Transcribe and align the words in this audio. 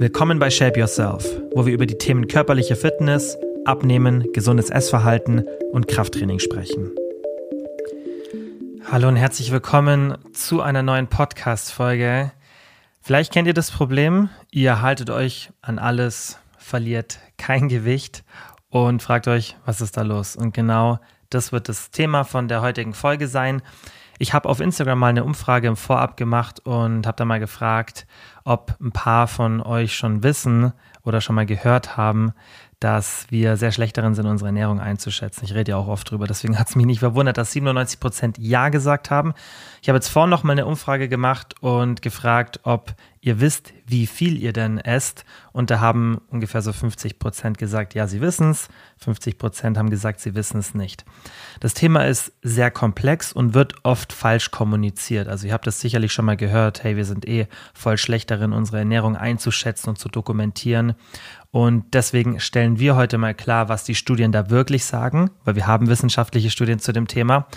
Willkommen 0.00 0.38
bei 0.38 0.48
Shape 0.48 0.78
Yourself, 0.78 1.26
wo 1.56 1.66
wir 1.66 1.74
über 1.74 1.84
die 1.84 1.98
Themen 1.98 2.28
körperliche 2.28 2.76
Fitness, 2.76 3.36
Abnehmen, 3.64 4.32
gesundes 4.32 4.70
Essverhalten 4.70 5.44
und 5.72 5.88
Krafttraining 5.88 6.38
sprechen. 6.38 6.92
Hallo 8.88 9.08
und 9.08 9.16
herzlich 9.16 9.50
willkommen 9.50 10.16
zu 10.32 10.62
einer 10.62 10.84
neuen 10.84 11.08
Podcast-Folge. 11.08 12.30
Vielleicht 13.00 13.32
kennt 13.32 13.48
ihr 13.48 13.54
das 13.54 13.72
Problem, 13.72 14.30
ihr 14.52 14.82
haltet 14.82 15.10
euch 15.10 15.50
an 15.62 15.80
alles, 15.80 16.38
verliert 16.58 17.18
kein 17.36 17.68
Gewicht 17.68 18.22
und 18.70 19.02
fragt 19.02 19.26
euch, 19.26 19.56
was 19.66 19.80
ist 19.80 19.96
da 19.96 20.02
los? 20.02 20.36
Und 20.36 20.54
genau 20.54 21.00
das 21.28 21.50
wird 21.50 21.68
das 21.68 21.90
Thema 21.90 22.22
von 22.22 22.46
der 22.46 22.62
heutigen 22.62 22.94
Folge 22.94 23.26
sein. 23.26 23.62
Ich 24.18 24.34
habe 24.34 24.48
auf 24.48 24.60
Instagram 24.60 24.98
mal 24.98 25.06
eine 25.08 25.24
Umfrage 25.24 25.68
im 25.68 25.76
Vorab 25.76 26.16
gemacht 26.16 26.60
und 26.66 27.06
habe 27.06 27.16
da 27.16 27.24
mal 27.24 27.38
gefragt, 27.38 28.06
ob 28.44 28.74
ein 28.80 28.90
paar 28.90 29.28
von 29.28 29.60
euch 29.62 29.94
schon 29.94 30.22
wissen 30.24 30.72
oder 31.04 31.20
schon 31.20 31.36
mal 31.36 31.46
gehört 31.46 31.96
haben, 31.96 32.32
dass 32.80 33.26
wir 33.30 33.56
sehr 33.56 33.72
schlecht 33.72 33.96
darin 33.96 34.14
sind, 34.14 34.26
unsere 34.26 34.48
Ernährung 34.48 34.80
einzuschätzen. 34.80 35.44
Ich 35.44 35.54
rede 35.54 35.72
ja 35.72 35.76
auch 35.76 35.88
oft 35.88 36.10
drüber, 36.10 36.26
deswegen 36.26 36.58
hat 36.58 36.68
es 36.68 36.76
mich 36.76 36.86
nicht 36.86 37.00
verwundert, 37.00 37.38
dass 37.38 37.52
97 37.52 38.00
Prozent 38.00 38.38
Ja 38.38 38.68
gesagt 38.68 39.10
haben. 39.10 39.34
Ich 39.82 39.88
habe 39.88 39.96
jetzt 39.96 40.08
vorhin 40.08 40.30
noch 40.30 40.42
mal 40.42 40.52
eine 40.52 40.66
Umfrage 40.66 41.08
gemacht 41.08 41.54
und 41.60 42.02
gefragt, 42.02 42.60
ob 42.64 42.94
ihr 43.20 43.40
wisst, 43.40 43.72
wie 43.86 44.06
viel 44.06 44.36
ihr 44.38 44.52
denn 44.52 44.78
esst. 44.78 45.24
Und 45.52 45.70
da 45.70 45.80
haben 45.80 46.20
ungefähr 46.28 46.62
so 46.62 46.72
50 46.72 47.18
Prozent 47.18 47.58
gesagt, 47.58 47.94
ja, 47.94 48.06
sie 48.06 48.20
wissen 48.20 48.50
es. 48.50 48.68
50 48.98 49.38
Prozent 49.38 49.78
haben 49.78 49.90
gesagt, 49.90 50.20
sie 50.20 50.34
wissen 50.34 50.58
es 50.58 50.74
nicht. 50.74 51.04
Das 51.60 51.74
Thema 51.74 52.06
ist 52.06 52.32
sehr 52.42 52.70
komplex 52.70 53.32
und 53.32 53.54
wird 53.54 53.74
oft 53.84 54.12
falsch 54.12 54.50
kommuniziert. 54.50 55.28
Also 55.28 55.46
ihr 55.46 55.52
habt 55.52 55.66
das 55.66 55.80
sicherlich 55.80 56.12
schon 56.12 56.24
mal 56.24 56.36
gehört, 56.36 56.84
hey, 56.84 56.96
wir 56.96 57.04
sind 57.04 57.26
eh 57.26 57.48
voll 57.74 57.98
schlecht 57.98 58.30
darin, 58.30 58.52
unsere 58.52 58.78
Ernährung 58.78 59.16
einzuschätzen 59.16 59.90
und 59.90 59.98
zu 59.98 60.08
dokumentieren. 60.08 60.94
Und 61.50 61.94
deswegen 61.94 62.40
stellen 62.40 62.78
wir 62.78 62.94
heute 62.94 63.18
mal 63.18 63.34
klar, 63.34 63.68
was 63.68 63.84
die 63.84 63.94
Studien 63.94 64.32
da 64.32 64.50
wirklich 64.50 64.84
sagen, 64.84 65.30
weil 65.44 65.56
wir 65.56 65.66
haben 65.66 65.88
wissenschaftliche 65.88 66.50
Studien 66.50 66.78
zu 66.78 66.92
dem 66.92 67.08
Thema 67.08 67.48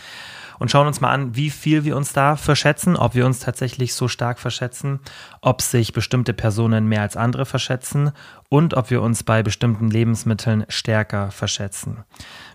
und 0.61 0.69
schauen 0.69 0.85
uns 0.85 1.01
mal 1.01 1.09
an, 1.09 1.35
wie 1.35 1.49
viel 1.49 1.85
wir 1.85 1.97
uns 1.97 2.13
da 2.13 2.35
verschätzen, 2.35 2.95
ob 2.95 3.15
wir 3.15 3.25
uns 3.25 3.39
tatsächlich 3.39 3.95
so 3.95 4.07
stark 4.07 4.37
verschätzen, 4.37 4.99
ob 5.41 5.59
sich 5.59 5.91
bestimmte 5.91 6.33
Personen 6.33 6.85
mehr 6.85 7.01
als 7.01 7.17
andere 7.17 7.47
verschätzen 7.47 8.11
und 8.47 8.75
ob 8.75 8.91
wir 8.91 9.01
uns 9.01 9.23
bei 9.23 9.41
bestimmten 9.41 9.89
Lebensmitteln 9.89 10.65
stärker 10.69 11.31
verschätzen. 11.31 12.03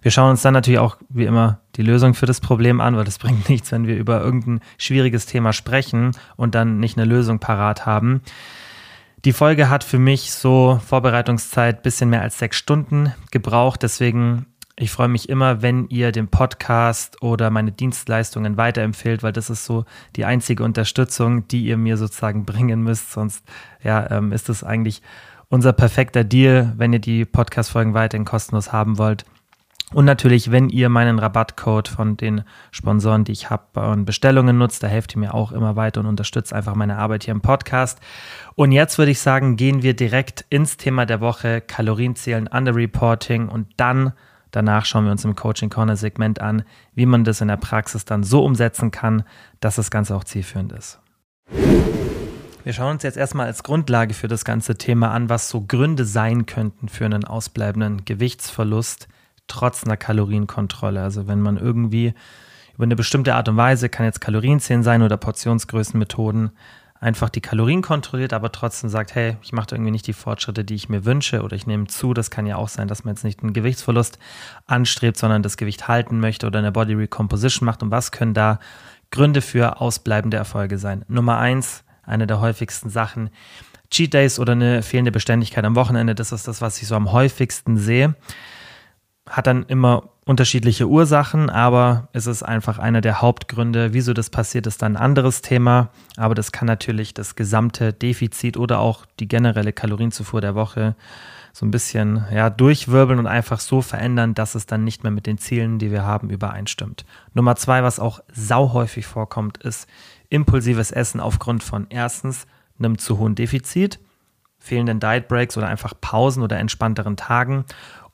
Wir 0.02 0.12
schauen 0.12 0.30
uns 0.30 0.42
dann 0.42 0.54
natürlich 0.54 0.78
auch 0.78 0.98
wie 1.08 1.24
immer 1.24 1.58
die 1.74 1.82
Lösung 1.82 2.14
für 2.14 2.26
das 2.26 2.40
Problem 2.40 2.80
an, 2.80 2.96
weil 2.96 3.02
das 3.02 3.18
bringt 3.18 3.48
nichts, 3.48 3.72
wenn 3.72 3.88
wir 3.88 3.96
über 3.96 4.20
irgendein 4.20 4.60
schwieriges 4.78 5.26
Thema 5.26 5.52
sprechen 5.52 6.12
und 6.36 6.54
dann 6.54 6.78
nicht 6.78 6.96
eine 6.96 7.06
Lösung 7.06 7.40
parat 7.40 7.86
haben. 7.86 8.22
Die 9.24 9.32
Folge 9.32 9.68
hat 9.68 9.82
für 9.82 9.98
mich 9.98 10.30
so 10.30 10.80
Vorbereitungszeit 10.86 11.82
bisschen 11.82 12.10
mehr 12.10 12.22
als 12.22 12.38
sechs 12.38 12.56
Stunden 12.56 13.12
gebraucht. 13.32 13.82
Deswegen, 13.82 14.46
ich 14.78 14.90
freue 14.90 15.08
mich 15.08 15.30
immer, 15.30 15.62
wenn 15.62 15.88
ihr 15.88 16.12
den 16.12 16.28
Podcast 16.28 17.22
oder 17.22 17.48
meine 17.48 17.72
Dienstleistungen 17.72 18.58
weiterempfehlt, 18.58 19.22
weil 19.22 19.32
das 19.32 19.48
ist 19.48 19.64
so 19.64 19.86
die 20.16 20.26
einzige 20.26 20.64
Unterstützung, 20.64 21.48
die 21.48 21.64
ihr 21.64 21.78
mir 21.78 21.96
sozusagen 21.96 22.44
bringen 22.46 22.82
müsst. 22.82 23.12
Sonst 23.12 23.44
ja, 23.82 24.10
ähm, 24.10 24.32
ist 24.32 24.50
es 24.50 24.62
eigentlich 24.62 25.00
unser 25.48 25.72
perfekter 25.72 26.24
Deal, 26.24 26.74
wenn 26.76 26.92
ihr 26.92 26.98
die 26.98 27.24
Podcast-Folgen 27.24 27.94
weiterhin 27.94 28.26
kostenlos 28.26 28.72
haben 28.72 28.98
wollt. 28.98 29.24
Und 29.94 30.04
natürlich, 30.04 30.50
wenn 30.50 30.68
ihr 30.68 30.88
meinen 30.88 31.20
Rabattcode 31.20 31.86
von 31.86 32.16
den 32.16 32.42
Sponsoren, 32.72 33.22
die 33.22 33.32
ich 33.32 33.50
habe, 33.50 33.88
und 33.88 34.04
Bestellungen 34.04 34.58
nutzt, 34.58 34.82
da 34.82 34.88
helft 34.88 35.14
ihr 35.14 35.20
mir 35.20 35.32
auch 35.32 35.52
immer 35.52 35.76
weiter 35.76 36.00
und 36.00 36.06
unterstützt 36.06 36.52
einfach 36.52 36.74
meine 36.74 36.98
Arbeit 36.98 37.24
hier 37.24 37.32
im 37.32 37.40
Podcast. 37.40 38.00
Und 38.56 38.72
jetzt 38.72 38.98
würde 38.98 39.12
ich 39.12 39.20
sagen, 39.20 39.56
gehen 39.56 39.82
wir 39.82 39.94
direkt 39.94 40.44
ins 40.50 40.76
Thema 40.76 41.06
der 41.06 41.20
Woche, 41.20 41.60
Kalorienzählen, 41.60 42.48
Underreporting 42.48 43.48
und 43.48 43.68
dann 43.76 44.12
danach 44.56 44.86
schauen 44.86 45.04
wir 45.04 45.12
uns 45.12 45.24
im 45.24 45.36
Coaching 45.36 45.68
Corner 45.68 45.96
Segment 45.96 46.40
an, 46.40 46.62
wie 46.94 47.04
man 47.04 47.24
das 47.24 47.42
in 47.42 47.48
der 47.48 47.58
Praxis 47.58 48.06
dann 48.06 48.24
so 48.24 48.42
umsetzen 48.42 48.90
kann, 48.90 49.22
dass 49.60 49.76
das 49.76 49.90
Ganze 49.90 50.16
auch 50.16 50.24
zielführend 50.24 50.72
ist. 50.72 50.98
Wir 52.64 52.72
schauen 52.72 52.92
uns 52.92 53.02
jetzt 53.02 53.18
erstmal 53.18 53.46
als 53.46 53.62
Grundlage 53.62 54.14
für 54.14 54.28
das 54.28 54.44
ganze 54.44 54.76
Thema 54.76 55.12
an, 55.12 55.28
was 55.28 55.50
so 55.50 55.60
Gründe 55.60 56.06
sein 56.06 56.46
könnten 56.46 56.88
für 56.88 57.04
einen 57.04 57.24
ausbleibenden 57.24 58.04
Gewichtsverlust 58.06 59.08
trotz 59.46 59.84
einer 59.84 59.96
Kalorienkontrolle. 59.96 61.02
Also 61.02 61.28
wenn 61.28 61.40
man 61.40 61.58
irgendwie 61.58 62.14
über 62.74 62.84
eine 62.84 62.96
bestimmte 62.96 63.34
Art 63.34 63.48
und 63.48 63.56
Weise, 63.58 63.88
kann 63.88 64.06
jetzt 64.06 64.20
Kalorienzählen 64.20 64.82
sein 64.82 65.02
oder 65.02 65.18
Portionsgrößenmethoden, 65.18 66.50
einfach 67.06 67.30
die 67.30 67.40
Kalorien 67.40 67.82
kontrolliert, 67.82 68.32
aber 68.32 68.50
trotzdem 68.50 68.90
sagt, 68.90 69.14
hey, 69.14 69.36
ich 69.40 69.52
mache 69.52 69.68
irgendwie 69.70 69.92
nicht 69.92 70.08
die 70.08 70.12
Fortschritte, 70.12 70.64
die 70.64 70.74
ich 70.74 70.88
mir 70.88 71.04
wünsche 71.04 71.42
oder 71.42 71.54
ich 71.54 71.64
nehme 71.64 71.86
zu. 71.86 72.14
Das 72.14 72.32
kann 72.32 72.46
ja 72.46 72.56
auch 72.56 72.66
sein, 72.66 72.88
dass 72.88 73.04
man 73.04 73.14
jetzt 73.14 73.22
nicht 73.22 73.44
einen 73.44 73.52
Gewichtsverlust 73.52 74.18
anstrebt, 74.66 75.16
sondern 75.16 75.44
das 75.44 75.56
Gewicht 75.56 75.86
halten 75.86 76.18
möchte 76.18 76.48
oder 76.48 76.58
eine 76.58 76.72
Body 76.72 76.94
Recomposition 76.94 77.64
macht. 77.64 77.84
Und 77.84 77.92
was 77.92 78.10
können 78.10 78.34
da 78.34 78.58
Gründe 79.12 79.40
für 79.40 79.80
ausbleibende 79.80 80.36
Erfolge 80.36 80.78
sein? 80.78 81.04
Nummer 81.06 81.38
eins, 81.38 81.84
eine 82.02 82.26
der 82.26 82.40
häufigsten 82.40 82.90
Sachen, 82.90 83.30
Cheat 83.88 84.12
Days 84.12 84.40
oder 84.40 84.54
eine 84.54 84.82
fehlende 84.82 85.12
Beständigkeit 85.12 85.64
am 85.64 85.76
Wochenende. 85.76 86.16
Das 86.16 86.32
ist 86.32 86.48
das, 86.48 86.60
was 86.60 86.82
ich 86.82 86.88
so 86.88 86.96
am 86.96 87.12
häufigsten 87.12 87.76
sehe 87.78 88.16
hat 89.28 89.46
dann 89.46 89.64
immer 89.64 90.04
unterschiedliche 90.24 90.88
Ursachen, 90.88 91.50
aber 91.50 92.08
es 92.12 92.26
ist 92.26 92.42
einfach 92.42 92.78
einer 92.78 93.00
der 93.00 93.22
Hauptgründe. 93.22 93.92
Wieso 93.92 94.12
das 94.12 94.28
passiert, 94.30 94.66
ist 94.66 94.82
dann 94.82 94.96
ein 94.96 95.02
anderes 95.02 95.40
Thema. 95.40 95.90
Aber 96.16 96.34
das 96.34 96.50
kann 96.50 96.66
natürlich 96.66 97.14
das 97.14 97.36
gesamte 97.36 97.92
Defizit 97.92 98.56
oder 98.56 98.80
auch 98.80 99.06
die 99.20 99.28
generelle 99.28 99.72
Kalorienzufuhr 99.72 100.40
der 100.40 100.54
Woche 100.56 100.96
so 101.52 101.64
ein 101.64 101.70
bisschen 101.70 102.26
ja, 102.34 102.50
durchwirbeln 102.50 103.18
und 103.18 103.26
einfach 103.26 103.60
so 103.60 103.80
verändern, 103.80 104.34
dass 104.34 104.54
es 104.54 104.66
dann 104.66 104.84
nicht 104.84 105.04
mehr 105.04 105.12
mit 105.12 105.26
den 105.26 105.38
Zielen, 105.38 105.78
die 105.78 105.90
wir 105.90 106.02
haben, 106.02 106.28
übereinstimmt. 106.28 107.06
Nummer 107.32 107.56
zwei, 107.56 107.82
was 107.82 107.98
auch 107.98 108.20
sauhäufig 108.30 109.06
vorkommt, 109.06 109.58
ist 109.58 109.88
impulsives 110.28 110.90
Essen 110.90 111.18
aufgrund 111.18 111.62
von 111.62 111.86
erstens 111.88 112.46
einem 112.78 112.98
zu 112.98 113.16
hohen 113.16 113.36
Defizit, 113.36 114.00
fehlenden 114.66 115.00
Diet 115.00 115.28
Breaks 115.28 115.56
oder 115.56 115.68
einfach 115.68 115.94
Pausen 116.00 116.42
oder 116.42 116.58
entspannteren 116.58 117.16
Tagen 117.16 117.64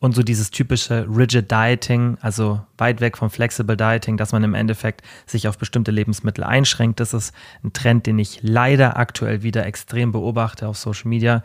und 0.02 0.16
so 0.16 0.24
dieses 0.24 0.50
typische 0.50 1.06
Rigid 1.08 1.48
Dieting, 1.50 2.18
also 2.20 2.60
weit 2.76 3.00
weg 3.00 3.16
vom 3.16 3.30
Flexible 3.30 3.76
Dieting, 3.76 4.16
dass 4.16 4.32
man 4.32 4.42
im 4.42 4.52
Endeffekt 4.52 5.02
sich 5.26 5.46
auf 5.46 5.58
bestimmte 5.58 5.92
Lebensmittel 5.92 6.42
einschränkt. 6.42 6.98
Das 6.98 7.14
ist 7.14 7.32
ein 7.62 7.72
Trend, 7.72 8.06
den 8.06 8.18
ich 8.18 8.40
leider 8.42 8.96
aktuell 8.96 9.44
wieder 9.44 9.64
extrem 9.64 10.10
beobachte 10.10 10.66
auf 10.66 10.76
Social 10.76 11.08
Media. 11.08 11.44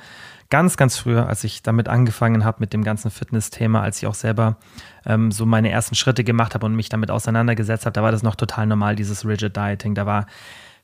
Ganz, 0.50 0.76
ganz 0.76 0.98
früher, 0.98 1.28
als 1.28 1.44
ich 1.44 1.62
damit 1.62 1.88
angefangen 1.88 2.44
habe 2.44 2.58
mit 2.62 2.74
dem 2.74 2.84
ganzen 2.84 3.12
Fitness-Thema, 3.12 3.84
als 3.84 4.00
ich 4.00 4.08
auch 4.08 4.16
selber 4.16 4.58
ähm, 5.06 5.32
so 5.32 5.46
meine 5.46 5.70
ersten 5.70 5.94
Schritte 5.94 6.24
gemacht 6.24 6.56
habe 6.56 6.66
und 6.66 6.76
mich 6.76 6.90
damit 6.90 7.12
auseinandergesetzt 7.12 7.86
habe, 7.86 7.94
da 7.94 8.02
war 8.02 8.12
das 8.12 8.24
noch 8.24 8.36
total 8.36 8.66
normal, 8.66 8.96
dieses 8.96 9.24
Rigid 9.24 9.56
Dieting. 9.56 9.94
Da 9.94 10.08
war 10.08 10.26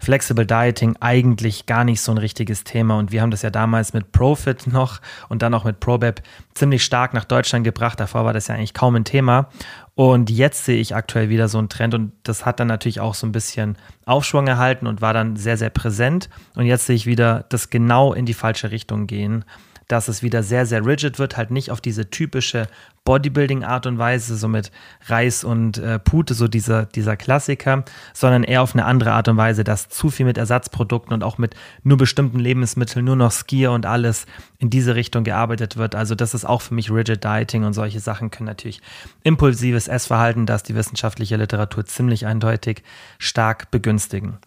Flexible 0.03 0.45
Dieting 0.45 0.95
eigentlich 0.99 1.65
gar 1.65 1.83
nicht 1.85 2.01
so 2.01 2.11
ein 2.11 2.17
richtiges 2.17 2.63
Thema. 2.63 2.97
Und 2.97 3.11
wir 3.11 3.21
haben 3.21 3.31
das 3.31 3.41
ja 3.41 3.49
damals 3.49 3.93
mit 3.93 4.11
Profit 4.11 4.67
noch 4.67 4.99
und 5.29 5.41
dann 5.41 5.53
auch 5.53 5.63
mit 5.63 5.79
ProBab 5.79 6.21
ziemlich 6.53 6.83
stark 6.83 7.13
nach 7.13 7.25
Deutschland 7.25 7.63
gebracht. 7.63 7.99
Davor 7.99 8.25
war 8.25 8.33
das 8.33 8.47
ja 8.47 8.55
eigentlich 8.55 8.73
kaum 8.73 8.95
ein 8.95 9.05
Thema. 9.05 9.49
Und 9.95 10.29
jetzt 10.29 10.65
sehe 10.65 10.79
ich 10.79 10.95
aktuell 10.95 11.29
wieder 11.29 11.47
so 11.47 11.57
einen 11.57 11.69
Trend 11.69 11.93
und 11.93 12.11
das 12.23 12.45
hat 12.45 12.59
dann 12.59 12.67
natürlich 12.67 12.99
auch 12.99 13.13
so 13.13 13.25
ein 13.25 13.31
bisschen 13.31 13.77
Aufschwung 14.05 14.47
erhalten 14.47 14.87
und 14.87 15.01
war 15.01 15.13
dann 15.13 15.35
sehr, 15.37 15.55
sehr 15.55 15.69
präsent. 15.69 16.29
Und 16.55 16.65
jetzt 16.65 16.87
sehe 16.87 16.95
ich 16.95 17.05
wieder 17.05 17.45
das 17.49 17.69
genau 17.69 18.13
in 18.13 18.25
die 18.25 18.33
falsche 18.33 18.71
Richtung 18.71 19.07
gehen 19.07 19.45
dass 19.87 20.07
es 20.07 20.23
wieder 20.23 20.43
sehr, 20.43 20.65
sehr 20.65 20.85
rigid 20.85 21.19
wird, 21.19 21.37
halt 21.37 21.51
nicht 21.51 21.71
auf 21.71 21.81
diese 21.81 22.09
typische 22.09 22.67
Bodybuilding-Art 23.05 23.85
und 23.85 23.97
Weise, 23.97 24.37
so 24.37 24.47
mit 24.47 24.71
Reis 25.07 25.43
und 25.43 25.77
äh, 25.77 25.99
Pute, 25.99 26.33
so 26.33 26.47
dieser, 26.47 26.85
dieser 26.85 27.17
Klassiker, 27.17 27.83
sondern 28.13 28.43
eher 28.43 28.61
auf 28.61 28.73
eine 28.73 28.85
andere 28.85 29.11
Art 29.11 29.27
und 29.27 29.35
Weise, 29.35 29.63
dass 29.63 29.89
zu 29.89 30.09
viel 30.09 30.25
mit 30.25 30.37
Ersatzprodukten 30.37 31.13
und 31.13 31.23
auch 31.23 31.37
mit 31.37 31.55
nur 31.83 31.97
bestimmten 31.97 32.39
Lebensmitteln, 32.39 33.03
nur 33.03 33.17
noch 33.17 33.31
Skier 33.31 33.71
und 33.71 33.85
alles 33.85 34.25
in 34.57 34.69
diese 34.69 34.95
Richtung 34.95 35.25
gearbeitet 35.25 35.75
wird. 35.75 35.95
Also 35.95 36.15
das 36.15 36.33
ist 36.33 36.45
auch 36.45 36.61
für 36.61 36.73
mich 36.73 36.89
Rigid 36.89 37.23
Dieting 37.23 37.65
und 37.65 37.73
solche 37.73 37.99
Sachen 37.99 38.31
können 38.31 38.47
natürlich 38.47 38.81
impulsives 39.23 39.89
Essverhalten, 39.89 40.45
das 40.45 40.63
die 40.63 40.75
wissenschaftliche 40.75 41.35
Literatur 41.35 41.85
ziemlich 41.85 42.25
eindeutig 42.25 42.83
stark 43.19 43.69
begünstigen. 43.69 44.37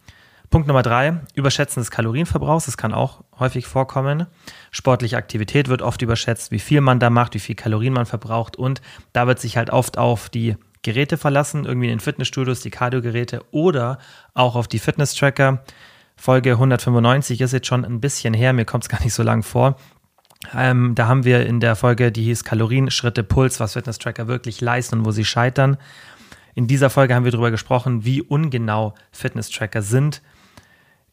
Punkt 0.50 0.68
Nummer 0.68 0.82
drei, 0.82 1.20
Überschätzen 1.34 1.80
des 1.80 1.90
Kalorienverbrauchs. 1.90 2.66
Das 2.66 2.76
kann 2.76 2.94
auch 2.94 3.24
häufig 3.38 3.66
vorkommen. 3.66 4.26
Sportliche 4.70 5.16
Aktivität 5.16 5.68
wird 5.68 5.82
oft 5.82 6.02
überschätzt, 6.02 6.50
wie 6.50 6.58
viel 6.58 6.80
man 6.80 7.00
da 7.00 7.10
macht, 7.10 7.34
wie 7.34 7.40
viel 7.40 7.54
Kalorien 7.54 7.92
man 7.92 8.06
verbraucht. 8.06 8.56
Und 8.56 8.80
da 9.12 9.26
wird 9.26 9.40
sich 9.40 9.56
halt 9.56 9.70
oft 9.70 9.98
auf 9.98 10.28
die 10.28 10.56
Geräte 10.82 11.16
verlassen, 11.16 11.64
irgendwie 11.64 11.86
in 11.86 11.94
den 11.94 12.00
Fitnessstudios, 12.00 12.60
die 12.60 12.70
Kardiogeräte 12.70 13.42
oder 13.50 13.98
auch 14.34 14.54
auf 14.54 14.68
die 14.68 14.78
Fitness-Tracker. 14.78 15.64
Folge 16.16 16.52
195 16.52 17.40
ist 17.40 17.52
jetzt 17.52 17.66
schon 17.66 17.84
ein 17.84 18.00
bisschen 18.00 18.32
her, 18.32 18.52
mir 18.52 18.64
kommt 18.64 18.84
es 18.84 18.88
gar 18.88 19.02
nicht 19.02 19.12
so 19.12 19.22
lang 19.22 19.42
vor. 19.42 19.76
Ähm, 20.54 20.94
da 20.94 21.08
haben 21.08 21.24
wir 21.24 21.44
in 21.44 21.58
der 21.58 21.74
Folge, 21.74 22.12
die 22.12 22.22
hieß 22.22 22.44
Kalorien, 22.44 22.90
Schritte, 22.90 23.24
Puls, 23.24 23.58
was 23.58 23.72
Fitness-Tracker 23.72 24.28
wirklich 24.28 24.60
leisten 24.60 25.00
und 25.00 25.06
wo 25.06 25.10
sie 25.10 25.24
scheitern. 25.24 25.76
In 26.54 26.68
dieser 26.68 26.88
Folge 26.88 27.14
haben 27.14 27.24
wir 27.24 27.32
darüber 27.32 27.50
gesprochen, 27.50 28.04
wie 28.04 28.22
ungenau 28.22 28.94
Fitness-Tracker 29.10 29.82
sind 29.82 30.22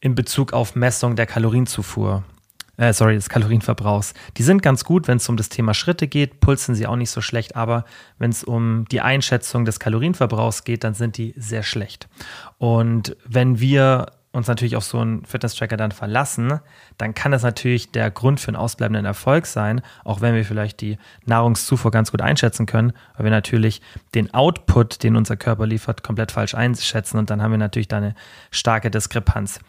in 0.04 0.16
Bezug 0.16 0.52
auf 0.52 0.76
Messung 0.76 1.16
der 1.16 1.26
Kalorienzufuhr. 1.26 2.24
äh, 2.76 2.92
sorry, 2.92 3.16
des 3.16 3.30
Kalorienverbrauchs. 3.30 4.14
Die 4.36 4.44
sind 4.44 4.62
ganz 4.62 4.84
gut, 4.84 5.08
wenn 5.08 5.18
es 5.18 5.30
um 5.30 5.38
das 5.38 5.48
Thema 5.48 5.74
Schritte 5.74 6.08
geht, 6.08 6.42
pulsen 6.42 6.76
sie 6.76 6.88
auch 6.88 6.98
nicht 6.98 7.12
so 7.12 7.22
schlecht, 7.22 7.56
aber 7.56 7.86
wenn 8.18 8.32
es 8.32 8.44
um 8.44 8.86
die 8.92 9.00
Einschätzung 9.00 9.64
des 9.64 9.80
Kalorienverbrauchs 9.80 10.66
geht, 10.66 10.84
dann 10.84 10.94
sind 10.94 11.18
die 11.18 11.34
sehr 11.38 11.64
schlecht. 11.64 12.10
Und 12.58 13.16
wenn 13.26 13.62
wir 13.62 14.08
uns 14.34 14.48
natürlich 14.48 14.76
auf 14.76 14.84
so 14.84 15.00
einen 15.00 15.24
Fitness-Tracker 15.24 15.78
dann 15.78 15.92
verlassen, 15.92 16.60
dann 16.98 17.14
kann 17.14 17.32
das 17.32 17.44
natürlich 17.44 17.92
der 17.92 18.10
Grund 18.10 18.40
für 18.40 18.48
einen 18.50 18.58
ausbleibenden 18.58 19.06
Erfolg 19.06 19.46
sein, 19.46 19.82
auch 20.04 20.22
wenn 20.22 20.34
wir 20.34 20.44
vielleicht 20.44 20.82
die 20.82 20.98
Nahrungszufuhr 21.26 21.92
ganz 21.92 22.12
gut 22.12 22.22
einschätzen 22.22 22.66
können, 22.66 22.94
weil 23.16 23.26
wir 23.26 23.32
natürlich 23.32 23.82
den 24.16 24.34
Output, 24.34 25.04
den 25.04 25.16
unser 25.16 25.38
Körper 25.38 25.68
liefert, 25.68 26.04
komplett 26.04 26.32
falsch 26.32 26.56
einschätzen 26.56 27.20
und 27.20 27.30
dann 27.30 27.42
haben 27.42 27.52
wir 27.52 27.60
natürlich 27.60 27.88
da 27.88 27.98
eine 27.98 28.16
starke 28.50 28.90
Diskrepanz. 28.90 29.60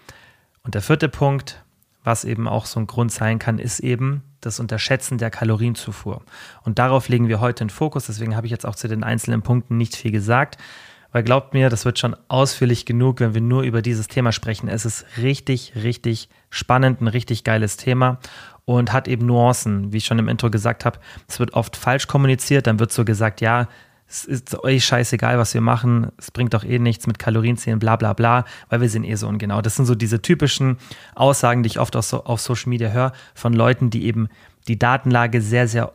Und 0.64 0.74
der 0.74 0.82
vierte 0.82 1.08
Punkt, 1.08 1.62
was 2.02 2.24
eben 2.24 2.48
auch 2.48 2.66
so 2.66 2.80
ein 2.80 2.86
Grund 2.86 3.12
sein 3.12 3.38
kann, 3.38 3.58
ist 3.58 3.80
eben 3.80 4.22
das 4.40 4.60
Unterschätzen 4.60 5.18
der 5.18 5.30
Kalorienzufuhr. 5.30 6.22
Und 6.62 6.78
darauf 6.78 7.08
legen 7.08 7.28
wir 7.28 7.40
heute 7.40 7.64
den 7.64 7.70
Fokus, 7.70 8.06
deswegen 8.06 8.34
habe 8.34 8.46
ich 8.46 8.50
jetzt 8.50 8.66
auch 8.66 8.74
zu 8.74 8.88
den 8.88 9.04
einzelnen 9.04 9.42
Punkten 9.42 9.76
nicht 9.76 9.96
viel 9.96 10.10
gesagt. 10.10 10.58
Weil 11.12 11.22
glaubt 11.22 11.54
mir, 11.54 11.70
das 11.70 11.84
wird 11.84 12.00
schon 12.00 12.16
ausführlich 12.26 12.86
genug, 12.86 13.20
wenn 13.20 13.34
wir 13.34 13.40
nur 13.40 13.62
über 13.62 13.82
dieses 13.82 14.08
Thema 14.08 14.32
sprechen. 14.32 14.68
Es 14.68 14.84
ist 14.84 15.06
richtig, 15.18 15.74
richtig 15.76 16.28
spannend, 16.50 17.00
ein 17.00 17.06
richtig 17.06 17.44
geiles 17.44 17.76
Thema 17.76 18.18
und 18.64 18.92
hat 18.92 19.06
eben 19.06 19.24
Nuancen. 19.24 19.92
Wie 19.92 19.98
ich 19.98 20.06
schon 20.06 20.18
im 20.18 20.28
Intro 20.28 20.50
gesagt 20.50 20.84
habe, 20.84 20.98
es 21.28 21.38
wird 21.38 21.54
oft 21.54 21.76
falsch 21.76 22.08
kommuniziert. 22.08 22.66
Dann 22.66 22.80
wird 22.80 22.90
so 22.90 23.04
gesagt, 23.04 23.40
ja, 23.40 23.68
es 24.06 24.24
ist 24.24 24.62
euch 24.62 24.84
scheißegal, 24.84 25.38
was 25.38 25.54
wir 25.54 25.60
machen, 25.60 26.12
es 26.18 26.30
bringt 26.30 26.54
doch 26.54 26.64
eh 26.64 26.78
nichts 26.78 27.06
mit 27.06 27.18
Kalorienzählen, 27.18 27.78
bla 27.78 27.96
bla 27.96 28.12
bla, 28.12 28.44
weil 28.68 28.80
wir 28.80 28.88
sind 28.88 29.04
eh 29.04 29.14
so 29.14 29.26
ungenau. 29.26 29.62
Das 29.62 29.76
sind 29.76 29.86
so 29.86 29.94
diese 29.94 30.22
typischen 30.22 30.76
Aussagen, 31.14 31.62
die 31.62 31.68
ich 31.68 31.80
oft 31.80 31.96
auf, 31.96 32.04
so, 32.04 32.24
auf 32.24 32.40
Social 32.40 32.70
Media 32.70 32.90
höre, 32.90 33.12
von 33.34 33.52
Leuten, 33.52 33.90
die 33.90 34.04
eben 34.04 34.28
die 34.68 34.78
Datenlage 34.78 35.40
sehr, 35.40 35.68
sehr 35.68 35.92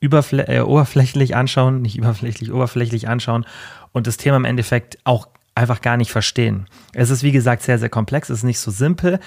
äh, 0.00 0.60
oberflächlich 0.60 1.36
anschauen, 1.36 1.80
nicht 1.80 1.96
überflächlich, 1.96 2.52
oberflächlich 2.52 3.08
anschauen 3.08 3.46
und 3.92 4.06
das 4.06 4.16
Thema 4.16 4.36
im 4.36 4.44
Endeffekt 4.44 4.98
auch 5.04 5.28
einfach 5.54 5.80
gar 5.80 5.96
nicht 5.96 6.10
verstehen. 6.10 6.66
Es 6.92 7.10
ist, 7.10 7.22
wie 7.22 7.32
gesagt, 7.32 7.62
sehr, 7.62 7.78
sehr 7.78 7.88
komplex, 7.88 8.30
es 8.30 8.38
ist 8.38 8.44
nicht 8.44 8.58
so 8.58 8.70
simpel 8.70 9.20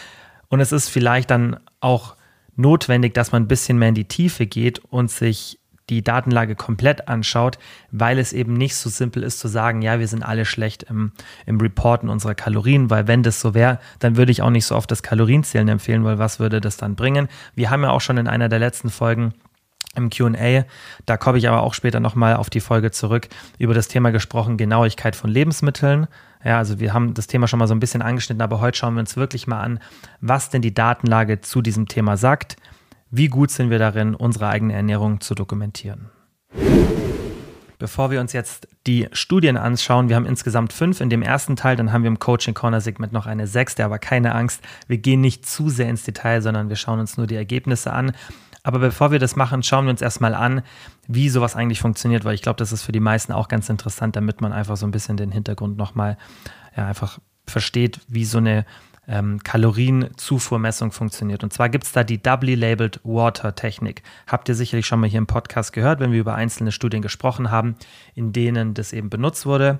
und 0.50 0.60
es 0.60 0.72
ist 0.72 0.90
vielleicht 0.90 1.32
dann 1.32 1.58
auch 1.80 2.16
notwendig, 2.56 3.14
dass 3.14 3.32
man 3.32 3.44
ein 3.44 3.48
bisschen 3.48 3.78
mehr 3.78 3.90
in 3.90 3.96
die 3.96 4.08
Tiefe 4.08 4.48
geht 4.48 4.80
und 4.80 5.12
sich 5.12 5.60
die 5.90 6.04
Datenlage 6.04 6.56
komplett 6.56 7.08
anschaut, 7.08 7.60
weil 7.92 8.18
es 8.18 8.34
eben 8.34 8.54
nicht 8.54 8.76
so 8.76 8.90
simpel 8.90 9.24
ist 9.24 9.40
zu 9.40 9.48
sagen, 9.48 9.82
ja, 9.82 10.00
wir 10.00 10.08
sind 10.08 10.24
alle 10.24 10.46
schlecht 10.46 10.84
im, 10.84 11.12
im 11.46 11.60
Reporten 11.60 12.10
unserer 12.10 12.36
Kalorien, 12.36 12.90
weil 12.90 13.08
wenn 13.08 13.24
das 13.24 13.40
so 13.40 13.54
wäre, 13.54 13.80
dann 14.00 14.18
würde 14.18 14.32
ich 14.32 14.42
auch 14.42 14.50
nicht 14.50 14.66
so 14.66 14.76
oft 14.76 14.90
das 14.90 15.04
Kalorienzählen 15.04 15.68
empfehlen, 15.68 16.04
weil 16.04 16.18
was 16.18 16.40
würde 16.40 16.62
das 16.62 16.78
dann 16.78 16.96
bringen? 16.96 17.28
Wir 17.54 17.70
haben 17.70 17.84
ja 17.84 17.92
auch 17.92 18.02
schon 18.02 18.18
in 18.18 18.28
einer 18.28 18.50
der 18.50 18.60
letzten 18.60 18.90
Folgen 18.90 19.34
im 19.96 20.10
QA. 20.10 20.66
Da 21.06 21.18
komme 21.18 21.38
ich 21.38 21.48
aber 21.48 21.64
auch 21.64 21.74
später 21.74 22.00
nochmal 22.00 22.36
auf 22.36 22.50
die 22.50 22.60
Folge 22.60 22.92
zurück, 22.92 23.28
über 23.58 23.74
das 23.74 23.88
Thema 23.88 24.12
gesprochen, 24.12 24.58
Genauigkeit 24.58 25.16
von 25.16 25.30
Lebensmitteln. 25.30 26.08
Ja, 26.44 26.58
also 26.58 26.80
wir 26.80 26.94
haben 26.94 27.14
das 27.14 27.28
Thema 27.28 27.48
schon 27.48 27.60
mal 27.60 27.68
so 27.68 27.74
ein 27.74 27.80
bisschen 27.80 28.02
angeschnitten, 28.02 28.42
aber 28.42 28.60
heute 28.60 28.78
schauen 28.78 28.96
wir 28.96 29.00
uns 29.00 29.18
wirklich 29.18 29.48
mal 29.48 29.62
an, 29.62 29.80
was 30.22 30.50
denn 30.50 30.62
die 30.62 30.74
Datenlage 30.74 31.42
zu 31.42 31.62
diesem 31.62 31.88
Thema 31.88 32.18
sagt. 32.18 32.58
Wie 33.12 33.28
gut 33.28 33.52
sind 33.52 33.70
wir 33.70 33.78
darin, 33.78 34.16
unsere 34.16 34.48
eigene 34.48 34.74
Ernährung 34.74 35.22
zu 35.22 35.36
dokumentieren? 35.36 36.10
Bevor 37.78 38.10
wir 38.10 38.20
uns 38.20 38.34
jetzt 38.34 38.68
die 38.88 39.08
Studien 39.12 39.58
anschauen, 39.58 40.10
wir 40.10 40.16
haben 40.16 40.26
insgesamt 40.26 40.74
fünf 40.74 41.02
in 41.02 41.10
dem 41.10 41.22
ersten 41.22 41.56
Teil, 41.56 41.76
dann 41.76 41.92
haben 41.92 42.04
wir 42.04 42.08
im 42.08 42.20
Coaching 42.20 42.56
Corner 42.56 42.82
Segment 42.82 43.14
noch 43.14 43.28
eine 43.28 43.46
sechste, 43.48 43.86
aber 43.86 44.00
keine 44.00 44.34
Angst, 44.34 44.62
wir 44.88 44.98
gehen 44.98 45.22
nicht 45.22 45.46
zu 45.46 45.70
sehr 45.70 45.88
ins 45.88 46.04
Detail, 46.04 46.42
sondern 46.42 46.70
wir 46.70 46.78
schauen 46.78 47.00
uns 47.00 47.18
nur 47.18 47.28
die 47.28 47.36
Ergebnisse 47.36 47.94
an. 47.94 48.14
Aber 48.64 48.80
bevor 48.80 49.12
wir 49.12 49.20
das 49.20 49.36
machen, 49.36 49.62
schauen 49.62 49.86
wir 49.86 49.92
uns 49.92 50.02
erstmal 50.02 50.34
an, 50.34 50.64
wie 51.08 51.30
sowas 51.30 51.56
eigentlich 51.56 51.82
funktioniert, 51.82 52.26
weil 52.26 52.34
ich 52.34 52.42
glaube, 52.42 52.58
das 52.58 52.72
ist 52.72 52.82
für 52.82 52.92
die 52.92 53.00
meisten 53.00 53.34
auch 53.34 53.50
ganz 53.50 53.70
interessant, 53.70 54.16
damit 54.16 54.42
man 54.42 54.52
einfach 54.52 54.78
so 54.78 54.88
ein 54.88 54.92
bisschen 54.92 55.18
den 55.18 55.32
Hintergrund 55.32 55.78
nochmal 55.78 56.18
ja, 56.76 56.88
einfach 56.88 57.20
versteht, 57.46 58.00
wie 58.08 58.26
so 58.26 58.40
eine 58.40 58.66
ähm, 59.08 59.40
Kalorienzufuhrmessung 59.44 60.92
funktioniert. 60.92 61.44
Und 61.44 61.54
zwar 61.54 61.70
gibt 61.70 61.86
es 61.86 61.92
da 61.92 62.04
die 62.04 62.22
Doubly 62.22 62.56
Labeled 62.56 63.00
Water 63.04 63.56
Technik. 63.56 64.04
Habt 64.28 64.50
ihr 64.50 64.56
sicherlich 64.56 64.86
schon 64.86 65.00
mal 65.00 65.10
hier 65.10 65.20
im 65.20 65.28
Podcast 65.28 65.74
gehört, 65.74 66.00
wenn 66.00 66.12
wir 66.12 66.20
über 66.20 66.36
einzelne 66.36 66.72
Studien 66.72 67.02
gesprochen 67.02 67.52
haben, 67.52 67.76
in 68.16 68.34
denen 68.34 68.74
das 68.74 68.94
eben 68.94 69.10
benutzt 69.10 69.46
wurde. 69.46 69.80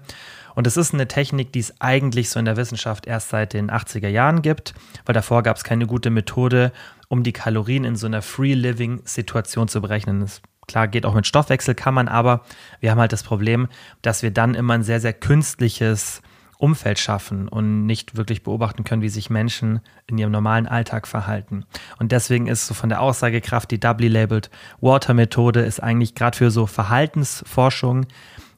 Und 0.54 0.68
es 0.68 0.78
ist 0.78 0.94
eine 0.94 1.08
Technik, 1.08 1.52
die 1.52 1.60
es 1.60 1.74
eigentlich 1.82 2.30
so 2.30 2.40
in 2.40 2.46
der 2.46 2.58
Wissenschaft 2.58 3.08
erst 3.08 3.30
seit 3.30 3.54
den 3.54 3.70
80er 3.70 4.08
Jahren 4.08 4.42
gibt, 4.42 4.74
weil 5.06 5.14
davor 5.14 5.44
gab 5.44 5.58
es 5.58 5.64
keine 5.64 5.86
gute 5.86 6.10
Methode, 6.10 6.72
um 7.10 7.24
die 7.24 7.34
Kalorien 7.34 7.84
in 7.84 7.96
so 7.96 8.08
einer 8.08 8.22
Free-Living-Situation 8.22 9.68
zu 9.68 9.82
berechnen. 9.82 10.22
Das 10.22 10.42
klar 10.68 10.88
geht 10.88 11.06
auch 11.06 11.14
mit 11.14 11.28
Stoffwechselkammern, 11.28 12.08
aber 12.08 12.42
wir 12.80 12.92
haben 12.92 13.00
halt 13.00 13.14
das 13.14 13.24
Problem, 13.24 13.68
dass 14.02 14.24
wir 14.24 14.32
dann 14.32 14.56
immer 14.56 14.74
ein 14.74 14.84
sehr, 14.84 15.00
sehr 15.00 15.14
künstliches 15.14 16.22
Umfeld 16.66 16.98
schaffen 16.98 17.48
und 17.48 17.86
nicht 17.86 18.18
wirklich 18.18 18.42
beobachten 18.42 18.84
können, 18.84 19.04
wie 19.04 19.10
sich 19.10 19.30
Menschen 19.30 19.82
in 20.08 20.18
ihrem 20.18 20.32
normalen 20.32 20.66
Alltag 20.68 21.08
verhalten. 21.08 21.64
Und 22.00 22.12
deswegen 22.12 22.48
ist 22.48 22.66
so 22.66 22.74
von 22.74 22.90
der 22.90 23.02
Aussagekraft 23.02 23.70
die 23.70 23.80
doubly 23.80 24.08
labeled 24.08 24.50
Water 24.82 25.14
Methode 25.14 25.62
ist 25.62 25.82
eigentlich 25.82 26.16
gerade 26.16 26.36
für 26.36 26.50
so 26.50 26.66
Verhaltensforschung 26.66 28.08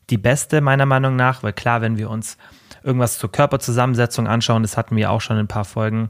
die 0.10 0.18
beste 0.18 0.62
meiner 0.62 0.86
Meinung 0.86 1.18
nach, 1.18 1.44
weil 1.44 1.52
klar, 1.52 1.82
wenn 1.82 1.98
wir 1.98 2.10
uns 2.10 2.38
irgendwas 2.82 3.18
zur 3.20 3.30
Körperzusammensetzung 3.30 4.26
anschauen, 4.26 4.62
das 4.62 4.78
hatten 4.78 4.96
wir 4.96 5.12
auch 5.12 5.20
schon 5.20 5.36
in 5.36 5.44
ein 5.44 5.50
paar 5.50 5.66
Folgen, 5.66 6.10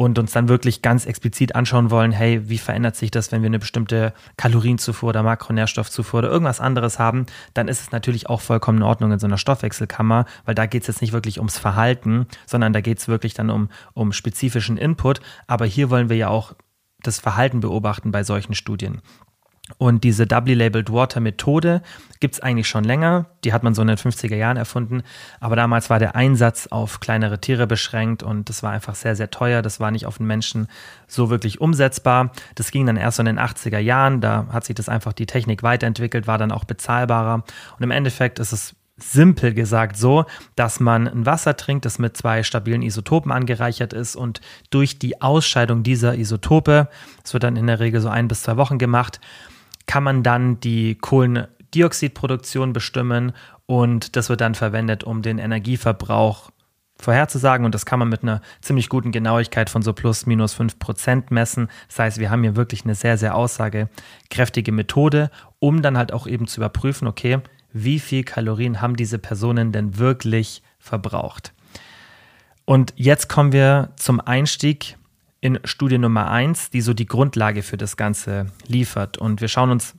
und 0.00 0.18
uns 0.18 0.32
dann 0.32 0.48
wirklich 0.48 0.80
ganz 0.80 1.04
explizit 1.04 1.54
anschauen 1.54 1.90
wollen, 1.90 2.10
hey, 2.10 2.48
wie 2.48 2.56
verändert 2.56 2.96
sich 2.96 3.10
das, 3.10 3.32
wenn 3.32 3.42
wir 3.42 3.48
eine 3.48 3.58
bestimmte 3.58 4.14
Kalorienzufuhr 4.38 5.10
oder 5.10 5.22
Makronährstoffzufuhr 5.22 6.20
oder 6.20 6.30
irgendwas 6.30 6.58
anderes 6.58 6.98
haben, 6.98 7.26
dann 7.52 7.68
ist 7.68 7.82
es 7.82 7.92
natürlich 7.92 8.26
auch 8.30 8.40
vollkommen 8.40 8.78
in 8.78 8.84
Ordnung 8.84 9.12
in 9.12 9.18
so 9.18 9.26
einer 9.26 9.36
Stoffwechselkammer, 9.36 10.24
weil 10.46 10.54
da 10.54 10.64
geht 10.64 10.84
es 10.84 10.88
jetzt 10.88 11.02
nicht 11.02 11.12
wirklich 11.12 11.36
ums 11.36 11.58
Verhalten, 11.58 12.26
sondern 12.46 12.72
da 12.72 12.80
geht 12.80 12.96
es 12.96 13.08
wirklich 13.08 13.34
dann 13.34 13.50
um, 13.50 13.68
um 13.92 14.14
spezifischen 14.14 14.78
Input. 14.78 15.20
Aber 15.46 15.66
hier 15.66 15.90
wollen 15.90 16.08
wir 16.08 16.16
ja 16.16 16.28
auch 16.28 16.54
das 17.02 17.18
Verhalten 17.18 17.60
beobachten 17.60 18.10
bei 18.10 18.24
solchen 18.24 18.54
Studien. 18.54 19.02
Und 19.78 20.04
diese 20.04 20.26
Doubly 20.26 20.54
Labeled 20.54 20.92
Water 20.92 21.20
Methode 21.20 21.82
gibt 22.20 22.34
es 22.34 22.40
eigentlich 22.40 22.68
schon 22.68 22.84
länger. 22.84 23.26
Die 23.44 23.52
hat 23.52 23.62
man 23.62 23.74
so 23.74 23.82
in 23.82 23.88
den 23.88 23.96
50er 23.96 24.36
Jahren 24.36 24.56
erfunden. 24.56 25.02
Aber 25.40 25.56
damals 25.56 25.90
war 25.90 25.98
der 25.98 26.14
Einsatz 26.16 26.66
auf 26.68 27.00
kleinere 27.00 27.40
Tiere 27.40 27.66
beschränkt 27.66 28.22
und 28.22 28.48
das 28.48 28.62
war 28.62 28.72
einfach 28.72 28.94
sehr, 28.94 29.16
sehr 29.16 29.30
teuer. 29.30 29.62
Das 29.62 29.80
war 29.80 29.90
nicht 29.90 30.06
auf 30.06 30.18
den 30.18 30.26
Menschen 30.26 30.68
so 31.06 31.30
wirklich 31.30 31.60
umsetzbar. 31.60 32.32
Das 32.54 32.70
ging 32.70 32.86
dann 32.86 32.96
erst 32.96 33.16
so 33.16 33.22
in 33.22 33.26
den 33.26 33.38
80er 33.38 33.78
Jahren. 33.78 34.20
Da 34.20 34.46
hat 34.52 34.64
sich 34.64 34.74
das 34.74 34.88
einfach 34.88 35.12
die 35.12 35.26
Technik 35.26 35.62
weiterentwickelt, 35.62 36.26
war 36.26 36.38
dann 36.38 36.52
auch 36.52 36.64
bezahlbarer. 36.64 37.44
Und 37.76 37.82
im 37.82 37.90
Endeffekt 37.90 38.38
ist 38.38 38.52
es 38.52 38.74
simpel 39.02 39.54
gesagt 39.54 39.96
so, 39.96 40.24
dass 40.56 40.80
man 40.80 41.08
ein 41.08 41.26
Wasser 41.26 41.56
trinkt, 41.56 41.84
das 41.84 41.98
mit 41.98 42.16
zwei 42.16 42.42
stabilen 42.42 42.82
Isotopen 42.82 43.32
angereichert 43.32 43.92
ist 43.92 44.16
und 44.16 44.40
durch 44.70 44.98
die 44.98 45.20
Ausscheidung 45.22 45.82
dieser 45.82 46.16
Isotope, 46.16 46.88
das 47.22 47.32
wird 47.32 47.42
dann 47.42 47.56
in 47.56 47.66
der 47.66 47.80
Regel 47.80 48.00
so 48.00 48.08
ein 48.08 48.28
bis 48.28 48.42
zwei 48.42 48.56
Wochen 48.56 48.78
gemacht, 48.78 49.20
kann 49.90 50.04
man 50.04 50.22
dann 50.22 50.60
die 50.60 50.94
Kohlendioxidproduktion 50.94 52.72
bestimmen 52.72 53.32
und 53.66 54.14
das 54.14 54.28
wird 54.28 54.40
dann 54.40 54.54
verwendet, 54.54 55.02
um 55.02 55.20
den 55.20 55.38
Energieverbrauch 55.38 56.52
vorherzusagen 56.96 57.66
und 57.66 57.74
das 57.74 57.86
kann 57.86 57.98
man 57.98 58.08
mit 58.08 58.22
einer 58.22 58.40
ziemlich 58.60 58.88
guten 58.88 59.10
Genauigkeit 59.10 59.68
von 59.68 59.82
so 59.82 59.92
plus 59.92 60.26
minus 60.26 60.54
5 60.54 60.78
Prozent 60.78 61.32
messen. 61.32 61.66
Das 61.88 61.98
heißt, 61.98 62.18
wir 62.18 62.30
haben 62.30 62.44
hier 62.44 62.54
wirklich 62.54 62.84
eine 62.84 62.94
sehr, 62.94 63.18
sehr 63.18 63.34
aussagekräftige 63.34 64.70
Methode, 64.70 65.28
um 65.58 65.82
dann 65.82 65.98
halt 65.98 66.12
auch 66.12 66.28
eben 66.28 66.46
zu 66.46 66.60
überprüfen, 66.60 67.08
okay, 67.08 67.40
wie 67.72 67.98
viel 67.98 68.22
Kalorien 68.22 68.80
haben 68.80 68.94
diese 68.94 69.18
Personen 69.18 69.72
denn 69.72 69.98
wirklich 69.98 70.62
verbraucht. 70.78 71.52
Und 72.64 72.92
jetzt 72.94 73.28
kommen 73.28 73.50
wir 73.50 73.90
zum 73.96 74.20
Einstieg 74.20 74.96
in 75.40 75.58
Studie 75.64 75.98
Nummer 75.98 76.30
1, 76.30 76.70
die 76.70 76.80
so 76.80 76.94
die 76.94 77.06
Grundlage 77.06 77.62
für 77.62 77.76
das 77.76 77.96
Ganze 77.96 78.46
liefert. 78.66 79.18
Und 79.18 79.40
wir 79.40 79.48
schauen 79.48 79.70
uns 79.70 79.94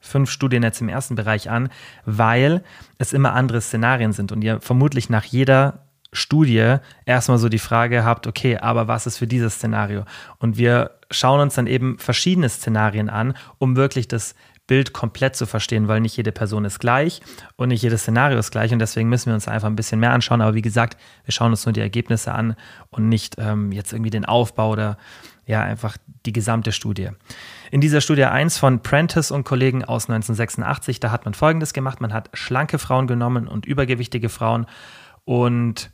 fünf 0.00 0.30
Studien 0.30 0.62
jetzt 0.62 0.80
im 0.80 0.88
ersten 0.88 1.14
Bereich 1.14 1.50
an, 1.50 1.68
weil 2.04 2.64
es 2.98 3.12
immer 3.12 3.34
andere 3.34 3.60
Szenarien 3.60 4.12
sind 4.12 4.32
und 4.32 4.42
ihr 4.42 4.60
vermutlich 4.60 5.10
nach 5.10 5.24
jeder 5.24 5.86
Studie 6.12 6.76
erstmal 7.04 7.38
so 7.38 7.48
die 7.48 7.58
Frage 7.58 8.04
habt, 8.04 8.26
okay, 8.26 8.56
aber 8.58 8.88
was 8.88 9.06
ist 9.06 9.18
für 9.18 9.28
dieses 9.28 9.54
Szenario? 9.54 10.04
Und 10.38 10.56
wir 10.56 10.98
schauen 11.10 11.40
uns 11.40 11.54
dann 11.54 11.66
eben 11.66 11.98
verschiedene 11.98 12.48
Szenarien 12.48 13.08
an, 13.08 13.34
um 13.58 13.76
wirklich 13.76 14.08
das 14.08 14.34
Bild 14.70 14.92
komplett 14.92 15.34
zu 15.34 15.46
verstehen, 15.46 15.88
weil 15.88 16.00
nicht 16.00 16.16
jede 16.16 16.30
Person 16.30 16.64
ist 16.64 16.78
gleich 16.78 17.22
und 17.56 17.70
nicht 17.70 17.82
jedes 17.82 18.02
Szenario 18.02 18.38
ist 18.38 18.52
gleich 18.52 18.72
und 18.72 18.78
deswegen 18.78 19.08
müssen 19.08 19.26
wir 19.26 19.34
uns 19.34 19.48
einfach 19.48 19.66
ein 19.66 19.74
bisschen 19.74 19.98
mehr 19.98 20.12
anschauen. 20.12 20.40
Aber 20.40 20.54
wie 20.54 20.62
gesagt, 20.62 20.96
wir 21.24 21.32
schauen 21.32 21.50
uns 21.50 21.66
nur 21.66 21.72
die 21.72 21.80
Ergebnisse 21.80 22.32
an 22.32 22.54
und 22.90 23.08
nicht 23.08 23.34
ähm, 23.38 23.72
jetzt 23.72 23.92
irgendwie 23.92 24.10
den 24.10 24.24
Aufbau 24.24 24.70
oder 24.70 24.96
ja, 25.44 25.60
einfach 25.60 25.96
die 26.24 26.32
gesamte 26.32 26.70
Studie. 26.70 27.08
In 27.72 27.80
dieser 27.80 28.00
Studie 28.00 28.26
1 28.26 28.58
von 28.58 28.80
Prentice 28.80 29.32
und 29.32 29.42
Kollegen 29.42 29.84
aus 29.84 30.04
1986, 30.08 31.00
da 31.00 31.10
hat 31.10 31.24
man 31.24 31.34
Folgendes 31.34 31.72
gemacht. 31.72 32.00
Man 32.00 32.12
hat 32.12 32.30
schlanke 32.32 32.78
Frauen 32.78 33.08
genommen 33.08 33.48
und 33.48 33.66
übergewichtige 33.66 34.28
Frauen 34.28 34.66
und 35.24 35.90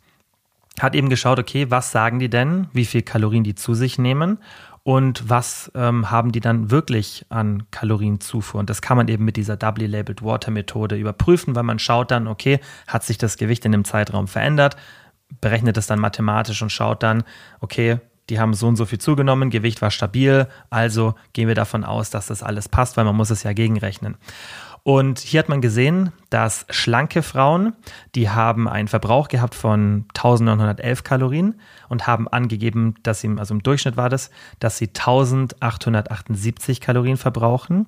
hat 0.78 0.94
eben 0.94 1.08
geschaut, 1.08 1.38
okay, 1.38 1.70
was 1.70 1.92
sagen 1.92 2.18
die 2.18 2.28
denn, 2.28 2.68
wie 2.74 2.84
viel 2.84 3.00
Kalorien 3.00 3.42
die 3.42 3.54
zu 3.54 3.72
sich 3.72 3.98
nehmen 3.98 4.36
und 4.86 5.28
was 5.28 5.68
ähm, 5.74 6.12
haben 6.12 6.30
die 6.30 6.38
dann 6.38 6.70
wirklich 6.70 7.26
an 7.28 7.64
Kalorienzufuhr. 7.72 8.60
Und 8.60 8.70
das 8.70 8.82
kann 8.82 8.96
man 8.96 9.08
eben 9.08 9.24
mit 9.24 9.36
dieser 9.36 9.56
Doubly 9.56 9.88
Labeled 9.88 10.22
Water 10.22 10.52
Methode 10.52 10.94
überprüfen, 10.94 11.56
weil 11.56 11.64
man 11.64 11.80
schaut 11.80 12.12
dann, 12.12 12.28
okay, 12.28 12.60
hat 12.86 13.02
sich 13.02 13.18
das 13.18 13.36
Gewicht 13.36 13.64
in 13.64 13.72
dem 13.72 13.84
Zeitraum 13.84 14.28
verändert, 14.28 14.76
berechnet 15.40 15.76
es 15.76 15.88
dann 15.88 15.98
mathematisch 15.98 16.62
und 16.62 16.70
schaut 16.70 17.02
dann, 17.02 17.24
okay, 17.58 17.98
die 18.30 18.38
haben 18.38 18.54
so 18.54 18.68
und 18.68 18.76
so 18.76 18.84
viel 18.84 19.00
zugenommen, 19.00 19.50
Gewicht 19.50 19.82
war 19.82 19.90
stabil, 19.90 20.46
also 20.70 21.16
gehen 21.32 21.48
wir 21.48 21.56
davon 21.56 21.82
aus, 21.82 22.10
dass 22.10 22.28
das 22.28 22.44
alles 22.44 22.68
passt, 22.68 22.96
weil 22.96 23.04
man 23.04 23.16
muss 23.16 23.30
es 23.30 23.42
ja 23.42 23.54
gegenrechnen. 23.54 24.16
Und 24.86 25.18
hier 25.18 25.40
hat 25.40 25.48
man 25.48 25.60
gesehen, 25.60 26.12
dass 26.30 26.64
schlanke 26.70 27.24
Frauen, 27.24 27.72
die 28.14 28.30
haben 28.30 28.68
einen 28.68 28.86
Verbrauch 28.86 29.26
gehabt 29.26 29.56
von 29.56 30.04
1911 30.14 31.02
Kalorien 31.02 31.60
und 31.88 32.06
haben 32.06 32.28
angegeben, 32.28 32.94
dass 33.02 33.20
sie, 33.20 33.34
also 33.36 33.52
im 33.52 33.64
Durchschnitt 33.64 33.96
war 33.96 34.08
das, 34.08 34.30
dass 34.60 34.78
sie 34.78 34.86
1878 34.86 36.80
Kalorien 36.80 37.16
verbrauchen. 37.16 37.86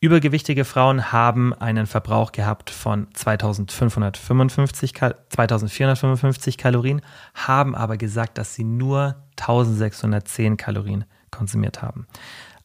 Übergewichtige 0.00 0.64
Frauen 0.64 1.12
haben 1.12 1.52
einen 1.52 1.86
Verbrauch 1.86 2.32
gehabt 2.32 2.70
von 2.70 3.08
2555, 3.12 4.94
2455 4.94 6.56
Kalorien, 6.56 7.02
haben 7.34 7.74
aber 7.74 7.98
gesagt, 7.98 8.38
dass 8.38 8.54
sie 8.54 8.64
nur 8.64 9.16
1610 9.36 10.56
Kalorien 10.56 11.04
konsumiert 11.30 11.82
haben. 11.82 12.06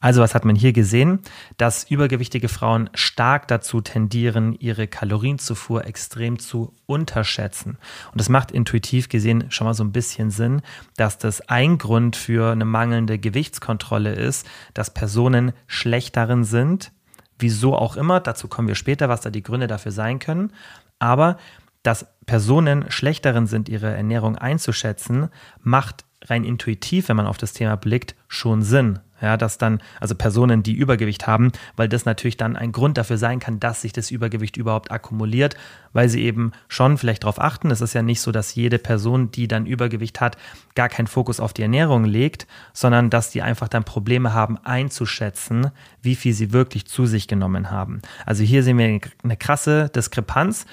Also 0.03 0.21
was 0.21 0.35
hat 0.35 0.43
man 0.43 0.57
hier 0.57 0.73
gesehen? 0.73 1.19
Dass 1.55 1.89
übergewichtige 1.89 2.49
Frauen 2.49 2.89
stark 2.93 3.47
dazu 3.47 3.79
tendieren, 3.79 4.51
ihre 4.51 4.85
Kalorienzufuhr 4.85 5.85
extrem 5.87 6.39
zu 6.39 6.75
unterschätzen. 6.85 7.77
Und 8.11 8.19
das 8.19 8.27
macht 8.27 8.51
intuitiv 8.51 9.07
gesehen 9.07 9.45
schon 9.47 9.65
mal 9.65 9.73
so 9.73 9.85
ein 9.85 9.93
bisschen 9.93 10.29
Sinn, 10.29 10.61
dass 10.97 11.19
das 11.19 11.47
ein 11.47 11.77
Grund 11.77 12.17
für 12.17 12.51
eine 12.51 12.65
mangelnde 12.65 13.17
Gewichtskontrolle 13.17 14.13
ist, 14.13 14.45
dass 14.73 14.93
Personen 14.93 15.53
schlecht 15.67 16.17
darin 16.17 16.43
sind. 16.43 16.91
Wieso 17.39 17.73
auch 17.73 17.95
immer, 17.95 18.19
dazu 18.19 18.49
kommen 18.49 18.67
wir 18.67 18.75
später, 18.75 19.07
was 19.07 19.21
da 19.21 19.29
die 19.29 19.41
Gründe 19.41 19.67
dafür 19.67 19.93
sein 19.93 20.19
können. 20.19 20.51
Aber 20.99 21.37
dass 21.81 22.07
Personen 22.25 22.91
schlecht 22.91 23.23
darin 23.23 23.47
sind, 23.47 23.69
ihre 23.69 23.95
Ernährung 23.95 24.37
einzuschätzen, 24.37 25.29
macht 25.61 26.03
rein 26.25 26.43
intuitiv, 26.43 27.07
wenn 27.07 27.15
man 27.15 27.27
auf 27.27 27.37
das 27.37 27.53
Thema 27.53 27.77
blickt, 27.77 28.15
schon 28.27 28.63
Sinn. 28.63 28.99
Ja, 29.23 29.37
dass 29.37 29.57
dann, 29.57 29.79
also 30.01 30.15
Personen, 30.15 30.63
die 30.63 30.73
Übergewicht 30.73 31.27
haben, 31.27 31.53
weil 31.77 31.87
das 31.87 32.03
natürlich 32.03 32.35
dann 32.35 32.57
ein 32.57 32.73
Grund 32.73 32.97
dafür 32.97 33.17
sein 33.17 33.39
kann, 33.39 33.57
dass 33.57 33.81
sich 33.81 33.93
das 33.93 34.11
Übergewicht 34.11 34.57
überhaupt 34.57 34.91
akkumuliert, 34.91 35.55
weil 35.93 36.09
sie 36.09 36.23
eben 36.23 36.51
schon 36.67 36.97
vielleicht 36.97 37.23
darauf 37.23 37.39
achten. 37.39 37.71
Es 37.71 37.79
ist 37.79 37.93
ja 37.93 38.01
nicht 38.01 38.19
so, 38.19 38.33
dass 38.33 38.53
jede 38.53 38.79
Person, 38.79 39.31
die 39.31 39.47
dann 39.47 39.65
Übergewicht 39.65 40.19
hat, 40.19 40.35
gar 40.75 40.89
keinen 40.89 41.07
Fokus 41.07 41.39
auf 41.39 41.53
die 41.53 41.61
Ernährung 41.61 42.03
legt, 42.03 42.47
sondern 42.73 43.09
dass 43.09 43.29
die 43.29 43.41
einfach 43.41 43.69
dann 43.69 43.85
Probleme 43.85 44.33
haben 44.33 44.57
einzuschätzen, 44.57 45.71
wie 46.01 46.15
viel 46.15 46.33
sie 46.33 46.51
wirklich 46.51 46.85
zu 46.85 47.05
sich 47.05 47.29
genommen 47.29 47.71
haben. 47.71 48.01
Also 48.25 48.43
hier 48.43 48.61
sehen 48.61 48.77
wir 48.77 48.99
eine 49.23 49.37
krasse 49.37 49.87
Diskrepanz. 49.87 50.65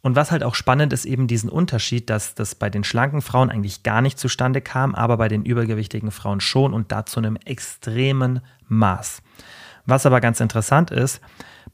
Und 0.00 0.16
was 0.16 0.30
halt 0.30 0.42
auch 0.42 0.54
spannend 0.54 0.92
ist, 0.92 1.04
eben 1.04 1.26
diesen 1.26 1.50
Unterschied, 1.50 2.10
dass 2.10 2.34
das 2.34 2.54
bei 2.54 2.70
den 2.70 2.84
schlanken 2.84 3.22
Frauen 3.22 3.50
eigentlich 3.50 3.82
gar 3.82 4.00
nicht 4.00 4.18
zustande 4.18 4.60
kam, 4.60 4.94
aber 4.94 5.16
bei 5.16 5.28
den 5.28 5.44
übergewichtigen 5.44 6.10
Frauen 6.10 6.40
schon 6.40 6.72
und 6.72 6.92
da 6.92 7.04
zu 7.04 7.20
einem 7.20 7.36
extremen 7.36 8.40
Maß. 8.68 9.22
Was 9.86 10.06
aber 10.06 10.20
ganz 10.20 10.40
interessant 10.40 10.90
ist, 10.90 11.20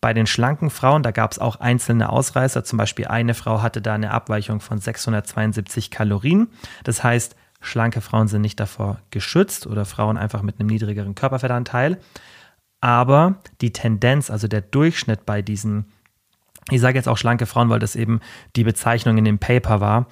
bei 0.01 0.13
den 0.13 0.27
schlanken 0.27 0.71
Frauen, 0.71 1.03
da 1.03 1.11
gab 1.11 1.33
es 1.33 1.39
auch 1.39 1.57
einzelne 1.57 2.11
Ausreißer. 2.11 2.65
Zum 2.65 2.77
Beispiel 2.77 3.07
eine 3.07 3.35
Frau 3.35 3.63
hatte 3.63 3.81
da 3.81 3.95
eine 3.95 4.11
Abweichung 4.11 4.61
von 4.61 4.79
672 4.79 5.91
Kalorien. 5.91 6.49
Das 6.85 7.03
heißt, 7.03 7.37
schlanke 7.61 8.01
Frauen 8.01 8.29
sind 8.29 8.43
nicht 8.43 8.61
davor 8.61 9.01
geschützt 9.11 9.67
oder 9.67 9.85
Frauen 9.85 10.17
einfach 10.17 10.43
mit 10.43 10.61
einem 10.61 10.69
niedrigeren 10.69 11.15
Körperfettanteil. 11.15 11.99
Aber 12.81 13.37
die 13.63 13.73
Tendenz, 13.73 14.31
also 14.31 14.47
der 14.47 14.61
Durchschnitt 14.61 15.25
bei 15.25 15.41
diesen 15.41 15.87
ich 16.71 16.81
sage 16.81 16.97
jetzt 16.97 17.09
auch 17.09 17.19
schlanke 17.19 17.47
Frauen, 17.47 17.69
weil 17.69 17.79
das 17.79 17.97
eben 17.97 18.21
die 18.57 18.65
Bezeichnung 18.65 19.19
in 19.19 19.25
dem 19.25 19.39
Paper 19.39 19.81
war, 19.81 20.07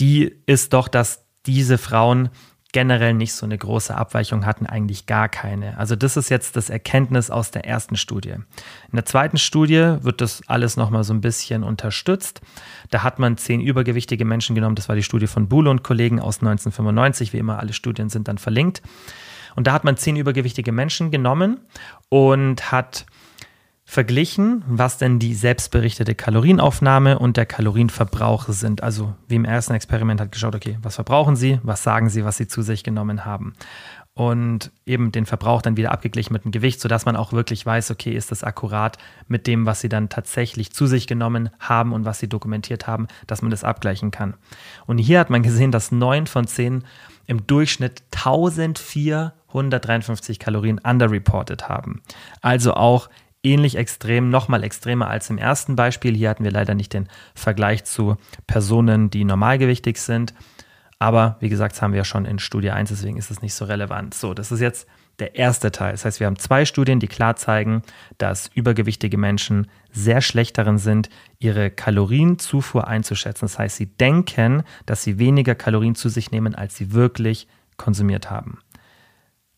die 0.00 0.32
ist 0.46 0.72
doch, 0.72 0.88
dass 0.88 1.26
diese 1.46 1.78
Frauen 1.78 2.30
generell 2.72 3.14
nicht 3.14 3.32
so 3.32 3.46
eine 3.46 3.56
große 3.56 3.94
Abweichung 3.94 4.44
hatten, 4.44 4.66
eigentlich 4.66 5.06
gar 5.06 5.28
keine. 5.28 5.78
Also 5.78 5.96
das 5.96 6.18
ist 6.18 6.28
jetzt 6.28 6.54
das 6.54 6.68
Erkenntnis 6.68 7.30
aus 7.30 7.50
der 7.50 7.64
ersten 7.64 7.96
Studie. 7.96 8.30
In 8.30 8.44
der 8.92 9.06
zweiten 9.06 9.38
Studie 9.38 9.96
wird 10.02 10.20
das 10.20 10.42
alles 10.46 10.76
nochmal 10.76 11.02
so 11.02 11.14
ein 11.14 11.22
bisschen 11.22 11.64
unterstützt. 11.64 12.42
Da 12.90 13.02
hat 13.02 13.18
man 13.18 13.38
zehn 13.38 13.62
übergewichtige 13.62 14.24
Menschen 14.26 14.54
genommen. 14.54 14.74
Das 14.74 14.88
war 14.88 14.96
die 14.96 15.02
Studie 15.02 15.26
von 15.26 15.48
Buhle 15.48 15.70
und 15.70 15.82
Kollegen 15.82 16.20
aus 16.20 16.40
1995. 16.40 17.32
Wie 17.32 17.38
immer, 17.38 17.58
alle 17.58 17.72
Studien 17.72 18.10
sind 18.10 18.28
dann 18.28 18.38
verlinkt. 18.38 18.82
Und 19.56 19.66
da 19.66 19.72
hat 19.72 19.84
man 19.84 19.96
zehn 19.96 20.16
übergewichtige 20.16 20.70
Menschen 20.70 21.10
genommen 21.10 21.60
und 22.10 22.70
hat 22.70 23.06
verglichen, 23.90 24.62
was 24.68 24.98
denn 24.98 25.18
die 25.18 25.32
selbstberichtete 25.32 26.14
Kalorienaufnahme 26.14 27.18
und 27.18 27.38
der 27.38 27.46
Kalorienverbrauch 27.46 28.50
sind. 28.50 28.82
Also 28.82 29.14
wie 29.28 29.36
im 29.36 29.46
ersten 29.46 29.72
Experiment 29.72 30.20
hat 30.20 30.30
geschaut, 30.30 30.54
okay, 30.54 30.76
was 30.82 30.96
verbrauchen 30.96 31.36
sie, 31.36 31.58
was 31.62 31.84
sagen 31.84 32.10
sie, 32.10 32.22
was 32.22 32.36
sie 32.36 32.46
zu 32.46 32.60
sich 32.60 32.84
genommen 32.84 33.24
haben. 33.24 33.54
Und 34.12 34.72
eben 34.84 35.10
den 35.10 35.24
Verbrauch 35.24 35.62
dann 35.62 35.78
wieder 35.78 35.90
abgeglichen 35.90 36.34
mit 36.34 36.44
dem 36.44 36.50
Gewicht, 36.50 36.82
sodass 36.82 37.06
man 37.06 37.16
auch 37.16 37.32
wirklich 37.32 37.64
weiß, 37.64 37.90
okay, 37.90 38.12
ist 38.12 38.30
das 38.30 38.44
akkurat 38.44 38.98
mit 39.26 39.46
dem, 39.46 39.64
was 39.64 39.80
sie 39.80 39.88
dann 39.88 40.10
tatsächlich 40.10 40.70
zu 40.70 40.86
sich 40.86 41.06
genommen 41.06 41.48
haben 41.58 41.94
und 41.94 42.04
was 42.04 42.18
sie 42.18 42.28
dokumentiert 42.28 42.86
haben, 42.86 43.06
dass 43.26 43.40
man 43.40 43.50
das 43.50 43.64
abgleichen 43.64 44.10
kann. 44.10 44.34
Und 44.86 44.98
hier 44.98 45.18
hat 45.18 45.30
man 45.30 45.42
gesehen, 45.42 45.72
dass 45.72 45.92
neun 45.92 46.26
von 46.26 46.46
zehn 46.46 46.84
im 47.24 47.46
Durchschnitt 47.46 48.02
1453 48.14 50.38
Kalorien 50.38 50.78
underreported 50.78 51.70
haben. 51.70 52.02
Also 52.42 52.74
auch 52.74 53.08
ähnlich 53.42 53.76
extrem, 53.76 54.30
nochmal 54.30 54.64
extremer 54.64 55.08
als 55.08 55.30
im 55.30 55.38
ersten 55.38 55.76
Beispiel. 55.76 56.14
Hier 56.14 56.30
hatten 56.30 56.44
wir 56.44 56.50
leider 56.50 56.74
nicht 56.74 56.92
den 56.92 57.08
Vergleich 57.34 57.84
zu 57.84 58.16
Personen, 58.46 59.10
die 59.10 59.24
normalgewichtig 59.24 60.00
sind. 60.00 60.34
Aber 60.98 61.36
wie 61.40 61.48
gesagt, 61.48 61.74
das 61.74 61.82
haben 61.82 61.92
wir 61.92 61.98
ja 61.98 62.04
schon 62.04 62.24
in 62.24 62.38
Studie 62.38 62.70
1, 62.70 62.88
deswegen 62.88 63.16
ist 63.16 63.30
es 63.30 63.40
nicht 63.40 63.54
so 63.54 63.64
relevant. 63.64 64.14
So, 64.14 64.34
das 64.34 64.50
ist 64.50 64.60
jetzt 64.60 64.88
der 65.20 65.36
erste 65.36 65.70
Teil. 65.70 65.92
Das 65.92 66.04
heißt, 66.04 66.20
wir 66.20 66.26
haben 66.26 66.38
zwei 66.38 66.64
Studien, 66.64 67.00
die 67.00 67.08
klar 67.08 67.36
zeigen, 67.36 67.82
dass 68.18 68.50
übergewichtige 68.54 69.16
Menschen 69.16 69.68
sehr 69.92 70.20
schlecht 70.20 70.58
darin 70.58 70.78
sind, 70.78 71.08
ihre 71.38 71.70
Kalorienzufuhr 71.70 72.86
einzuschätzen. 72.86 73.44
Das 73.44 73.58
heißt, 73.58 73.76
sie 73.76 73.86
denken, 73.86 74.62
dass 74.86 75.02
sie 75.02 75.18
weniger 75.18 75.54
Kalorien 75.54 75.94
zu 75.94 76.08
sich 76.08 76.30
nehmen, 76.30 76.54
als 76.54 76.76
sie 76.76 76.92
wirklich 76.92 77.48
konsumiert 77.76 78.30
haben. 78.30 78.58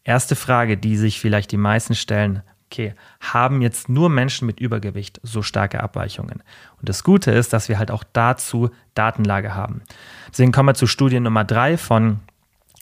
Erste 0.05 0.35
Frage, 0.35 0.77
die 0.77 0.97
sich 0.97 1.21
vielleicht 1.21 1.53
die 1.53 1.59
meisten 1.59 1.95
stellen, 1.95 2.43
okay, 2.71 2.95
haben 3.21 3.63
jetzt 3.63 3.89
nur 3.89 4.09
Menschen 4.09 4.47
mit 4.47 4.61
Übergewicht 4.61 5.21
so 5.25 5.43
starke 5.43 5.83
Abweichungen? 5.83 6.43
Und 6.79 6.89
das 6.89 7.03
Gute 7.03 7.33
ist, 7.33 7.53
dass 7.53 7.69
wir 7.69 7.79
halt 7.79 7.91
auch 7.91 8.05
dazu 8.13 8.71
Datenlage 8.95 9.55
haben. 9.55 9.83
Deswegen 10.31 10.53
kommen 10.53 10.69
wir 10.69 10.75
zu 10.75 10.87
Studie 10.87 11.19
Nummer 11.19 11.45
drei 11.45 11.77
von 11.77 12.21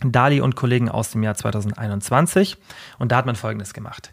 Dali 0.00 0.40
und 0.40 0.54
Kollegen 0.56 0.88
aus 0.90 1.10
dem 1.10 1.22
Jahr 1.22 1.34
2021. 1.34 2.58
Und 2.98 3.12
da 3.12 3.16
hat 3.16 3.26
man 3.26 3.34
Folgendes 3.34 3.72
gemacht. 3.72 4.12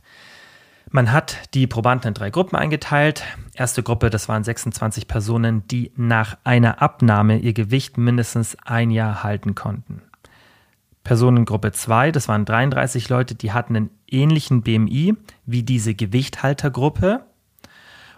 Man 0.92 1.12
hat 1.12 1.38
die 1.54 1.68
Probanden 1.68 2.10
in 2.10 2.14
drei 2.14 2.30
Gruppen 2.30 2.56
eingeteilt. 2.56 3.24
Erste 3.54 3.84
Gruppe, 3.84 4.10
das 4.10 4.30
waren 4.30 4.44
26 4.44 5.08
Personen, 5.08 5.68
die 5.68 5.92
nach 5.96 6.38
einer 6.44 6.82
Abnahme 6.82 7.38
ihr 7.38 7.54
Gewicht 7.54 7.98
mindestens 7.98 8.56
ein 8.64 8.92
Jahr 8.92 9.24
halten 9.24 9.56
konnten. 9.56 10.02
Personengruppe 11.06 11.72
2, 11.72 12.12
das 12.12 12.28
waren 12.28 12.46
33 12.46 13.08
Leute, 13.10 13.36
die 13.36 13.54
hatten 13.54 13.76
einen 13.76 13.90
ähnlichen 14.10 14.64
BMI 14.64 15.16
wie 15.46 15.64
diese 15.64 15.94
Gewichthaltergruppe. 15.94 17.24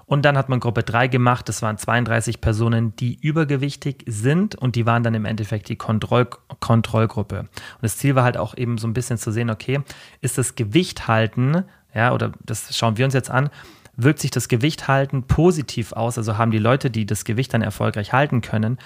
Und 0.05 0.23
dann 0.23 0.37
hat 0.37 0.47
man 0.47 0.61
Gruppe 0.61 0.83
3 0.83 1.09
gemacht, 1.09 1.49
das 1.49 1.61
waren 1.61 1.77
32 1.77 2.39
Personen, 2.39 2.95
die 2.95 3.19
übergewichtig 3.19 4.05
sind 4.07 4.55
und 4.55 4.77
die 4.77 4.85
waren 4.85 5.03
dann 5.03 5.15
im 5.15 5.25
Endeffekt 5.25 5.67
die 5.67 5.75
Kontroll 5.75 6.29
Kontrollgruppe. 6.61 7.39
Und 7.39 7.49
das 7.81 7.97
Ziel 7.97 8.15
war 8.15 8.23
halt 8.23 8.37
auch 8.37 8.55
eben 8.55 8.77
so 8.77 8.87
ein 8.87 8.93
bisschen 8.93 9.17
zu 9.17 9.31
sehen, 9.31 9.49
okay, 9.49 9.81
ist 10.21 10.37
das 10.37 10.55
Gewichthalten, 10.55 11.65
ja, 11.93 12.13
oder 12.13 12.31
das 12.45 12.75
schauen 12.75 12.97
wir 12.97 13.03
uns 13.03 13.13
jetzt 13.13 13.29
an, 13.29 13.49
wirkt 13.97 14.19
sich 14.19 14.31
das 14.31 14.47
Gewichthalten 14.47 15.23
positiv 15.23 15.91
aus, 15.91 16.17
also 16.17 16.37
haben 16.37 16.51
die 16.51 16.57
Leute, 16.57 16.89
die 16.89 17.05
das 17.05 17.25
Gewicht 17.25 17.53
dann 17.53 17.61
erfolgreich 17.61 18.13
halten 18.13 18.39
können, 18.39 18.77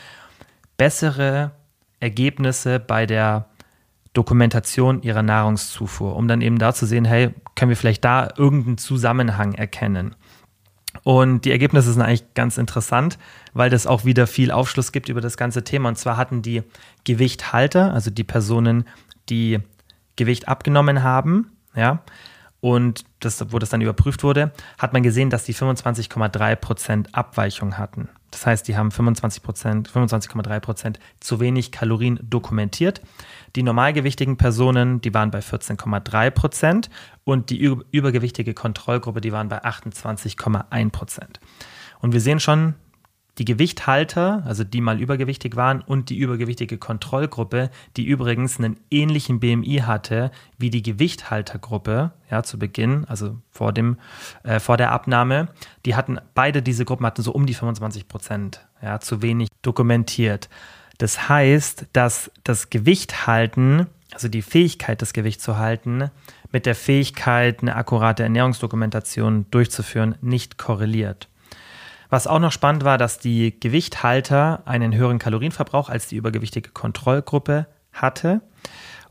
bessere 0.76 1.52
Ergebnisse 2.00 2.80
bei 2.80 3.06
der 3.06 3.46
Dokumentation 4.14 5.02
ihrer 5.02 5.24
Nahrungszufuhr, 5.24 6.16
um 6.16 6.28
dann 6.28 6.42
eben 6.42 6.58
da 6.60 6.74
zu 6.74 6.86
sehen, 6.86 7.06
hey, 7.06 7.34
können 7.56 7.70
wir 7.70 7.78
vielleicht 7.78 8.04
da 8.04 8.30
irgendeinen 8.36 8.78
Zusammenhang 8.78 9.54
erkennen. 9.54 10.16
Und 11.04 11.46
die 11.46 11.52
Ergebnisse 11.52 11.94
sind 11.94 12.02
eigentlich 12.02 12.34
ganz 12.34 12.58
interessant, 12.58 13.18
weil 13.54 13.70
das 13.70 13.88
auch 13.88 14.04
wieder 14.04 14.28
viel 14.28 14.52
Aufschluss 14.52 14.92
gibt 14.92 15.08
über 15.08 15.22
das 15.22 15.38
ganze 15.38 15.64
Thema. 15.64 15.90
Und 15.90 15.98
zwar 15.98 16.18
hatten 16.18 16.42
die 16.42 16.64
Gewichthalter, 17.06 17.94
also 17.94 18.12
die 18.12 18.26
Personen, 18.26 18.86
die 19.30 19.60
Gewicht 20.18 20.50
abgenommen 20.50 21.04
haben, 21.04 21.52
ja, 21.76 22.04
und 22.62 23.06
das, 23.20 23.44
wo 23.52 23.60
das 23.60 23.70
dann 23.70 23.82
überprüft 23.82 24.24
wurde, 24.24 24.52
hat 24.78 24.94
man 24.94 25.04
gesehen, 25.04 25.32
dass 25.32 25.44
die 25.44 25.56
25,3% 25.56 27.08
Abweichung 27.12 27.78
hatten. 27.78 28.08
Das 28.30 28.46
heißt, 28.46 28.68
die 28.68 28.78
haben 28.78 28.90
25%, 28.90 29.90
25,3% 29.90 30.96
zu 31.20 31.40
wenig 31.40 31.72
Kalorien 31.72 32.20
dokumentiert. 32.24 33.02
Die 33.56 33.64
normalgewichtigen 33.64 34.38
Personen, 34.38 35.02
die 35.02 35.14
waren 35.14 35.32
bei 35.32 35.40
14,3% 35.40 36.90
und 37.26 37.50
die 37.50 37.60
übergewichtige 37.60 38.54
Kontrollgruppe, 38.54 39.20
die 39.20 39.34
waren 39.34 39.50
bei 39.50 39.64
28,1%. 39.66 41.24
Und 42.00 42.14
wir 42.14 42.22
sehen 42.22 42.40
schon, 42.40 42.76
die 43.38 43.46
Gewichthalter, 43.46 44.44
also 44.46 44.64
die 44.64 44.82
mal 44.82 45.00
übergewichtig 45.00 45.56
waren, 45.56 45.82
und 45.82 46.10
die 46.10 46.18
übergewichtige 46.18 46.78
Kontrollgruppe, 46.78 47.70
die 47.98 48.06
übrigens 48.06 48.60
einen 48.60 48.78
ähnlichen 48.90 49.40
BMI 49.40 49.84
hatte 49.86 50.32
wie 50.58 50.70
die 50.70 50.84
Gewichthaltergruppe, 50.84 52.12
ja, 52.30 52.44
zu 52.44 52.60
Beginn, 52.60 53.06
also 53.06 53.38
vor, 53.50 53.72
dem, 53.72 53.98
äh, 54.44 54.60
vor 54.60 54.78
der 54.78 54.92
Abnahme, 54.92 55.48
die 55.86 55.96
hatten, 55.96 56.20
beide 56.34 56.62
diese 56.62 56.86
Gruppen 56.86 57.06
hatten 57.06 57.22
so 57.22 57.32
um 57.32 57.46
die 57.46 57.54
25 57.54 58.08
Prozent, 58.08 58.68
ja, 58.82 59.00
zu 59.00 59.22
wenig 59.22 59.50
dokumentiert. 59.62 60.50
Das 60.98 61.30
heißt, 61.30 61.88
dass 61.94 62.30
das 62.44 62.70
Gewichthalten, 62.70 63.88
also 64.12 64.28
die 64.28 64.42
Fähigkeit, 64.42 65.02
das 65.02 65.14
Gewicht 65.14 65.42
zu 65.42 65.58
halten, 65.58 66.12
mit 66.52 66.66
der 66.66 66.76
Fähigkeit, 66.76 67.62
eine 67.62 67.76
akkurate 67.76 68.24
Ernährungsdokumentation 68.24 69.46
durchzuführen, 69.52 70.16
nicht 70.22 70.58
korreliert. 70.58 71.28
Was 72.12 72.28
auch 72.28 72.40
noch 72.40 72.52
spannend 72.52 72.84
war, 72.84 72.98
dass 72.98 73.20
die 73.20 73.58
Gewichthalter 73.58 74.64
einen 74.66 74.94
höheren 74.94 75.18
Kalorienverbrauch 75.18 75.88
als 75.88 76.08
die 76.08 76.18
übergewichtige 76.18 76.70
Kontrollgruppe 76.70 77.68
hatte. 77.94 78.42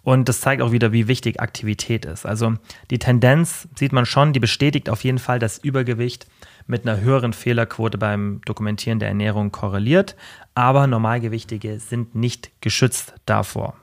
Und 0.02 0.28
das 0.28 0.42
zeigt 0.42 0.60
auch 0.60 0.70
wieder, 0.70 0.92
wie 0.92 1.08
wichtig 1.08 1.40
Aktivität 1.40 2.04
ist. 2.04 2.26
Also 2.26 2.54
die 2.90 2.98
Tendenz 2.98 3.68
sieht 3.74 3.92
man 3.92 4.04
schon, 4.04 4.34
die 4.34 4.38
bestätigt 4.40 4.90
auf 4.90 5.02
jeden 5.02 5.18
Fall, 5.18 5.38
dass 5.38 5.56
Übergewicht 5.56 6.26
mit 6.66 6.86
einer 6.86 7.00
höheren 7.00 7.32
Fehlerquote 7.32 7.96
beim 7.96 8.42
Dokumentieren 8.44 8.98
der 8.98 9.08
Ernährung 9.08 9.50
korreliert. 9.50 10.14
Aber 10.54 10.86
Normalgewichtige 10.86 11.80
sind 11.80 12.14
nicht 12.14 12.50
geschützt 12.60 13.14
davor. 13.24 13.76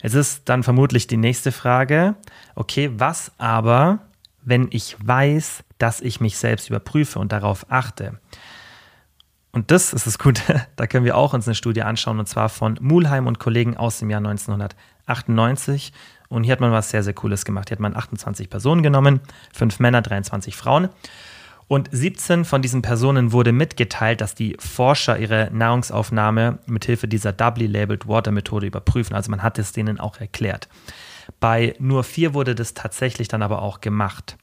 Es 0.00 0.14
ist 0.14 0.48
dann 0.48 0.64
vermutlich 0.64 1.06
die 1.06 1.16
nächste 1.16 1.52
Frage, 1.52 2.16
okay, 2.56 2.90
was 2.96 3.30
aber, 3.38 4.00
wenn 4.44 4.68
ich 4.70 4.96
weiß, 5.04 5.64
dass 5.78 6.00
ich 6.00 6.20
mich 6.20 6.38
selbst 6.38 6.68
überprüfe 6.68 7.18
und 7.18 7.32
darauf 7.32 7.66
achte. 7.70 8.20
Und 9.52 9.70
das 9.70 9.92
ist 9.92 10.06
das 10.06 10.18
Gute, 10.18 10.66
da 10.76 10.86
können 10.86 11.04
wir 11.04 11.16
auch 11.16 11.32
uns 11.32 11.46
eine 11.46 11.54
Studie 11.54 11.82
anschauen, 11.82 12.18
und 12.18 12.28
zwar 12.28 12.48
von 12.48 12.78
Mulheim 12.80 13.26
und 13.26 13.38
Kollegen 13.38 13.76
aus 13.76 13.98
dem 13.98 14.10
Jahr 14.10 14.18
1998. 14.18 15.92
Und 16.28 16.44
hier 16.44 16.52
hat 16.52 16.60
man 16.60 16.72
was 16.72 16.90
sehr, 16.90 17.02
sehr 17.02 17.14
Cooles 17.14 17.44
gemacht. 17.44 17.68
Hier 17.68 17.76
hat 17.76 17.80
man 17.80 17.96
28 17.96 18.50
Personen 18.50 18.82
genommen, 18.82 19.20
fünf 19.52 19.78
Männer, 19.78 20.02
23 20.02 20.56
Frauen. 20.56 20.88
Und 21.66 21.88
17 21.92 22.44
von 22.44 22.60
diesen 22.60 22.82
Personen 22.82 23.32
wurde 23.32 23.52
mitgeteilt, 23.52 24.20
dass 24.20 24.34
die 24.34 24.56
Forscher 24.58 25.18
ihre 25.18 25.50
Nahrungsaufnahme 25.52 26.58
mithilfe 26.66 27.08
dieser 27.08 27.32
Doubly 27.32 27.66
Labeled 27.66 28.06
Water 28.06 28.32
Methode 28.32 28.66
überprüfen. 28.66 29.14
Also 29.14 29.30
man 29.30 29.42
hat 29.42 29.58
es 29.58 29.72
denen 29.72 29.98
auch 29.98 30.18
erklärt. 30.18 30.68
Bei 31.40 31.74
nur 31.78 32.04
vier 32.04 32.34
wurde 32.34 32.54
das 32.54 32.74
tatsächlich 32.74 33.28
dann 33.28 33.42
aber 33.42 33.62
auch 33.62 33.80
gemacht. 33.80 34.36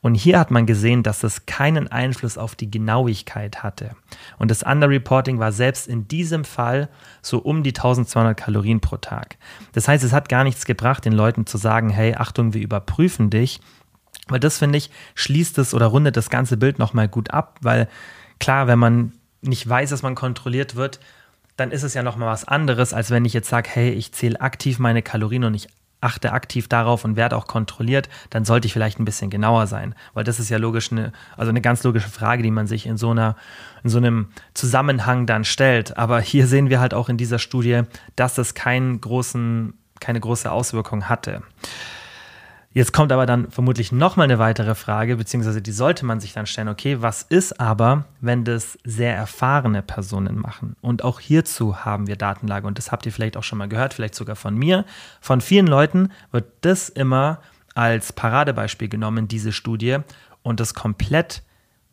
Und 0.00 0.14
hier 0.14 0.38
hat 0.38 0.50
man 0.50 0.66
gesehen, 0.66 1.02
dass 1.02 1.24
es 1.24 1.46
keinen 1.46 1.88
Einfluss 1.88 2.38
auf 2.38 2.54
die 2.54 2.70
Genauigkeit 2.70 3.62
hatte. 3.62 3.90
Und 4.38 4.50
das 4.50 4.62
Underreporting 4.62 5.38
war 5.38 5.52
selbst 5.52 5.88
in 5.88 6.08
diesem 6.08 6.44
Fall 6.44 6.88
so 7.22 7.38
um 7.38 7.62
die 7.62 7.70
1200 7.70 8.36
Kalorien 8.36 8.80
pro 8.80 8.96
Tag. 8.96 9.36
Das 9.72 9.88
heißt, 9.88 10.04
es 10.04 10.12
hat 10.12 10.28
gar 10.28 10.44
nichts 10.44 10.64
gebracht, 10.64 11.04
den 11.04 11.12
Leuten 11.12 11.46
zu 11.46 11.58
sagen, 11.58 11.90
hey, 11.90 12.14
Achtung, 12.14 12.54
wir 12.54 12.62
überprüfen 12.62 13.30
dich. 13.30 13.60
Weil 14.28 14.40
das, 14.40 14.58
finde 14.58 14.78
ich, 14.78 14.90
schließt 15.14 15.58
es 15.58 15.74
oder 15.74 15.86
rundet 15.86 16.16
das 16.16 16.30
ganze 16.30 16.56
Bild 16.56 16.78
nochmal 16.78 17.08
gut 17.08 17.30
ab, 17.30 17.58
weil 17.62 17.88
klar, 18.38 18.66
wenn 18.66 18.78
man 18.78 19.12
nicht 19.40 19.66
weiß, 19.68 19.90
dass 19.90 20.02
man 20.02 20.14
kontrolliert 20.14 20.76
wird, 20.76 21.00
dann 21.56 21.70
ist 21.72 21.82
es 21.82 21.94
ja 21.94 22.02
nochmal 22.02 22.28
was 22.28 22.46
anderes, 22.46 22.92
als 22.92 23.10
wenn 23.10 23.24
ich 23.24 23.32
jetzt 23.32 23.48
sage, 23.48 23.68
hey, 23.72 23.90
ich 23.90 24.12
zähle 24.12 24.40
aktiv 24.40 24.78
meine 24.78 25.02
Kalorien 25.02 25.44
und 25.44 25.54
ich 25.54 25.68
achte 26.00 26.32
aktiv 26.32 26.68
darauf 26.68 27.04
und 27.04 27.16
werde 27.16 27.36
auch 27.36 27.46
kontrolliert, 27.46 28.08
dann 28.30 28.44
sollte 28.44 28.66
ich 28.66 28.72
vielleicht 28.72 29.00
ein 29.00 29.04
bisschen 29.04 29.30
genauer 29.30 29.66
sein. 29.66 29.94
Weil 30.14 30.24
das 30.24 30.38
ist 30.38 30.48
ja 30.48 30.58
logisch 30.58 30.92
eine, 30.92 31.12
also 31.36 31.50
eine 31.50 31.60
ganz 31.60 31.82
logische 31.82 32.08
Frage, 32.08 32.42
die 32.42 32.50
man 32.50 32.66
sich 32.66 32.86
in 32.86 32.96
so 32.96 33.10
einer, 33.10 33.36
in 33.82 33.90
so 33.90 33.98
einem 33.98 34.28
Zusammenhang 34.54 35.26
dann 35.26 35.44
stellt. 35.44 35.96
Aber 35.98 36.20
hier 36.20 36.46
sehen 36.46 36.70
wir 36.70 36.80
halt 36.80 36.94
auch 36.94 37.08
in 37.08 37.16
dieser 37.16 37.38
Studie, 37.38 37.82
dass 38.16 38.34
das 38.34 38.54
keinen 38.54 39.00
großen, 39.00 39.74
keine 40.00 40.20
große 40.20 40.50
Auswirkung 40.50 41.08
hatte. 41.08 41.42
Jetzt 42.72 42.92
kommt 42.92 43.12
aber 43.12 43.24
dann 43.24 43.50
vermutlich 43.50 43.92
nochmal 43.92 44.24
eine 44.24 44.38
weitere 44.38 44.74
Frage, 44.74 45.16
beziehungsweise 45.16 45.62
die 45.62 45.72
sollte 45.72 46.04
man 46.04 46.20
sich 46.20 46.34
dann 46.34 46.46
stellen, 46.46 46.68
okay, 46.68 47.00
was 47.00 47.22
ist 47.22 47.58
aber, 47.58 48.04
wenn 48.20 48.44
das 48.44 48.78
sehr 48.84 49.16
erfahrene 49.16 49.82
Personen 49.82 50.38
machen? 50.38 50.76
Und 50.82 51.02
auch 51.02 51.18
hierzu 51.18 51.84
haben 51.84 52.06
wir 52.06 52.16
Datenlage 52.16 52.66
und 52.66 52.76
das 52.76 52.92
habt 52.92 53.06
ihr 53.06 53.12
vielleicht 53.12 53.36
auch 53.38 53.42
schon 53.42 53.58
mal 53.58 53.68
gehört, 53.68 53.94
vielleicht 53.94 54.14
sogar 54.14 54.36
von 54.36 54.54
mir. 54.54 54.84
Von 55.20 55.40
vielen 55.40 55.66
Leuten 55.66 56.10
wird 56.30 56.44
das 56.60 56.90
immer 56.90 57.40
als 57.74 58.12
Paradebeispiel 58.12 58.88
genommen, 58.88 59.28
diese 59.28 59.52
Studie, 59.52 59.98
und 60.42 60.60
das 60.60 60.74
komplett 60.74 61.42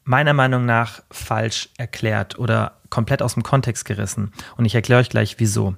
meiner 0.03 0.33
Meinung 0.33 0.65
nach 0.65 1.01
falsch 1.11 1.69
erklärt 1.77 2.37
oder 2.37 2.77
komplett 2.89 3.21
aus 3.21 3.33
dem 3.33 3.43
Kontext 3.43 3.85
gerissen. 3.85 4.31
Und 4.55 4.65
ich 4.65 4.75
erkläre 4.75 5.01
euch 5.01 5.09
gleich, 5.09 5.39
wieso. 5.39 5.75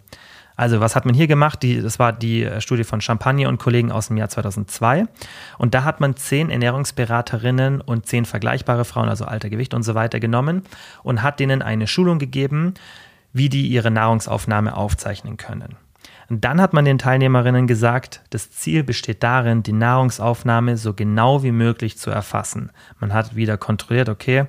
Also, 0.57 0.79
was 0.79 0.95
hat 0.95 1.05
man 1.05 1.13
hier 1.13 1.27
gemacht? 1.27 1.61
Die, 1.61 1.81
das 1.81 1.99
war 1.99 2.11
die 2.11 2.43
äh, 2.43 2.59
Studie 2.61 2.83
von 2.83 2.99
Champagne 2.99 3.47
und 3.47 3.59
Kollegen 3.59 3.91
aus 3.91 4.07
dem 4.07 4.17
Jahr 4.17 4.27
2002. 4.27 5.05
Und 5.59 5.75
da 5.75 5.83
hat 5.83 6.01
man 6.01 6.15
zehn 6.15 6.49
Ernährungsberaterinnen 6.49 7.79
und 7.79 8.07
zehn 8.07 8.25
vergleichbare 8.25 8.83
Frauen, 8.83 9.07
also 9.07 9.25
Alter, 9.25 9.49
Gewicht 9.51 9.75
und 9.75 9.83
so 9.83 9.93
weiter, 9.93 10.19
genommen 10.19 10.63
und 11.03 11.21
hat 11.21 11.39
denen 11.39 11.61
eine 11.61 11.85
Schulung 11.85 12.17
gegeben, 12.17 12.73
wie 13.33 13.49
die 13.49 13.67
ihre 13.67 13.91
Nahrungsaufnahme 13.91 14.75
aufzeichnen 14.75 15.37
können. 15.37 15.75
Und 16.29 16.43
dann 16.43 16.59
hat 16.59 16.73
man 16.73 16.85
den 16.85 16.97
Teilnehmerinnen 16.97 17.67
gesagt, 17.67 18.21
das 18.31 18.51
Ziel 18.51 18.83
besteht 18.83 19.23
darin, 19.23 19.63
die 19.63 19.73
Nahrungsaufnahme 19.73 20.75
so 20.75 20.93
genau 20.93 21.43
wie 21.43 21.51
möglich 21.51 21.97
zu 21.97 22.09
erfassen. 22.09 22.71
Man 22.99 23.13
hat 23.13 23.35
wieder 23.35 23.57
kontrolliert, 23.57 24.09
okay, 24.09 24.47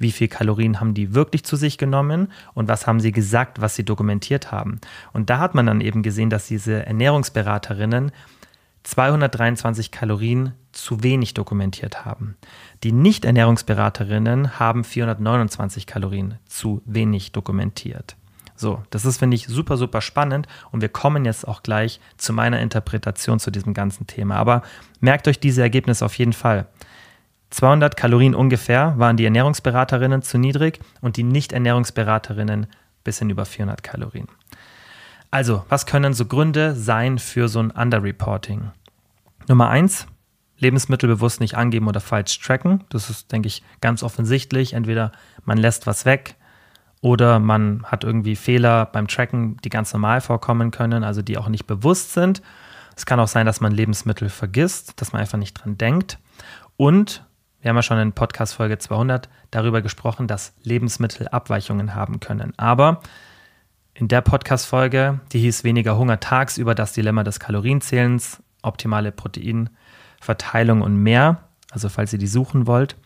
wie 0.00 0.10
viel 0.10 0.26
Kalorien 0.26 0.80
haben 0.80 0.94
die 0.94 1.14
wirklich 1.14 1.44
zu 1.44 1.54
sich 1.54 1.78
genommen 1.78 2.32
und 2.54 2.66
was 2.66 2.86
haben 2.88 2.98
sie 2.98 3.12
gesagt, 3.12 3.60
was 3.60 3.76
sie 3.76 3.84
dokumentiert 3.84 4.50
haben. 4.50 4.80
Und 5.12 5.30
da 5.30 5.38
hat 5.38 5.54
man 5.54 5.66
dann 5.66 5.80
eben 5.80 6.02
gesehen, 6.02 6.30
dass 6.30 6.48
diese 6.48 6.84
Ernährungsberaterinnen 6.86 8.10
223 8.82 9.90
Kalorien 9.90 10.54
zu 10.72 11.02
wenig 11.02 11.34
dokumentiert 11.34 12.06
haben. 12.06 12.36
Die 12.82 12.92
Nicht-Ernährungsberaterinnen 12.92 14.58
haben 14.58 14.84
429 14.84 15.86
Kalorien 15.86 16.36
zu 16.46 16.80
wenig 16.86 17.32
dokumentiert. 17.32 18.16
So, 18.56 18.82
das 18.90 19.04
ist, 19.04 19.18
finde 19.18 19.36
ich, 19.36 19.46
super, 19.46 19.76
super 19.76 20.00
spannend 20.00 20.46
und 20.70 20.80
wir 20.80 20.88
kommen 20.88 21.24
jetzt 21.24 21.46
auch 21.46 21.62
gleich 21.62 22.00
zu 22.16 22.32
meiner 22.32 22.60
Interpretation 22.60 23.38
zu 23.38 23.50
diesem 23.50 23.74
ganzen 23.74 24.06
Thema. 24.06 24.36
Aber 24.36 24.62
merkt 25.00 25.28
euch 25.28 25.40
diese 25.40 25.62
Ergebnisse 25.62 26.04
auf 26.04 26.14
jeden 26.14 26.32
Fall. 26.32 26.66
200 27.50 27.96
Kalorien 27.96 28.34
ungefähr 28.34 28.94
waren 28.96 29.16
die 29.16 29.24
Ernährungsberaterinnen 29.24 30.22
zu 30.22 30.38
niedrig 30.38 30.80
und 31.00 31.16
die 31.16 31.24
Nicht-Ernährungsberaterinnen 31.24 32.66
bis 33.04 33.18
hin 33.18 33.30
über 33.30 33.44
400 33.44 33.82
Kalorien. 33.82 34.28
Also, 35.30 35.64
was 35.68 35.86
können 35.86 36.12
so 36.12 36.26
Gründe 36.26 36.74
sein 36.74 37.18
für 37.18 37.48
so 37.48 37.60
ein 37.60 37.70
Underreporting? 37.70 38.70
Nummer 39.48 39.68
eins, 39.68 40.06
Lebensmittel 40.58 41.08
bewusst 41.08 41.40
nicht 41.40 41.56
angeben 41.56 41.88
oder 41.88 42.00
falsch 42.00 42.38
tracken. 42.40 42.84
Das 42.90 43.10
ist, 43.10 43.32
denke 43.32 43.48
ich, 43.48 43.62
ganz 43.80 44.02
offensichtlich. 44.02 44.74
Entweder 44.74 45.12
man 45.44 45.58
lässt 45.58 45.86
was 45.86 46.04
weg 46.04 46.36
oder 47.00 47.38
man 47.38 47.84
hat 47.84 48.04
irgendwie 48.04 48.36
Fehler 48.36 48.86
beim 48.86 49.08
Tracken, 49.08 49.56
die 49.64 49.70
ganz 49.70 49.92
normal 49.92 50.20
vorkommen 50.20 50.70
können, 50.70 51.02
also 51.02 51.22
die 51.22 51.38
auch 51.38 51.48
nicht 51.48 51.66
bewusst 51.66 52.12
sind. 52.12 52.42
Es 52.96 53.06
kann 53.06 53.20
auch 53.20 53.28
sein, 53.28 53.46
dass 53.46 53.60
man 53.60 53.72
Lebensmittel 53.72 54.28
vergisst, 54.28 55.00
dass 55.00 55.12
man 55.12 55.22
einfach 55.22 55.38
nicht 55.38 55.54
dran 55.54 55.78
denkt. 55.78 56.18
Und 56.76 57.24
wir 57.60 57.68
haben 57.68 57.76
ja 57.76 57.82
schon 57.82 57.98
in 57.98 58.12
Podcast 58.12 58.54
Folge 58.54 58.78
200 58.78 59.28
darüber 59.50 59.82
gesprochen, 59.82 60.26
dass 60.26 60.54
Lebensmittel 60.62 61.28
Abweichungen 61.28 61.94
haben 61.94 62.18
können. 62.20 62.54
Aber 62.56 63.02
in 63.92 64.08
der 64.08 64.22
Podcast-Folge, 64.22 65.20
die 65.32 65.40
hieß 65.40 65.62
Weniger 65.62 65.98
Hunger 65.98 66.20
tagsüber, 66.20 66.74
das 66.74 66.94
Dilemma 66.94 67.22
des 67.22 67.38
Kalorienzählens, 67.38 68.42
optimale 68.62 69.12
Proteinverteilung 69.12 70.80
und 70.80 70.96
mehr, 70.96 71.44
also 71.70 71.90
falls 71.90 72.12
ihr 72.14 72.18
die 72.18 72.26
suchen 72.26 72.66
wollt, 72.66 72.96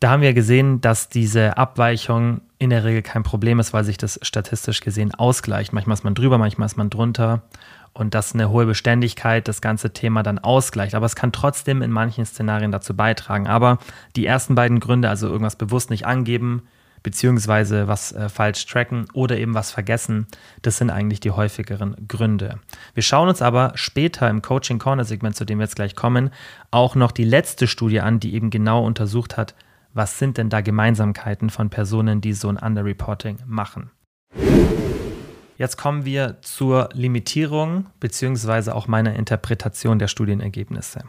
da 0.00 0.10
haben 0.10 0.22
wir 0.22 0.34
gesehen, 0.34 0.82
dass 0.82 1.08
diese 1.08 1.56
Abweichung 1.56 2.42
in 2.58 2.68
der 2.68 2.84
Regel 2.84 3.00
kein 3.00 3.22
Problem 3.22 3.58
ist, 3.58 3.72
weil 3.72 3.84
sich 3.84 3.96
das 3.96 4.18
statistisch 4.20 4.82
gesehen 4.82 5.14
ausgleicht. 5.14 5.72
Manchmal 5.72 5.94
ist 5.94 6.04
man 6.04 6.14
drüber, 6.14 6.36
manchmal 6.36 6.66
ist 6.66 6.76
man 6.76 6.90
drunter 6.90 7.42
und 7.94 8.14
dass 8.14 8.34
eine 8.34 8.50
hohe 8.50 8.66
Beständigkeit 8.66 9.48
das 9.48 9.60
ganze 9.60 9.92
Thema 9.92 10.22
dann 10.22 10.38
ausgleicht. 10.38 10.94
Aber 10.94 11.06
es 11.06 11.16
kann 11.16 11.32
trotzdem 11.32 11.80
in 11.80 11.90
manchen 11.90 12.26
Szenarien 12.26 12.72
dazu 12.72 12.94
beitragen. 12.94 13.46
Aber 13.46 13.78
die 14.16 14.26
ersten 14.26 14.54
beiden 14.54 14.80
Gründe, 14.80 15.08
also 15.08 15.28
irgendwas 15.28 15.56
bewusst 15.56 15.90
nicht 15.90 16.04
angeben, 16.04 16.64
beziehungsweise 17.04 17.86
was 17.86 18.12
äh, 18.12 18.28
falsch 18.28 18.66
tracken 18.66 19.06
oder 19.12 19.38
eben 19.38 19.54
was 19.54 19.70
vergessen. 19.70 20.26
Das 20.62 20.78
sind 20.78 20.90
eigentlich 20.90 21.20
die 21.20 21.30
häufigeren 21.30 21.94
Gründe. 22.08 22.58
Wir 22.94 23.02
schauen 23.04 23.28
uns 23.28 23.42
aber 23.42 23.72
später 23.76 24.28
im 24.28 24.42
Coaching 24.42 24.80
Corner 24.80 25.04
Segment, 25.04 25.36
zu 25.36 25.44
dem 25.44 25.58
wir 25.58 25.64
jetzt 25.64 25.76
gleich 25.76 25.94
kommen, 25.94 26.30
auch 26.72 26.96
noch 26.96 27.12
die 27.12 27.24
letzte 27.24 27.68
Studie 27.68 28.00
an, 28.00 28.18
die 28.18 28.34
eben 28.34 28.50
genau 28.50 28.84
untersucht 28.84 29.36
hat, 29.36 29.54
was 29.92 30.18
sind 30.18 30.38
denn 30.38 30.50
da 30.50 30.60
Gemeinsamkeiten 30.60 31.50
von 31.50 31.70
Personen, 31.70 32.20
die 32.20 32.32
so 32.32 32.48
ein 32.48 32.56
Underreporting 32.56 33.38
machen. 33.46 33.90
Jetzt 35.56 35.76
kommen 35.76 36.04
wir 36.04 36.38
zur 36.42 36.88
Limitierung 36.92 37.86
beziehungsweise 38.00 38.74
auch 38.74 38.88
meiner 38.88 39.14
Interpretation 39.14 39.98
der 39.98 40.08
Studienergebnisse. 40.08 41.04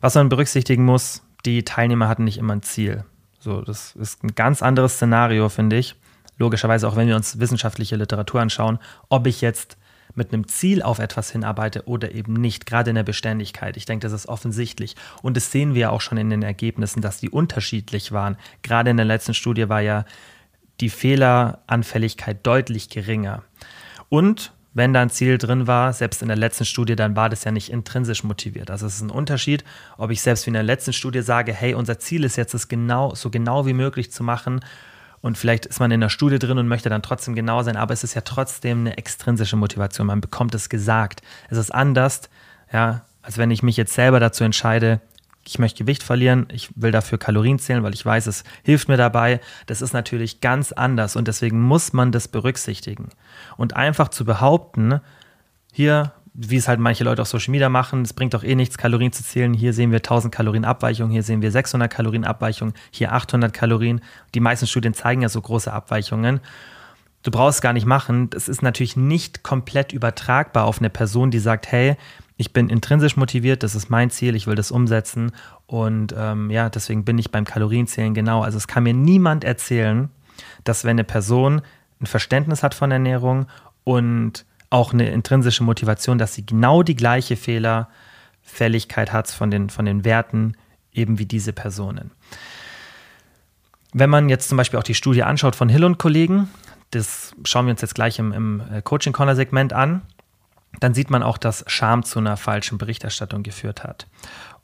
Was 0.00 0.14
man 0.14 0.28
berücksichtigen 0.28 0.84
muss, 0.84 1.22
die 1.44 1.64
Teilnehmer 1.64 2.08
hatten 2.08 2.24
nicht 2.24 2.38
immer 2.38 2.54
ein 2.54 2.62
Ziel. 2.62 3.04
So, 3.38 3.62
das 3.62 3.96
ist 3.96 4.22
ein 4.22 4.34
ganz 4.34 4.62
anderes 4.62 4.94
Szenario, 4.94 5.48
finde 5.48 5.76
ich. 5.76 5.96
Logischerweise 6.36 6.88
auch, 6.88 6.96
wenn 6.96 7.08
wir 7.08 7.16
uns 7.16 7.38
wissenschaftliche 7.38 7.96
Literatur 7.96 8.40
anschauen, 8.40 8.78
ob 9.08 9.26
ich 9.26 9.40
jetzt 9.40 9.76
mit 10.14 10.32
einem 10.32 10.48
Ziel 10.48 10.82
auf 10.82 10.98
etwas 10.98 11.30
hinarbeite 11.30 11.86
oder 11.86 12.12
eben 12.12 12.34
nicht, 12.34 12.66
gerade 12.66 12.90
in 12.90 12.96
der 12.96 13.04
Beständigkeit. 13.04 13.76
Ich 13.76 13.84
denke, 13.86 14.04
das 14.04 14.12
ist 14.12 14.28
offensichtlich. 14.28 14.96
Und 15.22 15.36
das 15.36 15.52
sehen 15.52 15.74
wir 15.74 15.92
auch 15.92 16.00
schon 16.00 16.18
in 16.18 16.30
den 16.30 16.42
Ergebnissen, 16.42 17.00
dass 17.00 17.20
die 17.20 17.30
unterschiedlich 17.30 18.12
waren. 18.12 18.36
Gerade 18.62 18.90
in 18.90 18.96
der 18.96 19.06
letzten 19.06 19.34
Studie 19.34 19.68
war 19.68 19.80
ja 19.80 20.04
die 20.80 20.90
Fehleranfälligkeit 20.90 22.46
deutlich 22.46 22.88
geringer. 22.88 23.42
Und 24.08 24.52
wenn 24.72 24.92
da 24.92 25.02
ein 25.02 25.10
Ziel 25.10 25.36
drin 25.36 25.66
war, 25.66 25.92
selbst 25.92 26.22
in 26.22 26.28
der 26.28 26.36
letzten 26.36 26.64
Studie, 26.64 26.94
dann 26.94 27.16
war 27.16 27.28
das 27.28 27.44
ja 27.44 27.50
nicht 27.50 27.70
intrinsisch 27.70 28.22
motiviert. 28.22 28.70
Also 28.70 28.86
es 28.86 28.96
ist 28.96 29.02
ein 29.02 29.10
Unterschied, 29.10 29.64
ob 29.98 30.10
ich 30.10 30.22
selbst 30.22 30.46
wie 30.46 30.50
in 30.50 30.54
der 30.54 30.62
letzten 30.62 30.92
Studie 30.92 31.22
sage, 31.22 31.52
hey, 31.52 31.74
unser 31.74 31.98
Ziel 31.98 32.24
ist 32.24 32.36
jetzt, 32.36 32.54
es 32.54 32.68
genau, 32.68 33.14
so 33.14 33.30
genau 33.30 33.66
wie 33.66 33.72
möglich 33.72 34.12
zu 34.12 34.22
machen. 34.22 34.60
Und 35.22 35.36
vielleicht 35.36 35.66
ist 35.66 35.80
man 35.80 35.90
in 35.90 36.00
der 36.00 36.08
Studie 36.08 36.38
drin 36.38 36.58
und 36.58 36.68
möchte 36.68 36.88
dann 36.88 37.02
trotzdem 37.02 37.34
genau 37.34 37.62
sein, 37.62 37.76
aber 37.76 37.92
es 37.92 38.04
ist 38.04 38.14
ja 38.14 38.22
trotzdem 38.22 38.80
eine 38.80 38.96
extrinsische 38.96 39.56
Motivation. 39.56 40.06
Man 40.06 40.20
bekommt 40.20 40.54
es 40.54 40.68
gesagt. 40.68 41.20
Es 41.50 41.58
ist 41.58 41.74
anders, 41.74 42.30
ja, 42.72 43.04
als 43.22 43.36
wenn 43.36 43.50
ich 43.50 43.62
mich 43.62 43.76
jetzt 43.76 43.92
selber 43.92 44.20
dazu 44.20 44.44
entscheide, 44.44 45.00
ich 45.46 45.58
möchte 45.58 45.84
Gewicht 45.84 46.02
verlieren, 46.02 46.46
ich 46.52 46.70
will 46.76 46.90
dafür 46.90 47.18
Kalorien 47.18 47.58
zählen, 47.58 47.82
weil 47.82 47.94
ich 47.94 48.04
weiß, 48.04 48.26
es 48.26 48.44
hilft 48.62 48.88
mir 48.88 48.96
dabei. 48.96 49.40
Das 49.66 49.82
ist 49.82 49.92
natürlich 49.92 50.40
ganz 50.40 50.72
anders 50.72 51.16
und 51.16 51.28
deswegen 51.28 51.60
muss 51.60 51.92
man 51.92 52.12
das 52.12 52.28
berücksichtigen. 52.28 53.08
Und 53.56 53.74
einfach 53.74 54.08
zu 54.08 54.24
behaupten, 54.24 55.00
hier, 55.72 56.12
wie 56.34 56.56
es 56.56 56.68
halt 56.68 56.78
manche 56.78 57.04
Leute 57.04 57.22
auf 57.22 57.28
Social 57.28 57.52
Media 57.52 57.68
machen, 57.68 58.02
es 58.02 58.12
bringt 58.12 58.34
doch 58.34 58.44
eh 58.44 58.54
nichts, 58.54 58.76
Kalorien 58.76 59.12
zu 59.12 59.24
zählen. 59.24 59.54
Hier 59.54 59.72
sehen 59.72 59.90
wir 59.90 59.98
1000 59.98 60.32
Kalorien 60.32 60.64
Abweichung, 60.64 61.10
hier 61.10 61.22
sehen 61.22 61.42
wir 61.42 61.50
600 61.50 61.90
Kalorien 61.90 62.24
Abweichung, 62.24 62.74
hier 62.90 63.12
800 63.12 63.52
Kalorien. 63.52 64.02
Die 64.34 64.40
meisten 64.40 64.66
Studien 64.66 64.94
zeigen 64.94 65.22
ja 65.22 65.28
so 65.28 65.40
große 65.40 65.72
Abweichungen. 65.72 66.40
Du 67.22 67.30
brauchst 67.30 67.60
gar 67.60 67.72
nicht 67.72 67.86
machen. 67.86 68.30
Das 68.30 68.48
ist 68.48 68.62
natürlich 68.62 68.96
nicht 68.96 69.42
komplett 69.42 69.92
übertragbar 69.92 70.64
auf 70.64 70.78
eine 70.78 70.90
Person, 70.90 71.30
die 71.30 71.38
sagt, 71.38 71.70
hey, 71.70 71.96
ich 72.40 72.54
bin 72.54 72.70
intrinsisch 72.70 73.18
motiviert, 73.18 73.62
das 73.62 73.74
ist 73.74 73.90
mein 73.90 74.08
Ziel, 74.08 74.34
ich 74.34 74.46
will 74.46 74.54
das 74.54 74.70
umsetzen. 74.70 75.32
Und 75.66 76.14
ähm, 76.16 76.50
ja, 76.50 76.70
deswegen 76.70 77.04
bin 77.04 77.18
ich 77.18 77.30
beim 77.30 77.44
Kalorienzählen 77.44 78.14
genau. 78.14 78.42
Also 78.42 78.56
es 78.56 78.66
kann 78.66 78.82
mir 78.82 78.94
niemand 78.94 79.44
erzählen, 79.44 80.08
dass 80.64 80.84
wenn 80.84 80.92
eine 80.92 81.04
Person 81.04 81.60
ein 82.00 82.06
Verständnis 82.06 82.62
hat 82.62 82.72
von 82.72 82.90
Ernährung 82.90 83.46
und 83.84 84.46
auch 84.70 84.94
eine 84.94 85.10
intrinsische 85.10 85.62
Motivation, 85.64 86.16
dass 86.16 86.32
sie 86.32 86.46
genau 86.46 86.82
die 86.82 86.96
gleiche 86.96 87.36
Fehlerfälligkeit 87.36 89.12
hat 89.12 89.28
von 89.30 89.50
den, 89.50 89.68
von 89.68 89.84
den 89.84 90.06
Werten, 90.06 90.54
eben 90.94 91.18
wie 91.18 91.26
diese 91.26 91.52
Personen. 91.52 92.10
Wenn 93.92 94.08
man 94.08 94.30
jetzt 94.30 94.48
zum 94.48 94.56
Beispiel 94.56 94.78
auch 94.78 94.84
die 94.84 94.94
Studie 94.94 95.24
anschaut 95.24 95.56
von 95.56 95.68
Hill 95.68 95.84
und 95.84 95.98
Kollegen, 95.98 96.48
das 96.90 97.34
schauen 97.44 97.66
wir 97.66 97.72
uns 97.72 97.82
jetzt 97.82 97.94
gleich 97.94 98.18
im, 98.18 98.32
im 98.32 98.62
äh, 98.72 98.80
Coaching 98.80 99.12
Corner 99.12 99.36
Segment 99.36 99.74
an, 99.74 100.00
dann 100.78 100.94
sieht 100.94 101.10
man 101.10 101.22
auch, 101.22 101.38
dass 101.38 101.64
Scham 101.66 102.04
zu 102.04 102.20
einer 102.20 102.36
falschen 102.36 102.78
Berichterstattung 102.78 103.42
geführt 103.42 103.82
hat. 103.82 104.06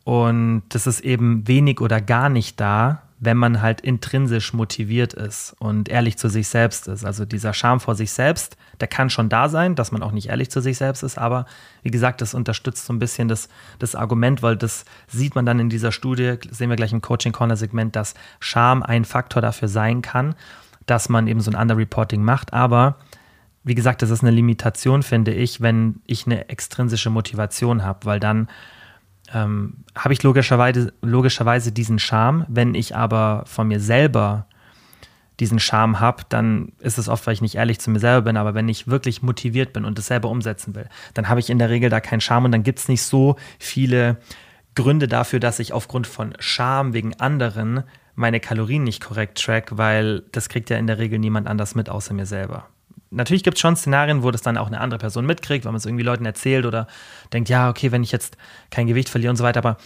Und 0.04 0.62
das 0.68 0.86
ist 0.86 1.00
eben 1.00 1.48
wenig 1.48 1.80
oder 1.80 2.00
gar 2.00 2.28
nicht 2.28 2.60
da, 2.60 3.02
wenn 3.18 3.36
man 3.36 3.62
halt 3.62 3.80
intrinsisch 3.80 4.52
motiviert 4.52 5.14
ist 5.14 5.56
und 5.58 5.88
ehrlich 5.88 6.18
zu 6.18 6.28
sich 6.28 6.48
selbst 6.48 6.86
ist. 6.86 7.04
Also 7.04 7.24
dieser 7.24 7.54
Scham 7.54 7.80
vor 7.80 7.94
sich 7.94 8.12
selbst, 8.12 8.56
der 8.80 8.88
kann 8.88 9.08
schon 9.08 9.28
da 9.28 9.48
sein, 9.48 9.74
dass 9.74 9.90
man 9.90 10.02
auch 10.02 10.12
nicht 10.12 10.28
ehrlich 10.28 10.50
zu 10.50 10.60
sich 10.60 10.76
selbst 10.76 11.02
ist, 11.02 11.16
aber 11.16 11.46
wie 11.82 11.90
gesagt, 11.90 12.20
das 12.20 12.34
unterstützt 12.34 12.84
so 12.84 12.92
ein 12.92 12.98
bisschen 12.98 13.28
das, 13.28 13.48
das 13.78 13.94
Argument, 13.94 14.42
weil 14.42 14.56
das 14.56 14.84
sieht 15.08 15.34
man 15.34 15.46
dann 15.46 15.58
in 15.58 15.70
dieser 15.70 15.92
Studie, 15.92 16.34
sehen 16.50 16.68
wir 16.68 16.76
gleich 16.76 16.92
im 16.92 17.00
Coaching 17.00 17.32
Corner 17.32 17.56
Segment, 17.56 17.96
dass 17.96 18.14
Scham 18.38 18.82
ein 18.82 19.04
Faktor 19.04 19.40
dafür 19.40 19.68
sein 19.68 20.02
kann, 20.02 20.34
dass 20.84 21.08
man 21.08 21.26
eben 21.26 21.40
so 21.40 21.50
ein 21.50 21.56
Underreporting 21.60 22.22
macht, 22.22 22.52
aber 22.52 22.96
wie 23.66 23.74
gesagt, 23.74 24.00
das 24.00 24.10
ist 24.10 24.22
eine 24.22 24.30
Limitation, 24.30 25.02
finde 25.02 25.34
ich, 25.34 25.60
wenn 25.60 25.96
ich 26.06 26.24
eine 26.24 26.48
extrinsische 26.48 27.10
Motivation 27.10 27.82
habe, 27.82 28.06
weil 28.06 28.20
dann 28.20 28.48
ähm, 29.34 29.78
habe 29.96 30.14
ich 30.14 30.22
logischerweise, 30.22 30.92
logischerweise 31.02 31.72
diesen 31.72 31.98
Charme. 31.98 32.46
Wenn 32.48 32.76
ich 32.76 32.94
aber 32.94 33.42
von 33.46 33.66
mir 33.66 33.80
selber 33.80 34.46
diesen 35.40 35.58
Charme 35.58 35.98
habe, 35.98 36.22
dann 36.28 36.74
ist 36.78 36.96
es 36.96 37.08
oft, 37.08 37.26
weil 37.26 37.34
ich 37.34 37.42
nicht 37.42 37.56
ehrlich 37.56 37.80
zu 37.80 37.90
mir 37.90 37.98
selber 37.98 38.22
bin, 38.22 38.36
aber 38.36 38.54
wenn 38.54 38.68
ich 38.68 38.86
wirklich 38.86 39.20
motiviert 39.22 39.72
bin 39.72 39.84
und 39.84 39.98
es 39.98 40.06
selber 40.06 40.30
umsetzen 40.30 40.76
will, 40.76 40.88
dann 41.14 41.28
habe 41.28 41.40
ich 41.40 41.50
in 41.50 41.58
der 41.58 41.68
Regel 41.68 41.90
da 41.90 41.98
keinen 41.98 42.20
Charme 42.20 42.44
und 42.44 42.52
dann 42.52 42.62
gibt 42.62 42.78
es 42.78 42.88
nicht 42.88 43.02
so 43.02 43.34
viele 43.58 44.18
Gründe 44.76 45.08
dafür, 45.08 45.40
dass 45.40 45.58
ich 45.58 45.72
aufgrund 45.72 46.06
von 46.06 46.34
Scham 46.38 46.94
wegen 46.94 47.18
anderen 47.18 47.82
meine 48.14 48.38
Kalorien 48.38 48.84
nicht 48.84 49.02
korrekt 49.02 49.42
track, 49.42 49.76
weil 49.76 50.22
das 50.30 50.48
kriegt 50.48 50.70
ja 50.70 50.78
in 50.78 50.86
der 50.86 50.98
Regel 50.98 51.18
niemand 51.18 51.48
anders 51.48 51.74
mit 51.74 51.90
außer 51.90 52.14
mir 52.14 52.26
selber 52.26 52.68
natürlich 53.16 53.42
gibt 53.42 53.56
es 53.56 53.60
schon 53.60 53.76
Szenarien, 53.76 54.22
wo 54.22 54.30
das 54.30 54.42
dann 54.42 54.56
auch 54.56 54.68
eine 54.68 54.80
andere 54.80 54.98
Person 54.98 55.26
mitkriegt, 55.26 55.64
weil 55.64 55.72
man 55.72 55.78
es 55.78 55.86
irgendwie 55.86 56.04
Leuten 56.04 56.24
erzählt 56.24 56.66
oder 56.66 56.86
denkt, 57.32 57.48
ja, 57.48 57.68
okay, 57.68 57.90
wenn 57.92 58.02
ich 58.02 58.12
jetzt 58.12 58.36
kein 58.70 58.86
Gewicht 58.86 59.08
verliere 59.08 59.30
und 59.30 59.36
so 59.36 59.44
weiter, 59.44 59.58
aber 59.58 59.78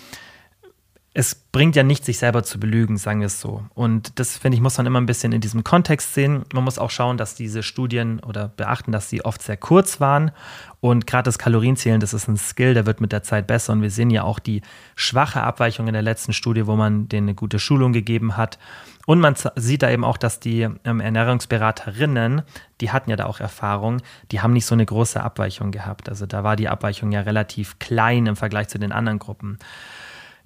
es 1.12 1.34
bringt 1.34 1.74
ja 1.74 1.82
nicht, 1.82 2.04
sich 2.04 2.18
selber 2.18 2.44
zu 2.44 2.60
belügen, 2.60 2.96
sagen 2.96 3.18
wir 3.18 3.26
es 3.26 3.40
so. 3.40 3.64
Und 3.74 4.20
das, 4.20 4.38
finde 4.38 4.54
ich, 4.54 4.62
muss 4.62 4.76
man 4.76 4.86
immer 4.86 5.00
ein 5.00 5.06
bisschen 5.06 5.32
in 5.32 5.40
diesem 5.40 5.64
Kontext 5.64 6.14
sehen. 6.14 6.44
Man 6.52 6.62
muss 6.62 6.78
auch 6.78 6.90
schauen, 6.90 7.16
dass 7.16 7.34
diese 7.34 7.64
Studien 7.64 8.20
oder 8.20 8.46
beachten, 8.46 8.92
dass 8.92 9.10
sie 9.10 9.24
oft 9.24 9.42
sehr 9.42 9.56
kurz 9.56 10.00
waren. 10.00 10.30
Und 10.78 11.08
gerade 11.08 11.24
das 11.24 11.40
Kalorienzählen, 11.40 11.98
das 11.98 12.14
ist 12.14 12.28
ein 12.28 12.36
Skill, 12.36 12.74
der 12.74 12.86
wird 12.86 13.00
mit 13.00 13.10
der 13.10 13.24
Zeit 13.24 13.48
besser. 13.48 13.72
Und 13.72 13.82
wir 13.82 13.90
sehen 13.90 14.10
ja 14.10 14.22
auch 14.22 14.38
die 14.38 14.62
schwache 14.94 15.42
Abweichung 15.42 15.88
in 15.88 15.94
der 15.94 16.02
letzten 16.02 16.32
Studie, 16.32 16.68
wo 16.68 16.76
man 16.76 17.08
denen 17.08 17.28
eine 17.28 17.34
gute 17.34 17.58
Schulung 17.58 17.92
gegeben 17.92 18.36
hat. 18.36 18.60
Und 19.10 19.18
man 19.18 19.34
sieht 19.56 19.82
da 19.82 19.90
eben 19.90 20.04
auch, 20.04 20.16
dass 20.16 20.38
die 20.38 20.68
ähm, 20.84 21.00
Ernährungsberaterinnen, 21.00 22.42
die 22.80 22.92
hatten 22.92 23.10
ja 23.10 23.16
da 23.16 23.26
auch 23.26 23.40
Erfahrung, 23.40 24.02
die 24.30 24.40
haben 24.40 24.52
nicht 24.52 24.66
so 24.66 24.76
eine 24.76 24.86
große 24.86 25.20
Abweichung 25.20 25.72
gehabt. 25.72 26.08
Also 26.08 26.26
da 26.26 26.44
war 26.44 26.54
die 26.54 26.68
Abweichung 26.68 27.10
ja 27.10 27.22
relativ 27.22 27.80
klein 27.80 28.26
im 28.26 28.36
Vergleich 28.36 28.68
zu 28.68 28.78
den 28.78 28.92
anderen 28.92 29.18
Gruppen. 29.18 29.58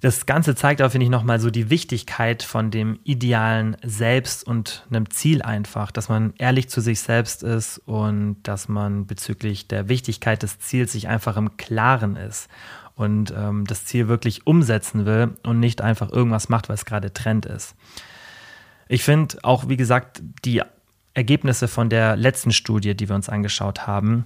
Das 0.01 0.25
Ganze 0.25 0.55
zeigt 0.55 0.81
auch, 0.81 0.89
finde 0.89 1.03
ich, 1.03 1.11
nochmal 1.11 1.39
so 1.39 1.51
die 1.51 1.69
Wichtigkeit 1.69 2.41
von 2.41 2.71
dem 2.71 2.97
idealen 3.03 3.77
Selbst 3.83 4.47
und 4.47 4.83
einem 4.89 5.11
Ziel 5.11 5.43
einfach, 5.43 5.91
dass 5.91 6.09
man 6.09 6.33
ehrlich 6.39 6.67
zu 6.67 6.81
sich 6.81 7.01
selbst 7.01 7.43
ist 7.43 7.77
und 7.85 8.37
dass 8.41 8.67
man 8.67 9.05
bezüglich 9.05 9.67
der 9.67 9.89
Wichtigkeit 9.89 10.41
des 10.41 10.57
Ziels 10.57 10.93
sich 10.93 11.07
einfach 11.07 11.37
im 11.37 11.55
Klaren 11.57 12.15
ist 12.15 12.49
und 12.95 13.31
ähm, 13.37 13.65
das 13.65 13.85
Ziel 13.85 14.07
wirklich 14.07 14.47
umsetzen 14.47 15.05
will 15.05 15.37
und 15.43 15.59
nicht 15.59 15.81
einfach 15.81 16.11
irgendwas 16.11 16.49
macht, 16.49 16.67
es 16.71 16.85
gerade 16.85 17.13
Trend 17.13 17.45
ist. 17.45 17.75
Ich 18.87 19.03
finde 19.03 19.37
auch, 19.43 19.67
wie 19.67 19.77
gesagt, 19.77 20.21
die 20.43 20.61
Ergebnisse 21.13 21.67
von 21.67 21.89
der 21.89 22.15
letzten 22.15 22.51
Studie, 22.51 22.95
die 22.95 23.09
wir 23.09 23.15
uns 23.15 23.29
angeschaut 23.29 23.87
haben, 23.87 24.25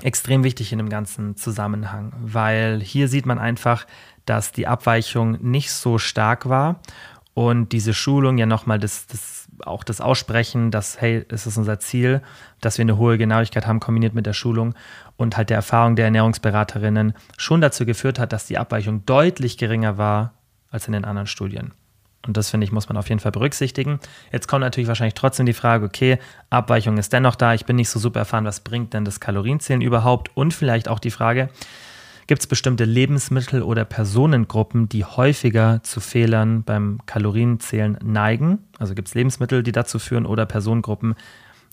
extrem 0.00 0.44
wichtig 0.44 0.72
in 0.72 0.78
dem 0.78 0.88
ganzen 0.88 1.36
Zusammenhang, 1.36 2.14
weil 2.18 2.80
hier 2.80 3.08
sieht 3.08 3.26
man 3.26 3.38
einfach, 3.38 3.86
dass 4.24 4.52
die 4.52 4.66
Abweichung 4.66 5.32
nicht 5.42 5.72
so 5.72 5.98
stark 5.98 6.48
war 6.48 6.80
und 7.34 7.72
diese 7.72 7.92
Schulung 7.92 8.38
ja 8.38 8.46
nochmal 8.46 8.78
das, 8.78 9.06
das, 9.06 9.48
auch 9.66 9.84
das 9.84 10.00
Aussprechen, 10.00 10.70
dass, 10.70 11.00
hey, 11.00 11.24
es 11.28 11.46
ist 11.46 11.58
unser 11.58 11.78
Ziel, 11.78 12.22
dass 12.60 12.78
wir 12.78 12.84
eine 12.84 12.96
hohe 12.96 13.18
Genauigkeit 13.18 13.66
haben, 13.66 13.80
kombiniert 13.80 14.14
mit 14.14 14.24
der 14.24 14.32
Schulung 14.32 14.74
und 15.16 15.36
halt 15.36 15.50
der 15.50 15.56
Erfahrung 15.56 15.96
der 15.96 16.06
Ernährungsberaterinnen 16.06 17.14
schon 17.36 17.60
dazu 17.60 17.84
geführt 17.84 18.18
hat, 18.18 18.32
dass 18.32 18.46
die 18.46 18.58
Abweichung 18.58 19.04
deutlich 19.04 19.58
geringer 19.58 19.98
war 19.98 20.32
als 20.70 20.86
in 20.86 20.92
den 20.92 21.04
anderen 21.04 21.26
Studien. 21.26 21.72
Und 22.26 22.36
das 22.36 22.50
finde 22.50 22.64
ich, 22.64 22.72
muss 22.72 22.88
man 22.88 22.96
auf 22.96 23.08
jeden 23.08 23.20
Fall 23.20 23.32
berücksichtigen. 23.32 23.98
Jetzt 24.30 24.46
kommt 24.46 24.60
natürlich 24.60 24.88
wahrscheinlich 24.88 25.14
trotzdem 25.14 25.46
die 25.46 25.52
Frage, 25.52 25.84
okay, 25.84 26.18
Abweichung 26.50 26.98
ist 26.98 27.12
dennoch 27.12 27.34
da, 27.34 27.54
ich 27.54 27.66
bin 27.66 27.76
nicht 27.76 27.88
so 27.88 27.98
super 27.98 28.20
erfahren, 28.20 28.44
was 28.44 28.60
bringt 28.60 28.94
denn 28.94 29.04
das 29.04 29.18
Kalorienzählen 29.18 29.80
überhaupt? 29.80 30.30
Und 30.36 30.54
vielleicht 30.54 30.88
auch 30.88 31.00
die 31.00 31.10
Frage, 31.10 31.48
gibt 32.28 32.40
es 32.40 32.46
bestimmte 32.46 32.84
Lebensmittel 32.84 33.62
oder 33.62 33.84
Personengruppen, 33.84 34.88
die 34.88 35.04
häufiger 35.04 35.82
zu 35.82 36.00
Fehlern 36.00 36.62
beim 36.62 37.00
Kalorienzählen 37.06 37.98
neigen? 38.02 38.60
Also 38.78 38.94
gibt 38.94 39.08
es 39.08 39.14
Lebensmittel, 39.14 39.62
die 39.62 39.72
dazu 39.72 39.98
führen 39.98 40.24
oder 40.24 40.46
Personengruppen, 40.46 41.16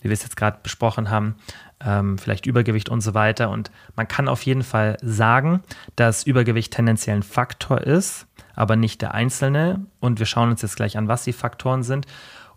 wie 0.00 0.08
wir 0.08 0.12
es 0.12 0.22
jetzt 0.22 0.36
gerade 0.36 0.58
besprochen 0.62 1.10
haben, 1.10 1.36
ähm, 1.84 2.18
vielleicht 2.18 2.46
Übergewicht 2.46 2.88
und 2.88 3.00
so 3.00 3.14
weiter. 3.14 3.50
Und 3.50 3.70
man 3.96 4.08
kann 4.08 4.28
auf 4.28 4.42
jeden 4.42 4.62
Fall 4.62 4.96
sagen, 5.02 5.62
dass 5.96 6.24
Übergewicht 6.24 6.72
tendenziell 6.72 7.16
ein 7.16 7.22
Faktor 7.22 7.80
ist, 7.82 8.26
aber 8.54 8.76
nicht 8.76 9.02
der 9.02 9.14
einzelne. 9.14 9.86
Und 10.00 10.18
wir 10.18 10.26
schauen 10.26 10.50
uns 10.50 10.62
jetzt 10.62 10.76
gleich 10.76 10.96
an, 10.96 11.08
was 11.08 11.24
die 11.24 11.32
Faktoren 11.32 11.82
sind. 11.82 12.06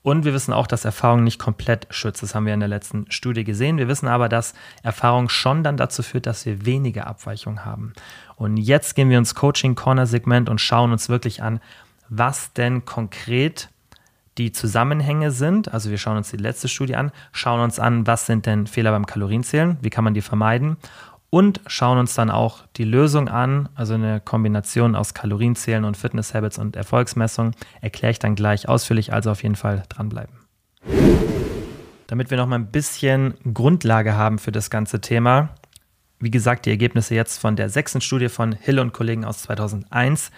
Und 0.04 0.26
wir 0.26 0.34
wissen 0.34 0.54
auch, 0.54 0.68
dass 0.68 0.84
Erfahrung 0.84 1.24
nicht 1.24 1.40
komplett 1.40 1.88
schützt. 1.90 2.22
Das 2.22 2.36
haben 2.36 2.46
wir 2.46 2.54
in 2.54 2.60
der 2.60 2.70
letzten 2.70 3.10
Studie 3.10 3.46
gesehen. 3.46 3.78
Wir 3.78 3.88
wissen 3.88 4.10
aber, 4.10 4.28
dass 4.28 4.54
Erfahrung 4.84 5.30
schon 5.30 5.64
dann 5.64 5.78
dazu 5.78 6.04
führt, 6.04 6.26
dass 6.26 6.46
wir 6.46 6.66
weniger 6.66 7.08
Abweichungen 7.08 7.64
haben. 7.64 7.94
Und 8.36 8.58
jetzt 8.58 8.96
gehen 8.96 9.10
wir 9.10 9.18
ins 9.18 9.34
Coaching-Corner-Segment 9.34 10.50
und 10.50 10.60
schauen 10.60 10.92
uns 10.92 11.08
wirklich 11.08 11.42
an, 11.42 11.62
was 12.10 12.52
denn 12.52 12.84
konkret 12.84 13.70
die 14.38 14.52
Zusammenhänge 14.52 15.32
sind. 15.32 15.74
Also 15.74 15.90
wir 15.90 15.98
schauen 15.98 16.18
uns 16.18 16.32
die 16.32 16.38
letzte 16.38 16.68
Studie 16.68 16.96
an, 16.96 17.12
schauen 17.32 17.62
uns 17.62 17.80
an, 17.80 18.06
was 18.06 18.26
sind 18.26 18.46
denn 18.46 18.68
Fehler 18.68 18.92
beim 18.92 19.06
Kalorienzählen, 19.06 19.78
wie 19.82 19.90
kann 19.90 20.04
man 20.04 20.14
die 20.14 20.22
vermeiden 20.22 20.78
und 21.34 21.62
schauen 21.66 21.98
uns 21.98 22.14
dann 22.14 22.30
auch 22.30 22.64
die 22.76 22.84
Lösung 22.84 23.28
an, 23.28 23.68
also 23.74 23.96
eine 23.96 24.20
Kombination 24.20 24.96
aus 24.96 25.16
Kalorienzählen 25.16 25.84
und 25.84 25.98
Fitness 25.98 26.36
Habits 26.36 26.60
und 26.60 26.76
Erfolgsmessung, 26.76 27.56
erkläre 27.82 28.12
ich 28.12 28.20
dann 28.20 28.36
gleich 28.36 28.70
ausführlich, 28.70 29.14
also 29.14 29.32
auf 29.32 29.42
jeden 29.42 29.56
Fall 29.56 29.82
dranbleiben. 29.90 30.36
Damit 32.06 32.30
wir 32.30 32.38
noch 32.38 32.46
mal 32.46 32.58
ein 32.58 32.68
bisschen 32.68 33.34
Grundlage 33.52 34.14
haben 34.14 34.38
für 34.38 34.52
das 34.52 34.70
ganze 34.70 35.02
Thema, 35.02 35.50
wie 36.20 36.30
gesagt, 36.30 36.68
die 36.68 36.70
Ergebnisse 36.70 37.16
jetzt 37.16 37.40
von 37.40 37.56
der 37.56 37.70
sechsten 37.70 38.00
Studie 38.00 38.30
von 38.30 38.52
Hill 38.52 38.78
und 38.78 38.94
Kollegen 38.94 39.26
aus 39.26 39.40
2001. 39.40 40.30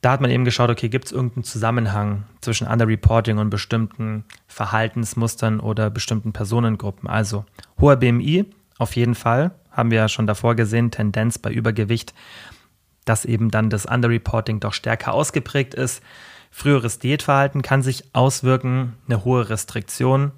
Da 0.00 0.10
hat 0.10 0.20
man 0.20 0.32
eben 0.32 0.44
geschaut, 0.44 0.70
okay, 0.70 0.88
gibt 0.88 1.04
es 1.04 1.12
irgendeinen 1.12 1.44
Zusammenhang 1.44 2.24
zwischen 2.40 2.66
Underreporting 2.66 3.38
und 3.38 3.48
bestimmten 3.48 4.24
Verhaltensmustern 4.48 5.60
oder 5.60 5.88
bestimmten 5.88 6.32
Personengruppen. 6.32 7.08
Also 7.08 7.44
hoher 7.80 7.94
BMI 7.94 8.46
auf 8.78 8.96
jeden 8.96 9.14
Fall, 9.14 9.52
haben 9.70 9.90
wir 9.90 9.98
ja 9.98 10.08
schon 10.08 10.26
davor 10.26 10.54
gesehen, 10.54 10.90
Tendenz 10.90 11.38
bei 11.38 11.50
Übergewicht, 11.50 12.14
dass 13.04 13.24
eben 13.24 13.50
dann 13.50 13.70
das 13.70 13.86
Underreporting 13.86 14.60
doch 14.60 14.72
stärker 14.72 15.14
ausgeprägt 15.14 15.74
ist. 15.74 16.02
Früheres 16.50 16.98
Diätverhalten 16.98 17.62
kann 17.62 17.82
sich 17.82 18.04
auswirken, 18.14 18.94
eine 19.06 19.24
hohe 19.24 19.48
Restriktion. 19.48 20.32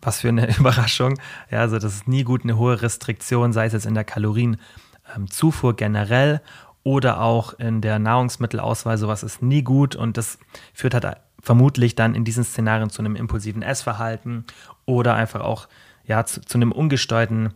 Was 0.00 0.20
für 0.20 0.28
eine 0.28 0.54
Überraschung. 0.58 1.18
Ja, 1.50 1.60
also 1.60 1.78
das 1.78 1.94
ist 1.94 2.08
nie 2.08 2.24
gut, 2.24 2.44
eine 2.44 2.58
hohe 2.58 2.82
Restriktion, 2.82 3.52
sei 3.52 3.66
es 3.66 3.72
jetzt 3.72 3.86
in 3.86 3.94
der 3.94 4.04
Kalorienzufuhr 4.04 5.76
generell 5.76 6.42
oder 6.82 7.20
auch 7.20 7.54
in 7.58 7.80
der 7.80 7.98
Nahrungsmittelauswahl. 7.98 8.98
Sowas 8.98 9.22
ist 9.22 9.42
nie 9.42 9.62
gut 9.62 9.96
und 9.96 10.16
das 10.16 10.38
führt 10.74 10.94
halt 10.94 11.16
vermutlich 11.40 11.94
dann 11.94 12.14
in 12.14 12.24
diesen 12.24 12.44
Szenarien 12.44 12.90
zu 12.90 13.00
einem 13.02 13.16
impulsiven 13.16 13.62
Essverhalten 13.62 14.44
oder 14.86 15.14
einfach 15.14 15.40
auch 15.40 15.68
ja, 16.06 16.24
zu, 16.24 16.40
zu 16.40 16.58
einem 16.58 16.72
ungesteuerten 16.72 17.52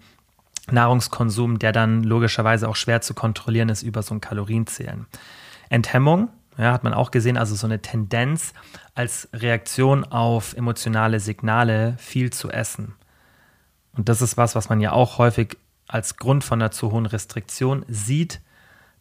Nahrungskonsum, 0.70 1.58
der 1.58 1.72
dann 1.72 2.02
logischerweise 2.02 2.68
auch 2.68 2.76
schwer 2.76 3.00
zu 3.00 3.14
kontrollieren 3.14 3.68
ist 3.68 3.82
über 3.82 4.02
so 4.02 4.14
ein 4.14 4.20
Kalorienzählen. 4.20 5.06
Enthemmung, 5.70 6.28
ja, 6.56 6.72
hat 6.72 6.84
man 6.84 6.94
auch 6.94 7.10
gesehen, 7.10 7.36
also 7.36 7.54
so 7.54 7.66
eine 7.66 7.80
Tendenz 7.80 8.52
als 8.94 9.28
Reaktion 9.32 10.04
auf 10.04 10.54
emotionale 10.54 11.20
Signale 11.20 11.94
viel 11.98 12.30
zu 12.32 12.50
essen. 12.50 12.94
Und 13.92 14.08
das 14.08 14.22
ist 14.22 14.36
was, 14.36 14.54
was 14.54 14.68
man 14.68 14.80
ja 14.80 14.92
auch 14.92 15.18
häufig 15.18 15.56
als 15.86 16.16
Grund 16.16 16.44
von 16.44 16.60
einer 16.60 16.70
zu 16.70 16.92
hohen 16.92 17.06
Restriktion 17.06 17.84
sieht, 17.88 18.40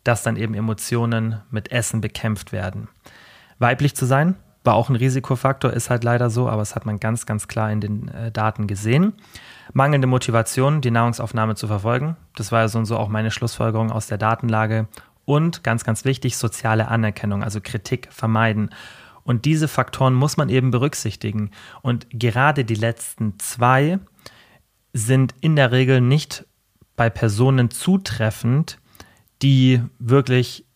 dass 0.03 0.23
dann 0.23 0.37
eben 0.37 0.53
Emotionen 0.53 1.41
mit 1.51 1.71
Essen 1.71 1.99
bekämpft 1.99 2.51
werden. 2.51 2.87
Weiblich 3.59 3.95
zu 3.95 4.05
sein, 4.05 4.35
war 4.67 4.75
auch 4.75 4.89
ein 4.89 4.95
Risikofaktor, 4.95 5.73
ist 5.73 5.89
halt 5.89 6.03
leider 6.03 6.29
so, 6.29 6.47
aber 6.47 6.61
das 6.61 6.75
hat 6.75 6.85
man 6.85 6.99
ganz, 6.99 7.25
ganz 7.25 7.47
klar 7.47 7.71
in 7.71 7.81
den 7.81 8.09
äh, 8.09 8.31
Daten 8.31 8.67
gesehen. 8.67 9.13
Mangelnde 9.73 10.05
Motivation, 10.05 10.81
die 10.81 10.91
Nahrungsaufnahme 10.91 11.55
zu 11.55 11.65
verfolgen. 11.65 12.15
Das 12.35 12.51
war 12.51 12.61
ja 12.61 12.67
so 12.67 12.77
und 12.77 12.85
so 12.85 12.97
auch 12.97 13.07
meine 13.07 13.31
Schlussfolgerung 13.31 13.91
aus 13.91 14.05
der 14.05 14.19
Datenlage. 14.19 14.87
Und 15.25 15.63
ganz, 15.63 15.83
ganz 15.83 16.05
wichtig, 16.05 16.37
soziale 16.37 16.87
Anerkennung, 16.89 17.43
also 17.43 17.59
Kritik 17.61 18.09
vermeiden. 18.11 18.69
Und 19.23 19.45
diese 19.45 19.67
Faktoren 19.67 20.13
muss 20.13 20.37
man 20.37 20.49
eben 20.49 20.69
berücksichtigen. 20.69 21.51
Und 21.81 22.07
gerade 22.11 22.63
die 22.63 22.75
letzten 22.75 23.39
zwei 23.39 23.99
sind 24.93 25.33
in 25.41 25.55
der 25.55 25.71
Regel 25.71 25.99
nicht 26.01 26.45
bei 26.95 27.09
Personen 27.09 27.71
zutreffend, 27.71 28.79
die 29.41 29.81
wirklich 29.99 30.66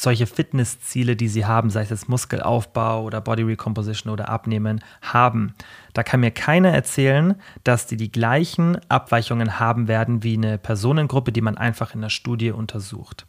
solche 0.00 0.26
Fitnessziele, 0.26 1.16
die 1.16 1.28
sie 1.28 1.44
haben, 1.44 1.70
sei 1.70 1.82
es 1.82 1.90
jetzt 1.90 2.08
Muskelaufbau 2.08 3.02
oder 3.02 3.20
Body 3.20 3.42
Recomposition 3.42 4.12
oder 4.12 4.28
Abnehmen, 4.28 4.80
haben. 5.02 5.54
Da 5.92 6.04
kann 6.04 6.20
mir 6.20 6.30
keiner 6.30 6.70
erzählen, 6.70 7.34
dass 7.64 7.86
die 7.86 7.96
die 7.96 8.12
gleichen 8.12 8.78
Abweichungen 8.88 9.58
haben 9.58 9.88
werden 9.88 10.22
wie 10.22 10.36
eine 10.36 10.56
Personengruppe, 10.56 11.32
die 11.32 11.40
man 11.40 11.58
einfach 11.58 11.94
in 11.94 12.00
der 12.00 12.10
Studie 12.10 12.52
untersucht. 12.52 13.26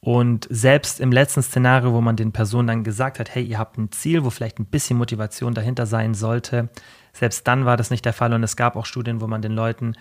Und 0.00 0.48
selbst 0.50 0.98
im 0.98 1.12
letzten 1.12 1.42
Szenario, 1.42 1.92
wo 1.92 2.00
man 2.00 2.16
den 2.16 2.32
Personen 2.32 2.68
dann 2.68 2.84
gesagt 2.84 3.20
hat, 3.20 3.34
hey, 3.34 3.44
ihr 3.44 3.58
habt 3.58 3.76
ein 3.76 3.92
Ziel, 3.92 4.24
wo 4.24 4.30
vielleicht 4.30 4.58
ein 4.58 4.66
bisschen 4.66 4.96
Motivation 4.96 5.52
dahinter 5.52 5.84
sein 5.84 6.14
sollte, 6.14 6.70
selbst 7.12 7.46
dann 7.46 7.66
war 7.66 7.76
das 7.76 7.90
nicht 7.90 8.04
der 8.04 8.14
Fall. 8.14 8.32
Und 8.32 8.42
es 8.42 8.56
gab 8.56 8.76
auch 8.76 8.86
Studien, 8.86 9.20
wo 9.20 9.26
man 9.26 9.42
den 9.42 9.52
Leuten 9.52 9.92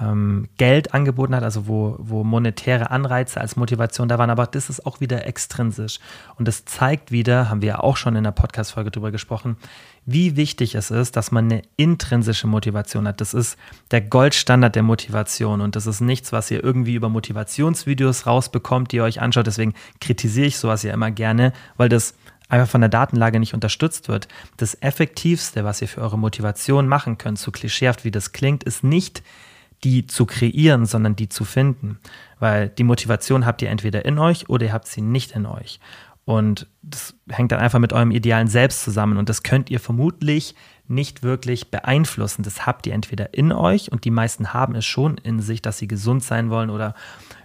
ähm, 0.00 0.48
Geld 0.56 0.94
angeboten 0.94 1.34
hat, 1.34 1.42
also 1.42 1.66
wo, 1.66 1.96
wo 1.98 2.24
monetäre 2.24 2.90
Anreize 2.90 3.40
als 3.40 3.56
Motivation 3.56 4.08
da 4.08 4.18
waren, 4.18 4.30
aber 4.30 4.46
das 4.46 4.70
ist 4.70 4.86
auch 4.86 5.00
wieder 5.00 5.26
extrinsisch. 5.26 5.98
Und 6.36 6.46
das 6.46 6.64
zeigt 6.64 7.10
wieder, 7.10 7.50
haben 7.50 7.62
wir 7.62 7.68
ja 7.68 7.80
auch 7.80 7.96
schon 7.96 8.16
in 8.16 8.24
der 8.24 8.30
Podcast-Folge 8.30 8.90
drüber 8.90 9.10
gesprochen, 9.10 9.56
wie 10.06 10.36
wichtig 10.36 10.74
es 10.74 10.90
ist, 10.90 11.16
dass 11.16 11.32
man 11.32 11.46
eine 11.46 11.62
intrinsische 11.76 12.46
Motivation 12.46 13.06
hat. 13.06 13.20
Das 13.20 13.34
ist 13.34 13.58
der 13.90 14.00
Goldstandard 14.00 14.74
der 14.74 14.82
Motivation 14.82 15.60
und 15.60 15.76
das 15.76 15.86
ist 15.86 16.00
nichts, 16.00 16.32
was 16.32 16.50
ihr 16.50 16.62
irgendwie 16.62 16.94
über 16.94 17.08
Motivationsvideos 17.08 18.26
rausbekommt, 18.26 18.92
die 18.92 18.96
ihr 18.96 19.04
euch 19.04 19.20
anschaut. 19.20 19.46
Deswegen 19.46 19.74
kritisiere 20.00 20.46
ich 20.46 20.58
sowas 20.58 20.82
ja 20.82 20.94
immer 20.94 21.10
gerne, 21.10 21.52
weil 21.76 21.88
das 21.88 22.14
einfach 22.48 22.68
von 22.68 22.80
der 22.80 22.88
Datenlage 22.88 23.38
nicht 23.38 23.54
unterstützt 23.54 24.08
wird. 24.08 24.28
Das 24.56 24.80
Effektivste, 24.80 25.64
was 25.64 25.82
ihr 25.82 25.88
für 25.88 26.00
eure 26.00 26.18
Motivation 26.18 26.88
machen 26.88 27.18
könnt, 27.18 27.38
so 27.38 27.50
klischeehaft 27.50 28.04
wie 28.04 28.10
das 28.10 28.32
klingt, 28.32 28.64
ist 28.64 28.82
nicht 28.82 29.22
die 29.84 30.06
zu 30.06 30.26
kreieren, 30.26 30.86
sondern 30.86 31.16
die 31.16 31.28
zu 31.28 31.44
finden. 31.44 31.98
Weil 32.38 32.68
die 32.68 32.84
Motivation 32.84 33.46
habt 33.46 33.62
ihr 33.62 33.70
entweder 33.70 34.04
in 34.04 34.18
euch 34.18 34.48
oder 34.48 34.66
ihr 34.66 34.72
habt 34.72 34.88
sie 34.88 35.00
nicht 35.00 35.32
in 35.32 35.46
euch. 35.46 35.80
Und 36.24 36.66
das 36.82 37.14
hängt 37.30 37.52
dann 37.52 37.60
einfach 37.60 37.78
mit 37.78 37.94
eurem 37.94 38.10
idealen 38.10 38.48
Selbst 38.48 38.82
zusammen. 38.82 39.16
Und 39.16 39.30
das 39.30 39.42
könnt 39.42 39.70
ihr 39.70 39.80
vermutlich 39.80 40.54
nicht 40.86 41.22
wirklich 41.22 41.70
beeinflussen. 41.70 42.42
Das 42.42 42.66
habt 42.66 42.86
ihr 42.86 42.94
entweder 42.94 43.32
in 43.34 43.52
euch 43.52 43.92
und 43.92 44.04
die 44.04 44.10
meisten 44.10 44.52
haben 44.52 44.74
es 44.74 44.84
schon 44.84 45.18
in 45.18 45.40
sich, 45.40 45.62
dass 45.62 45.78
sie 45.78 45.88
gesund 45.88 46.22
sein 46.22 46.50
wollen 46.50 46.70
oder, 46.70 46.94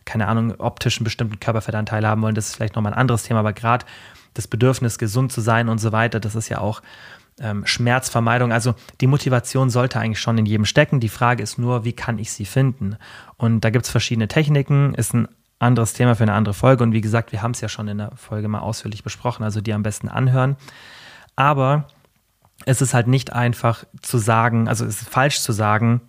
keine 0.06 0.28
Ahnung, 0.28 0.56
optisch 0.60 0.98
einen 0.98 1.04
bestimmten 1.04 1.40
Körperfettanteil 1.40 2.06
haben 2.08 2.22
wollen. 2.22 2.36
Das 2.36 2.48
ist 2.48 2.56
vielleicht 2.56 2.76
nochmal 2.76 2.94
ein 2.94 3.00
anderes 3.00 3.24
Thema, 3.24 3.42
aber 3.42 3.54
gerade 3.54 3.86
das 4.34 4.48
Bedürfnis, 4.48 4.98
gesund 4.98 5.32
zu 5.32 5.42
sein 5.42 5.70
und 5.70 5.78
so 5.78 5.92
weiter, 5.92 6.20
das 6.20 6.36
ist 6.36 6.50
ja 6.50 6.60
auch 6.60 6.82
ähm, 7.40 7.66
Schmerzvermeidung. 7.66 8.52
Also 8.52 8.76
die 9.02 9.08
Motivation 9.08 9.70
sollte 9.70 10.00
eigentlich 10.00 10.20
schon 10.20 10.38
in 10.38 10.46
jedem 10.46 10.66
stecken. 10.66 11.00
Die 11.00 11.10
Frage 11.10 11.44
ist 11.44 11.58
nur, 11.58 11.84
wie 11.84 11.94
kann 11.94 12.20
ich 12.20 12.32
sie 12.32 12.46
finden? 12.46 12.98
Und 13.38 13.62
da 13.62 13.70
gibt 13.70 13.86
es 13.86 13.92
verschiedene 13.92 14.28
Techniken, 14.28 14.94
ist 14.96 15.14
ein 15.14 15.28
anderes 15.60 15.94
Thema 15.94 16.16
für 16.16 16.24
eine 16.24 16.34
andere 16.34 16.54
Folge. 16.54 16.84
Und 16.84 16.94
wie 16.94 17.02
gesagt, 17.02 17.32
wir 17.32 17.42
haben 17.42 17.52
es 17.52 17.62
ja 17.62 17.70
schon 17.70 17.88
in 17.88 17.98
der 17.98 18.12
Folge 18.16 18.48
mal 18.48 18.60
ausführlich 18.60 19.04
besprochen, 19.04 19.44
also 19.44 19.62
die 19.62 19.74
am 19.74 19.84
besten 19.84 20.10
anhören. 20.10 20.58
Aber 21.36 21.88
es 22.66 22.82
ist 22.82 22.94
halt 22.94 23.08
nicht 23.08 23.34
einfach 23.34 23.84
zu 24.02 24.18
sagen, 24.18 24.68
also 24.68 24.86
es 24.86 25.02
ist 25.02 25.10
falsch 25.10 25.42
zu 25.42 25.52
sagen, 25.52 26.02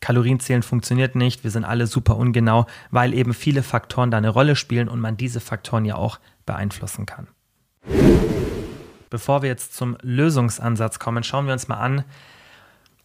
Kalorienzählen 0.00 0.62
funktioniert 0.62 1.14
nicht, 1.14 1.44
wir 1.44 1.50
sind 1.50 1.64
alle 1.64 1.86
super 1.86 2.16
ungenau, 2.16 2.66
weil 2.90 3.14
eben 3.14 3.32
viele 3.32 3.62
Faktoren 3.62 4.10
da 4.10 4.18
eine 4.18 4.28
Rolle 4.28 4.56
spielen 4.56 4.88
und 4.88 5.00
man 5.00 5.16
diese 5.16 5.40
Faktoren 5.40 5.84
ja 5.86 5.94
auch 5.94 6.18
beeinflussen 6.44 7.06
kann. 7.06 7.28
Bevor 9.10 9.42
wir 9.42 9.48
jetzt 9.48 9.74
zum 9.74 9.96
Lösungsansatz 10.02 10.98
kommen, 10.98 11.24
schauen 11.24 11.46
wir 11.46 11.52
uns 11.52 11.68
mal 11.68 11.78
an, 11.78 12.04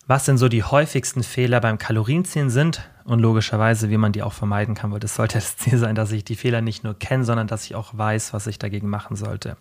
was 0.07 0.25
denn 0.25 0.39
so 0.39 0.49
die 0.49 0.63
häufigsten 0.63 1.21
Fehler 1.21 1.61
beim 1.61 1.77
Kalorienziehen 1.77 2.49
sind 2.49 2.89
und 3.03 3.19
logischerweise, 3.19 3.91
wie 3.91 3.97
man 3.97 4.11
die 4.11 4.23
auch 4.23 4.33
vermeiden 4.33 4.73
kann, 4.73 4.91
weil 4.91 4.99
das 4.99 5.15
sollte 5.15 5.37
das 5.37 5.57
Ziel 5.57 5.77
sein, 5.77 5.93
dass 5.93 6.11
ich 6.11 6.23
die 6.23 6.35
Fehler 6.35 6.61
nicht 6.61 6.83
nur 6.83 6.97
kenne, 6.97 7.23
sondern 7.23 7.45
dass 7.45 7.65
ich 7.65 7.75
auch 7.75 7.95
weiß, 7.95 8.33
was 8.33 8.47
ich 8.47 8.57
dagegen 8.57 8.89
machen 8.89 9.15
sollte. 9.15 9.55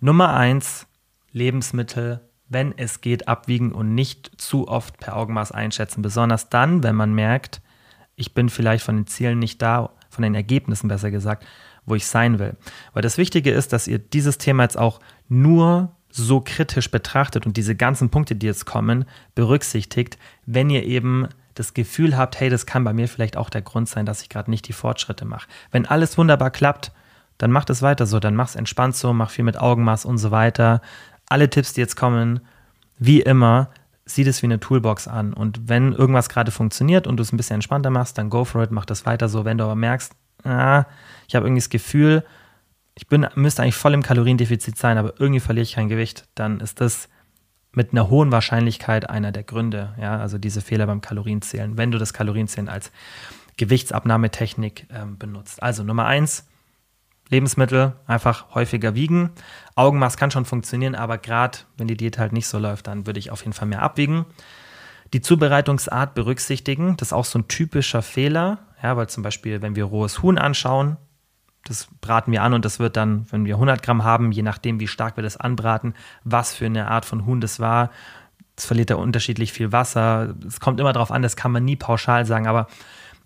Nummer 0.00 0.32
eins, 0.34 0.86
Lebensmittel, 1.32 2.20
wenn 2.48 2.76
es 2.78 3.02
geht, 3.02 3.28
abwiegen 3.28 3.72
und 3.72 3.94
nicht 3.94 4.40
zu 4.40 4.68
oft 4.68 4.98
per 4.98 5.16
Augenmaß 5.16 5.52
einschätzen. 5.52 6.00
Besonders 6.00 6.48
dann, 6.48 6.82
wenn 6.82 6.96
man 6.96 7.12
merkt, 7.12 7.60
ich 8.16 8.32
bin 8.32 8.48
vielleicht 8.48 8.84
von 8.84 8.96
den 8.96 9.06
Zielen 9.06 9.38
nicht 9.38 9.60
da, 9.60 9.90
von 10.08 10.22
den 10.22 10.34
Ergebnissen 10.34 10.88
besser 10.88 11.10
gesagt, 11.10 11.44
wo 11.86 11.94
ich 11.94 12.06
sein 12.06 12.38
will. 12.38 12.56
Weil 12.92 13.02
das 13.02 13.18
Wichtige 13.18 13.50
ist, 13.50 13.72
dass 13.72 13.88
ihr 13.88 13.98
dieses 13.98 14.38
Thema 14.38 14.62
jetzt 14.62 14.78
auch 14.78 15.00
nur 15.28 15.94
so 16.10 16.40
kritisch 16.40 16.90
betrachtet 16.90 17.44
und 17.44 17.56
diese 17.56 17.74
ganzen 17.74 18.08
Punkte, 18.08 18.36
die 18.36 18.46
jetzt 18.46 18.66
kommen, 18.66 19.04
berücksichtigt, 19.34 20.16
wenn 20.46 20.70
ihr 20.70 20.84
eben 20.84 21.28
das 21.54 21.74
Gefühl 21.74 22.16
habt, 22.16 22.38
hey, 22.40 22.50
das 22.50 22.66
kann 22.66 22.84
bei 22.84 22.92
mir 22.92 23.08
vielleicht 23.08 23.36
auch 23.36 23.50
der 23.50 23.62
Grund 23.62 23.88
sein, 23.88 24.06
dass 24.06 24.22
ich 24.22 24.28
gerade 24.28 24.50
nicht 24.50 24.68
die 24.68 24.72
Fortschritte 24.72 25.24
mache. 25.24 25.48
Wenn 25.70 25.86
alles 25.86 26.16
wunderbar 26.18 26.50
klappt, 26.50 26.92
dann 27.38 27.50
macht 27.50 27.70
es 27.70 27.82
weiter 27.82 28.06
so, 28.06 28.20
dann 28.20 28.36
mach 28.36 28.48
es 28.48 28.56
entspannt 28.56 28.94
so, 28.94 29.12
mach 29.12 29.30
viel 29.30 29.44
mit 29.44 29.58
Augenmaß 29.58 30.04
und 30.04 30.18
so 30.18 30.30
weiter. 30.30 30.80
Alle 31.28 31.50
Tipps, 31.50 31.72
die 31.72 31.80
jetzt 31.80 31.96
kommen, 31.96 32.40
wie 32.98 33.20
immer, 33.20 33.70
sieh 34.06 34.24
das 34.24 34.42
wie 34.42 34.46
eine 34.46 34.60
Toolbox 34.60 35.08
an. 35.08 35.32
Und 35.32 35.68
wenn 35.68 35.92
irgendwas 35.92 36.28
gerade 36.28 36.50
funktioniert 36.50 37.06
und 37.06 37.16
du 37.16 37.22
es 37.22 37.32
ein 37.32 37.36
bisschen 37.36 37.54
entspannter 37.54 37.90
machst, 37.90 38.18
dann 38.18 38.30
go 38.30 38.44
for 38.44 38.62
it, 38.62 38.70
mach 38.70 38.84
das 38.84 39.06
weiter 39.06 39.28
so. 39.28 39.44
Wenn 39.44 39.58
du 39.58 39.64
aber 39.64 39.74
merkst, 39.74 40.12
ah, 40.44 40.86
ich 41.28 41.34
habe 41.34 41.46
irgendwie 41.46 41.60
das 41.60 41.70
Gefühl, 41.70 42.24
ich 42.94 43.08
bin, 43.08 43.26
müsste 43.34 43.62
eigentlich 43.62 43.74
voll 43.74 43.94
im 43.94 44.02
Kaloriendefizit 44.02 44.78
sein, 44.78 44.98
aber 44.98 45.14
irgendwie 45.18 45.40
verliere 45.40 45.64
ich 45.64 45.74
kein 45.74 45.88
Gewicht, 45.88 46.28
dann 46.34 46.60
ist 46.60 46.80
das 46.80 47.08
mit 47.72 47.92
einer 47.92 48.08
hohen 48.08 48.30
Wahrscheinlichkeit 48.30 49.10
einer 49.10 49.32
der 49.32 49.42
Gründe. 49.42 49.94
Ja, 50.00 50.18
also 50.18 50.38
diese 50.38 50.60
Fehler 50.60 50.86
beim 50.86 51.00
Kalorienzählen, 51.00 51.76
wenn 51.76 51.90
du 51.90 51.98
das 51.98 52.12
Kalorienzählen 52.12 52.68
als 52.68 52.92
Gewichtsabnahmetechnik 53.56 54.86
ähm, 54.90 55.18
benutzt. 55.18 55.62
Also 55.62 55.82
Nummer 55.82 56.06
eins, 56.06 56.46
Lebensmittel 57.28 57.94
einfach 58.06 58.54
häufiger 58.54 58.94
wiegen. 58.94 59.30
Augenmaß 59.74 60.16
kann 60.16 60.30
schon 60.30 60.44
funktionieren, 60.44 60.94
aber 60.94 61.18
gerade 61.18 61.58
wenn 61.76 61.88
die 61.88 61.96
Diät 61.96 62.18
halt 62.18 62.32
nicht 62.32 62.46
so 62.46 62.58
läuft, 62.58 62.86
dann 62.86 63.06
würde 63.06 63.18
ich 63.18 63.30
auf 63.30 63.40
jeden 63.40 63.52
Fall 63.52 63.68
mehr 63.68 63.82
abwiegen. 63.82 64.26
Die 65.12 65.20
Zubereitungsart 65.20 66.14
berücksichtigen, 66.14 66.96
das 66.96 67.08
ist 67.08 67.12
auch 67.12 67.24
so 67.24 67.38
ein 67.38 67.48
typischer 67.48 68.02
Fehler, 68.02 68.58
ja, 68.84 68.98
weil 68.98 69.08
zum 69.08 69.22
Beispiel, 69.22 69.62
wenn 69.62 69.76
wir 69.76 69.84
rohes 69.84 70.22
Huhn 70.22 70.36
anschauen, 70.36 70.98
das 71.64 71.88
braten 72.02 72.32
wir 72.32 72.42
an 72.42 72.52
und 72.52 72.66
das 72.66 72.78
wird 72.78 72.98
dann, 72.98 73.24
wenn 73.32 73.46
wir 73.46 73.54
100 73.54 73.82
Gramm 73.82 74.04
haben, 74.04 74.30
je 74.30 74.42
nachdem, 74.42 74.78
wie 74.78 74.86
stark 74.86 75.16
wir 75.16 75.22
das 75.22 75.38
anbraten, 75.38 75.94
was 76.22 76.54
für 76.54 76.66
eine 76.66 76.88
Art 76.88 77.06
von 77.06 77.24
Huhn 77.24 77.40
das 77.40 77.58
war, 77.58 77.90
es 78.56 78.66
verliert 78.66 78.90
da 78.90 78.96
unterschiedlich 78.96 79.54
viel 79.54 79.72
Wasser. 79.72 80.34
Es 80.46 80.60
kommt 80.60 80.78
immer 80.80 80.92
darauf 80.92 81.10
an, 81.10 81.22
das 81.22 81.34
kann 81.34 81.50
man 81.50 81.64
nie 81.64 81.76
pauschal 81.76 82.26
sagen, 82.26 82.46
aber 82.46 82.68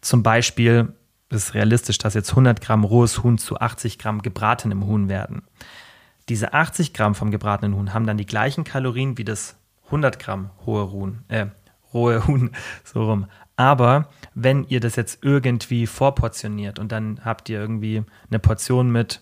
zum 0.01 0.23
Beispiel 0.23 0.93
ist 1.29 1.55
realistisch, 1.55 1.99
dass 1.99 2.15
jetzt 2.15 2.31
100 2.31 2.61
Gramm 2.61 2.85
rohes 2.85 3.25
Huhn 3.25 3.37
zu 3.37 3.59
80 3.59 3.99
Gramm 3.99 4.23
gebratenem 4.23 4.87
Huhn 4.87 5.09
werden. 5.09 5.43
Diese 6.29 6.55
80 6.55 6.95
Gramm 6.95 7.17
vom 7.17 7.33
gebratenen 7.33 7.75
Huhn 7.75 7.93
haben 7.93 8.07
dann 8.07 8.17
die 8.17 8.27
gleichen 8.27 8.63
Kalorien 8.63 9.19
wie 9.19 9.25
das 9.25 9.57
100 9.87 10.21
Gramm 10.21 10.51
hohe 10.65 10.93
Huhn, 10.93 11.25
äh, 11.27 11.47
rohe 11.93 12.27
Huhn, 12.29 12.53
so 12.85 13.05
rum. 13.05 13.27
Aber 13.59 14.09
wenn 14.35 14.63
ihr 14.69 14.79
das 14.79 14.95
jetzt 14.95 15.19
irgendwie 15.23 15.89
vorportioniert 15.89 16.79
und 16.79 16.93
dann 16.93 17.21
habt 17.25 17.49
ihr 17.49 17.59
irgendwie 17.59 18.05
eine 18.31 18.39
Portion 18.39 18.93
mit 18.93 19.21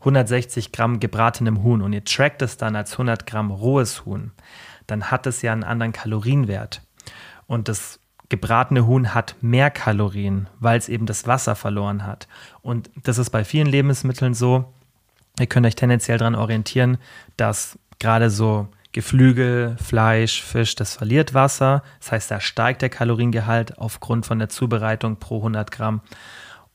160 0.00 0.72
Gramm 0.72 0.98
gebratenem 0.98 1.62
Huhn 1.62 1.80
und 1.80 1.92
ihr 1.92 2.04
trackt 2.04 2.42
es 2.42 2.56
dann 2.56 2.74
als 2.74 2.92
100 2.92 3.28
Gramm 3.28 3.52
rohes 3.52 4.04
Huhn, 4.04 4.32
dann 4.88 5.12
hat 5.12 5.28
es 5.28 5.40
ja 5.42 5.52
einen 5.52 5.62
anderen 5.62 5.92
Kalorienwert. 5.92 6.82
Und 7.46 7.68
das 7.68 8.00
gebratene 8.28 8.88
Huhn 8.88 9.14
hat 9.14 9.36
mehr 9.40 9.70
Kalorien, 9.70 10.48
weil 10.58 10.76
es 10.76 10.88
eben 10.88 11.06
das 11.06 11.28
Wasser 11.28 11.54
verloren 11.54 12.04
hat. 12.04 12.26
Und 12.62 12.90
das 13.04 13.18
ist 13.18 13.30
bei 13.30 13.44
vielen 13.44 13.68
Lebensmitteln 13.68 14.34
so. 14.34 14.64
Ihr 15.38 15.46
könnt 15.46 15.64
euch 15.64 15.76
tendenziell 15.76 16.18
daran 16.18 16.34
orientieren, 16.34 16.98
dass 17.36 17.78
gerade 18.00 18.30
so 18.30 18.66
Geflügel, 18.92 19.76
Fleisch, 19.82 20.42
Fisch, 20.42 20.74
das 20.74 20.96
verliert 20.96 21.32
Wasser. 21.32 21.82
Das 22.00 22.12
heißt, 22.12 22.30
da 22.30 22.40
steigt 22.40 22.82
der 22.82 22.88
Kaloriengehalt 22.88 23.78
aufgrund 23.78 24.26
von 24.26 24.38
der 24.38 24.48
Zubereitung 24.48 25.16
pro 25.16 25.36
100 25.38 25.70
Gramm. 25.70 26.00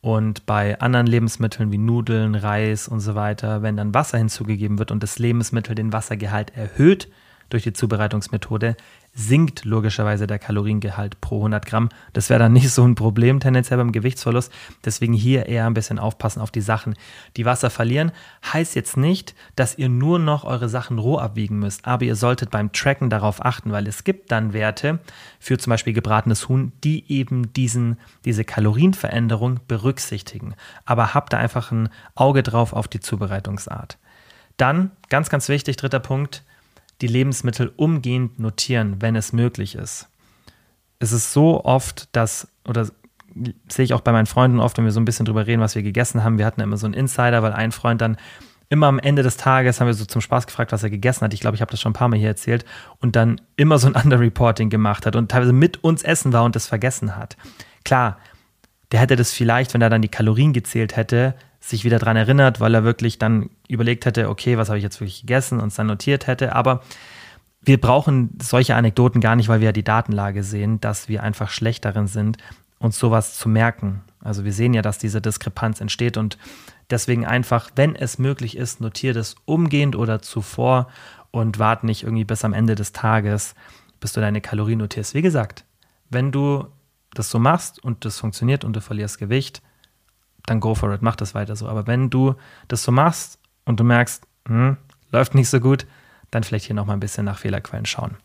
Und 0.02 0.46
bei 0.46 0.80
anderen 0.80 1.08
Lebensmitteln 1.08 1.72
wie 1.72 1.78
Nudeln, 1.78 2.36
Reis 2.36 2.88
und 2.88 3.00
so 3.00 3.16
weiter, 3.16 3.64
wenn 3.64 3.76
dann 3.76 3.94
Wasser 3.94 4.18
hinzugegeben 4.18 4.78
wird 4.80 4.92
und 4.92 5.02
das 5.02 5.20
Lebensmittel 5.20 5.76
den 5.76 5.92
Wassergehalt 5.92 6.56
erhöht 6.56 7.10
durch 7.50 7.64
die 7.64 7.74
Zubereitungsmethode, 7.74 8.78
sinkt 9.16 9.64
logischerweise 9.64 10.28
der 10.28 10.40
Kaloriengehalt 10.40 11.22
pro 11.22 11.38
100 11.38 11.66
Gramm. 11.66 11.90
Das 12.14 12.30
wäre 12.30 12.40
dann 12.40 12.54
nicht 12.54 12.70
so 12.70 12.84
ein 12.86 12.96
Problem 12.96 13.40
tendenziell 13.40 13.78
beim 13.78 13.94
Gewichtsverlust. 13.94 14.52
Deswegen 14.84 15.14
hier 15.14 15.48
eher 15.48 15.66
ein 15.66 15.74
bisschen 15.74 15.98
aufpassen 15.98 16.42
auf 16.42 16.52
die 16.52 16.62
Sachen, 16.62 16.96
die 17.38 17.46
Wasser 17.46 17.70
verlieren. 17.70 18.12
Heißt 18.54 18.76
jetzt 18.76 18.98
nicht, 18.98 19.34
dass 19.56 19.78
ihr 19.78 19.90
nur 19.90 20.20
noch 20.20 20.44
eure 20.44 20.70
Sachen 20.70 21.00
roh 21.00 21.18
abwiegen 21.18 21.58
müsst, 21.58 21.88
aber 21.88 22.06
ihr 22.06 22.16
solltet 22.16 22.52
beim 22.52 22.72
Tracken 22.74 23.10
darauf 23.10 23.44
achten, 23.44 23.72
weil 23.72 23.88
es 23.88 24.04
gibt 24.04 24.32
dann 24.32 24.54
Werte 24.54 25.00
für 25.40 25.58
zum 25.58 25.72
Beispiel 25.72 25.94
gebratenes 25.94 26.50
Huhn, 26.50 26.74
die 26.84 27.10
eben 27.10 27.54
diesen, 27.54 27.98
diese 28.26 28.44
Kalorienveränderung 28.44 29.62
berücksichtigen. 29.68 30.56
Aber 30.84 31.14
habt 31.14 31.32
da 31.32 31.38
einfach 31.38 31.72
ein 31.72 31.90
Auge 32.16 32.44
drauf 32.44 32.74
auf 32.74 32.90
die 32.90 33.00
Zubereitungsart. 33.00 33.98
Dann, 34.58 34.92
ganz, 35.10 35.30
ganz 35.30 35.50
wichtig, 35.50 35.78
dritter 35.78 36.00
Punkt, 36.00 36.44
die 37.02 37.08
Lebensmittel 37.08 37.72
umgehend 37.76 38.40
notieren, 38.40 39.02
wenn 39.02 39.16
es 39.16 39.34
möglich 39.34 39.76
ist. 39.76 40.08
Es 41.00 41.12
ist 41.12 41.34
so 41.34 41.64
oft, 41.64 42.08
dass, 42.16 42.48
oder 42.68 42.88
sehe 43.68 43.86
ich 43.86 43.94
auch 43.94 44.02
bei 44.02 44.12
meinen 44.12 44.28
Freunden 44.28 44.60
oft, 44.60 44.78
wenn 44.78 44.86
wir 44.86 44.92
so 44.92 45.00
ein 45.00 45.06
bisschen 45.06 45.26
drüber 45.26 45.46
reden, 45.46 45.62
was 45.62 45.76
wir 45.76 45.84
gegessen 45.84 46.24
haben. 46.24 46.38
Wir 46.38 46.46
hatten 46.46 46.62
immer 46.62 46.78
so 46.78 46.86
einen 46.86 46.94
Insider, 46.94 47.44
weil 47.44 47.54
ein 47.54 47.72
Freund 47.72 48.02
dann 48.02 48.18
immer 48.70 48.88
am 48.88 49.00
Ende 49.00 49.24
des 49.24 49.38
Tages 49.38 49.80
haben 49.80 49.88
wir 49.88 49.94
so 49.94 50.06
zum 50.06 50.22
Spaß 50.22 50.48
gefragt, 50.48 50.72
was 50.72 50.84
er 50.84 50.90
gegessen 50.90 51.22
hat. 51.22 51.34
Ich 51.34 51.40
glaube, 51.40 51.56
ich 51.56 51.62
habe 51.62 51.72
das 51.72 51.82
schon 51.82 51.92
ein 51.92 51.94
paar 51.94 52.08
Mal 52.08 52.18
hier 52.18 52.30
erzählt. 52.30 52.66
Und 53.00 53.16
dann 53.16 53.42
immer 53.58 53.78
so 53.78 53.88
ein 53.88 53.96
Underreporting 54.04 54.70
gemacht 54.70 55.06
hat 55.06 55.16
und 55.16 55.30
teilweise 55.30 55.54
mit 55.54 55.84
uns 55.84 56.04
essen 56.04 56.34
war 56.34 56.44
und 56.44 56.56
das 56.56 56.68
vergessen 56.68 57.16
hat. 57.16 57.38
Klar, 57.84 58.18
der 58.92 59.00
hätte 59.00 59.16
das 59.16 59.32
vielleicht, 59.32 59.74
wenn 59.74 59.82
er 59.82 59.90
dann 59.90 60.02
die 60.02 60.10
Kalorien 60.10 60.54
gezählt 60.54 60.96
hätte, 60.96 61.36
sich 61.66 61.84
wieder 61.84 61.98
daran 61.98 62.16
erinnert, 62.16 62.60
weil 62.60 62.76
er 62.76 62.84
wirklich 62.84 63.18
dann 63.18 63.50
überlegt 63.68 64.06
hätte, 64.06 64.30
okay, 64.30 64.58
was 64.58 64.70
habe 64.70 64.78
ich 64.78 64.84
jetzt 64.84 65.00
wirklich 65.00 65.22
gegessen 65.22 65.60
und 65.60 65.70
es 65.70 65.76
dann 65.76 65.88
notiert 65.88 66.28
hätte. 66.28 66.54
Aber 66.54 66.82
wir 67.62 67.82
brauchen 67.82 68.38
solche 68.40 68.76
Anekdoten 68.76 69.20
gar 69.20 69.36
nicht, 69.36 69.50
weil 69.50 69.62
wir 69.62 69.68
ja 69.68 69.72
die 69.72 69.84
Datenlage 69.84 70.44
sehen, 70.44 70.80
dass 70.80 71.10
wir 71.10 71.24
einfach 71.24 71.50
schlecht 71.50 71.84
darin 71.84 72.06
sind, 72.06 72.38
uns 72.78 73.00
sowas 73.00 73.36
zu 73.36 73.50
merken. 73.50 74.04
Also 74.24 74.46
wir 74.46 74.54
sehen 74.54 74.76
ja, 74.76 74.84
dass 74.84 75.00
diese 75.00 75.22
Diskrepanz 75.22 75.82
entsteht 75.82 76.18
und 76.18 76.38
deswegen 76.92 77.26
einfach, 77.26 77.72
wenn 77.76 77.96
es 77.96 78.20
möglich 78.20 78.58
ist, 78.58 78.80
notiert 78.80 79.16
es 79.16 79.36
umgehend 79.46 79.96
oder 79.96 80.22
zuvor 80.22 80.88
und 81.32 81.58
warte 81.58 81.88
nicht 81.88 82.04
irgendwie 82.04 82.26
bis 82.26 82.46
am 82.46 82.54
Ende 82.54 82.76
des 82.76 82.92
Tages, 82.92 83.56
bis 84.00 84.14
du 84.14 84.22
deine 84.22 84.42
Kalorien 84.42 84.80
notierst. 84.80 85.16
Wie 85.16 85.24
gesagt, 85.24 85.66
wenn 86.12 86.32
du 86.32 86.68
das 87.16 87.32
so 87.32 87.40
machst 87.40 87.84
und 87.84 88.06
das 88.06 88.20
funktioniert 88.20 88.64
und 88.64 88.76
du 88.76 88.82
verlierst 88.82 89.18
Gewicht, 89.18 89.64
dann 90.46 90.60
go 90.60 90.76
for 90.76 90.94
it, 90.94 91.02
mach 91.02 91.16
das 91.16 91.36
weiter 91.36 91.56
so. 91.56 91.68
Aber 91.68 91.88
wenn 91.88 92.10
du 92.10 92.36
das 92.68 92.84
so 92.84 92.92
machst 92.92 93.40
und 93.66 93.80
du 93.80 93.84
merkst, 93.84 94.24
hm, 94.48 94.78
läuft 95.12 95.36
nicht 95.36 95.50
so 95.50 95.60
gut, 95.60 95.86
dann 96.32 96.44
vielleicht 96.44 96.66
hier 96.66 96.76
nochmal 96.76 96.98
ein 96.98 97.02
bisschen 97.02 97.26
nach 97.26 97.40
Fehlerquellen 97.40 97.86
schauen. 97.86 98.18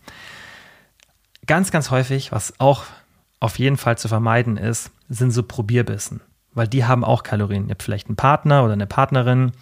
Ganz, 1.47 1.71
ganz 1.71 1.91
häufig, 1.91 2.33
was 2.33 2.59
auch 2.59 2.85
auf 3.41 3.59
jeden 3.59 3.77
Fall 3.77 3.97
zu 3.97 4.09
vermeiden 4.09 4.57
ist, 4.57 4.91
sind 5.09 5.31
so 5.31 5.43
Probierbissen, 5.43 6.21
weil 6.53 6.69
die 6.69 6.85
haben 6.85 7.05
auch 7.05 7.23
Kalorien. 7.23 7.67
Ihr 7.67 7.71
habt 7.71 7.83
vielleicht 7.83 8.09
einen 8.09 8.17
Partner 8.17 8.65
oder 8.65 8.75
eine 8.75 8.87
Partnerin 8.87 9.53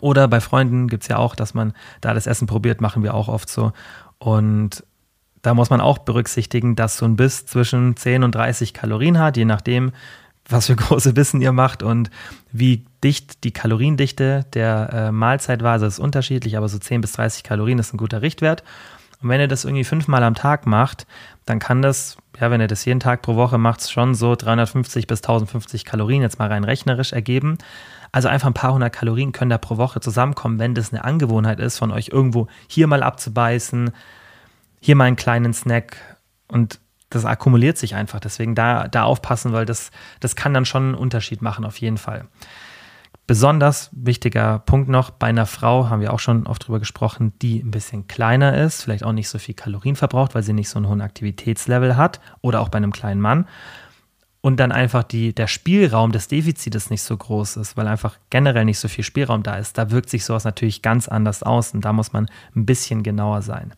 oder 0.00 0.26
bei 0.28 0.40
Freunden 0.40 0.88
gibt 0.88 1.02
es 1.02 1.08
ja 1.08 1.18
auch, 1.18 1.34
dass 1.34 1.54
man 1.54 1.74
da 2.00 2.14
das 2.14 2.26
Essen 2.26 2.46
probiert, 2.46 2.80
machen 2.80 3.02
wir 3.02 3.14
auch 3.14 3.28
oft 3.28 3.48
so. 3.48 3.72
Und 4.18 4.84
da 5.42 5.54
muss 5.54 5.70
man 5.70 5.80
auch 5.80 5.98
berücksichtigen, 5.98 6.76
dass 6.76 6.96
so 6.96 7.04
ein 7.04 7.16
Biss 7.16 7.46
zwischen 7.46 7.96
10 7.96 8.22
und 8.22 8.34
30 8.34 8.72
Kalorien 8.72 9.18
hat, 9.18 9.36
je 9.36 9.44
nachdem, 9.44 9.92
was 10.52 10.66
für 10.66 10.76
große 10.76 11.12
Bissen 11.12 11.40
ihr 11.40 11.52
macht 11.52 11.82
und 11.82 12.10
wie 12.52 12.84
dicht 13.02 13.44
die 13.44 13.52
Kaloriendichte 13.52 14.46
der 14.54 14.90
äh, 14.92 15.12
Mahlzeit 15.12 15.62
war. 15.62 15.72
Also 15.72 15.86
ist 15.86 15.98
unterschiedlich, 15.98 16.56
aber 16.56 16.68
so 16.68 16.78
10 16.78 17.00
bis 17.00 17.12
30 17.12 17.42
Kalorien 17.42 17.78
ist 17.78 17.92
ein 17.92 17.98
guter 17.98 18.22
Richtwert. 18.22 18.62
Und 19.22 19.28
wenn 19.28 19.40
ihr 19.40 19.48
das 19.48 19.64
irgendwie 19.64 19.84
fünfmal 19.84 20.22
am 20.24 20.34
Tag 20.34 20.66
macht, 20.66 21.06
dann 21.46 21.58
kann 21.58 21.80
das, 21.80 22.16
ja, 22.40 22.50
wenn 22.50 22.60
ihr 22.60 22.66
das 22.66 22.84
jeden 22.84 23.00
Tag 23.00 23.22
pro 23.22 23.36
Woche 23.36 23.56
macht, 23.56 23.88
schon 23.88 24.14
so 24.14 24.34
350 24.34 25.06
bis 25.06 25.20
1050 25.20 25.84
Kalorien 25.84 26.22
jetzt 26.22 26.38
mal 26.38 26.48
rein 26.48 26.64
rechnerisch 26.64 27.12
ergeben. 27.12 27.58
Also 28.10 28.28
einfach 28.28 28.48
ein 28.48 28.54
paar 28.54 28.74
hundert 28.74 28.92
Kalorien 28.92 29.32
können 29.32 29.50
da 29.50 29.58
pro 29.58 29.78
Woche 29.78 30.00
zusammenkommen, 30.00 30.58
wenn 30.58 30.74
das 30.74 30.92
eine 30.92 31.04
Angewohnheit 31.04 31.60
ist, 31.60 31.78
von 31.78 31.90
euch 31.92 32.08
irgendwo 32.08 32.48
hier 32.66 32.86
mal 32.86 33.02
abzubeißen, 33.02 33.90
hier 34.80 34.96
mal 34.96 35.04
einen 35.04 35.16
kleinen 35.16 35.54
Snack 35.54 35.96
und 36.48 36.78
das 37.14 37.24
akkumuliert 37.24 37.78
sich 37.78 37.94
einfach. 37.94 38.20
Deswegen 38.20 38.54
da, 38.54 38.88
da 38.88 39.04
aufpassen, 39.04 39.52
weil 39.52 39.66
das, 39.66 39.90
das 40.20 40.36
kann 40.36 40.54
dann 40.54 40.64
schon 40.64 40.82
einen 40.82 40.94
Unterschied 40.94 41.42
machen, 41.42 41.64
auf 41.64 41.78
jeden 41.78 41.98
Fall. 41.98 42.26
Besonders 43.26 43.88
wichtiger 43.92 44.58
Punkt 44.58 44.88
noch, 44.88 45.10
bei 45.10 45.28
einer 45.28 45.46
Frau 45.46 45.88
haben 45.88 46.00
wir 46.00 46.12
auch 46.12 46.18
schon 46.18 46.46
oft 46.46 46.66
drüber 46.66 46.80
gesprochen, 46.80 47.32
die 47.40 47.60
ein 47.62 47.70
bisschen 47.70 48.08
kleiner 48.08 48.58
ist, 48.58 48.82
vielleicht 48.82 49.04
auch 49.04 49.12
nicht 49.12 49.28
so 49.28 49.38
viel 49.38 49.54
Kalorien 49.54 49.94
verbraucht, 49.94 50.34
weil 50.34 50.42
sie 50.42 50.52
nicht 50.52 50.68
so 50.68 50.78
einen 50.78 50.88
hohen 50.88 51.00
Aktivitätslevel 51.00 51.96
hat 51.96 52.20
oder 52.40 52.60
auch 52.60 52.68
bei 52.68 52.78
einem 52.78 52.92
kleinen 52.92 53.20
Mann. 53.20 53.46
Und 54.40 54.58
dann 54.58 54.72
einfach 54.72 55.04
die, 55.04 55.32
der 55.32 55.46
Spielraum 55.46 56.10
des 56.10 56.26
Defizites 56.26 56.90
nicht 56.90 57.02
so 57.02 57.16
groß 57.16 57.58
ist, 57.58 57.76
weil 57.76 57.86
einfach 57.86 58.18
generell 58.28 58.64
nicht 58.64 58.80
so 58.80 58.88
viel 58.88 59.04
Spielraum 59.04 59.44
da 59.44 59.54
ist. 59.54 59.78
Da 59.78 59.92
wirkt 59.92 60.10
sich 60.10 60.24
sowas 60.24 60.42
natürlich 60.42 60.82
ganz 60.82 61.06
anders 61.06 61.44
aus 61.44 61.72
und 61.74 61.84
da 61.84 61.92
muss 61.92 62.12
man 62.12 62.28
ein 62.56 62.66
bisschen 62.66 63.04
genauer 63.04 63.42
sein. 63.42 63.72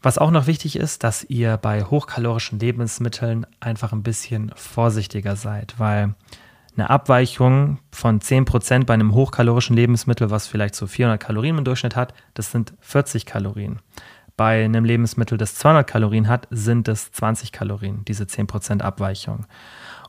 Was 0.00 0.18
auch 0.18 0.30
noch 0.30 0.46
wichtig 0.46 0.76
ist, 0.76 1.02
dass 1.02 1.24
ihr 1.24 1.56
bei 1.56 1.82
hochkalorischen 1.82 2.60
Lebensmitteln 2.60 3.46
einfach 3.58 3.92
ein 3.92 4.04
bisschen 4.04 4.52
vorsichtiger 4.54 5.34
seid, 5.34 5.74
weil 5.78 6.14
eine 6.76 6.90
Abweichung 6.90 7.78
von 7.90 8.20
10% 8.20 8.84
bei 8.84 8.94
einem 8.94 9.12
hochkalorischen 9.12 9.74
Lebensmittel, 9.74 10.30
was 10.30 10.46
vielleicht 10.46 10.76
so 10.76 10.86
400 10.86 11.20
Kalorien 11.20 11.58
im 11.58 11.64
Durchschnitt 11.64 11.96
hat, 11.96 12.14
das 12.34 12.52
sind 12.52 12.74
40 12.80 13.26
Kalorien. 13.26 13.80
Bei 14.36 14.64
einem 14.64 14.84
Lebensmittel, 14.84 15.36
das 15.36 15.56
200 15.56 15.84
Kalorien 15.84 16.28
hat, 16.28 16.46
sind 16.50 16.86
es 16.86 17.10
20 17.10 17.50
Kalorien, 17.50 18.04
diese 18.06 18.22
10% 18.22 18.82
Abweichung. 18.82 19.46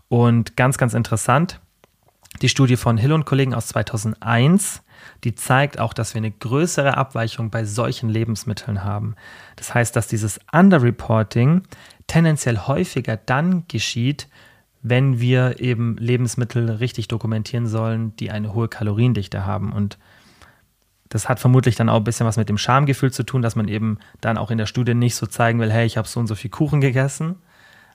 Und 0.07 0.55
ganz, 0.55 0.77
ganz 0.77 0.93
interessant, 0.93 1.59
die 2.43 2.49
Studie 2.49 2.77
von 2.77 2.97
Hill 2.97 3.13
und 3.13 3.25
Kollegen 3.25 3.55
aus 3.55 3.67
2001 3.67 4.83
die 5.23 5.35
zeigt 5.35 5.79
auch, 5.79 5.93
dass 5.93 6.13
wir 6.13 6.19
eine 6.19 6.31
größere 6.31 6.97
Abweichung 6.97 7.49
bei 7.49 7.65
solchen 7.65 8.09
Lebensmitteln 8.09 8.83
haben. 8.83 9.15
Das 9.55 9.73
heißt, 9.73 9.95
dass 9.95 10.07
dieses 10.07 10.39
Underreporting 10.51 11.63
tendenziell 12.07 12.57
häufiger 12.59 13.17
dann 13.17 13.63
geschieht, 13.67 14.27
wenn 14.81 15.19
wir 15.19 15.59
eben 15.59 15.97
Lebensmittel 15.97 16.69
richtig 16.69 17.07
dokumentieren 17.09 17.67
sollen, 17.67 18.15
die 18.15 18.31
eine 18.31 18.53
hohe 18.53 18.69
Kaloriendichte 18.69 19.45
haben. 19.45 19.73
Und 19.73 19.97
Das 21.09 21.27
hat 21.27 21.39
vermutlich 21.39 21.75
dann 21.75 21.89
auch 21.89 21.97
ein 21.97 22.03
bisschen 22.03 22.27
was 22.27 22.37
mit 22.37 22.49
dem 22.49 22.57
Schamgefühl 22.59 23.11
zu 23.11 23.23
tun, 23.23 23.41
dass 23.41 23.55
man 23.55 23.67
eben 23.67 23.97
dann 24.21 24.37
auch 24.37 24.51
in 24.51 24.59
der 24.59 24.67
Studie 24.67 24.93
nicht 24.93 25.15
so 25.15 25.25
zeigen 25.25 25.59
will, 25.59 25.71
hey, 25.71 25.85
ich 25.85 25.97
habe 25.97 26.07
so 26.07 26.19
und 26.19 26.27
so 26.27 26.35
viel 26.35 26.51
Kuchen 26.51 26.81
gegessen. 26.81 27.37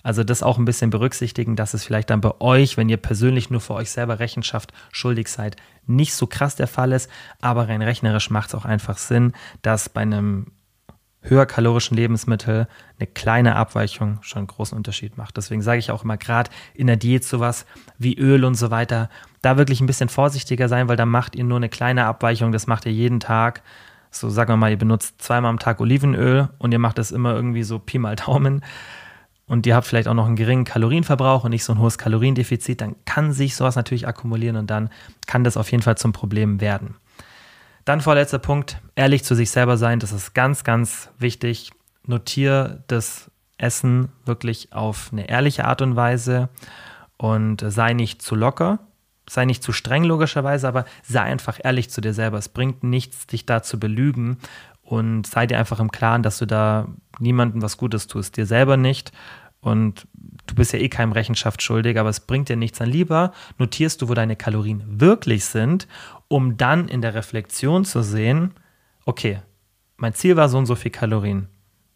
Also 0.05 0.22
das 0.22 0.42
auch 0.42 0.59
ein 0.59 0.66
bisschen 0.66 0.90
berücksichtigen, 0.90 1.57
dass 1.57 1.72
es 1.72 1.82
vielleicht 1.82 2.11
dann 2.11 2.20
bei 2.20 2.38
euch, 2.40 2.76
wenn 2.76 2.90
ihr 2.90 2.98
persönlich 2.98 3.48
nur 3.48 3.62
für 3.62 3.72
euch 3.72 3.90
selber 3.90 4.20
Rechenschaft 4.20 4.72
schuldig 4.92 5.28
seid, 5.28 5.57
nicht 5.86 6.14
so 6.14 6.26
krass 6.26 6.55
der 6.55 6.68
Fall 6.68 6.92
ist. 6.92 7.11
Aber 7.40 7.68
rein 7.68 7.80
rechnerisch 7.80 8.28
macht 8.28 8.50
es 8.50 8.55
auch 8.55 8.66
einfach 8.66 8.98
Sinn, 8.98 9.32
dass 9.62 9.88
bei 9.88 10.02
einem 10.02 10.48
höherkalorischen 11.22 11.96
Lebensmittel 11.96 12.68
eine 12.98 13.07
kleine 13.07 13.57
Abweichung 13.57 14.18
schon 14.20 14.40
einen 14.40 14.46
großen 14.46 14.76
Unterschied 14.76 15.16
macht. 15.16 15.38
Deswegen 15.38 15.62
sage 15.62 15.78
ich 15.78 15.90
auch 15.90 16.05
immer, 16.05 16.18
gerade 16.18 16.50
in 16.74 16.86
der 16.86 16.96
Diät 16.96 17.24
sowas 17.24 17.64
wie 17.96 18.14
Öl 18.14 18.44
und 18.44 18.57
so 18.57 18.70
weiter, 18.70 19.09
da 19.40 19.57
wirklich 19.57 19.80
ein 19.80 19.86
bisschen 19.86 20.11
vorsichtiger 20.11 20.68
sein, 20.68 20.86
weil 20.86 20.98
da 20.98 21.07
macht 21.07 21.34
ihr 21.34 21.44
nur 21.44 21.57
eine 21.57 21.70
kleine 21.70 22.05
Abweichung, 22.05 22.52
das 22.52 22.66
macht 22.66 22.84
ihr 22.84 22.92
jeden 22.92 23.20
Tag. 23.20 23.62
So 24.11 24.28
sagen 24.28 24.52
wir 24.52 24.59
mal, 24.59 24.70
ihr 24.70 24.76
benutzt 24.76 25.22
zweimal 25.22 25.48
am 25.48 25.59
Tag 25.59 25.80
Olivenöl 25.80 26.50
und 26.59 26.72
ihr 26.72 26.78
macht 26.78 26.98
das 26.98 27.11
immer 27.11 27.34
irgendwie 27.34 27.62
so 27.62 27.78
Pi 27.78 27.98
mal 27.98 28.16
Daumen 28.16 28.62
und 29.47 29.66
ihr 29.66 29.74
habt 29.74 29.86
vielleicht 29.86 30.09
auch 30.09 30.14
noch 30.14 30.26
einen 30.26 30.36
geringen 30.36 30.64
Kalorienverbrauch 30.64 31.45
und 31.45 31.51
nicht 31.51 31.64
so 31.64 31.72
ein 31.72 31.78
hohes 31.78 31.99
Kaloriendefizit, 31.99 32.80
dann 32.80 32.97
kann 33.05 33.32
sich 33.32 33.57
sowas 33.57 33.76
natürlich 33.76 34.09
akkumulieren 34.09 34.57
und 34.57 34.70
dann 34.70 34.90
kann 35.26 35.45
das 35.45 35.57
auf 35.57 35.70
jeden 35.70 35.82
Fall 35.82 35.99
zum 35.99 36.12
Problem 36.12 36.61
werden. 36.61 36.97
Dann 37.84 38.01
vorletzter 38.01 38.38
Punkt, 38.38 38.80
ehrlich 38.95 39.24
zu 39.24 39.34
sich 39.34 39.51
selber 39.51 39.76
sein, 39.76 40.01
das 40.01 40.12
ist 40.12 40.34
ganz, 40.34 40.64
ganz 40.64 41.11
wichtig. 41.18 41.72
Notier 42.07 42.82
das 42.86 43.30
Essen 43.59 44.09
wirklich 44.24 44.72
auf 44.72 45.11
eine 45.12 45.28
ehrliche 45.28 45.66
Art 45.66 45.82
und 45.82 45.97
Weise 45.97 46.49
und 47.18 47.62
sei 47.66 47.92
nicht 47.92 48.22
zu 48.22 48.34
locker, 48.34 48.78
sei 49.28 49.45
nicht 49.45 49.62
zu 49.62 49.72
streng 49.72 50.05
logischerweise, 50.05 50.66
aber 50.66 50.84
sei 51.03 51.20
einfach 51.20 51.59
ehrlich 51.62 51.90
zu 51.90 52.01
dir 52.01 52.14
selber. 52.14 52.38
Es 52.38 52.49
bringt 52.49 52.82
nichts, 52.82 53.26
dich 53.26 53.47
da 53.47 53.62
zu 53.62 53.78
belügen 53.78 54.38
und 54.85 55.26
sei 55.26 55.47
dir 55.47 55.59
einfach 55.59 55.80
im 55.80 55.91
Klaren, 55.91 56.22
dass 56.22 56.39
du 56.39 56.47
da 56.47 56.89
niemandem 57.18 57.62
was 57.62 57.76
Gutes 57.76 58.07
tust, 58.07 58.37
dir 58.37 58.47
selber 58.47 58.76
nicht. 58.76 59.12
Und 59.61 60.07
du 60.47 60.55
bist 60.55 60.74
ja 60.74 60.78
eh 60.78 60.91
keinem 60.91 61.12
Rechenschaft 61.12 61.62
schuldig, 61.62 61.99
aber 61.99 62.11
es 62.11 62.20
bringt 62.20 62.51
dir 62.51 62.57
nichts. 62.57 62.78
Dann 62.78 62.91
lieber 62.91 63.32
notierst 63.59 64.03
du, 64.03 64.09
wo 64.09 64.14
deine 64.14 64.37
Kalorien 64.37 64.82
wirklich 64.87 65.47
sind, 65.47 65.89
um 66.28 66.59
dann 66.59 66.87
in 66.87 67.01
der 67.01 67.14
Reflexion 67.14 67.87
zu 67.87 68.03
sehen, 68.03 68.53
okay, 69.07 69.41
mein 69.97 70.12
Ziel 70.12 70.37
war 70.37 70.51
so 70.51 70.59
und 70.59 70.66
so 70.66 70.74
viel 70.74 70.91
Kalorien. 70.91 71.49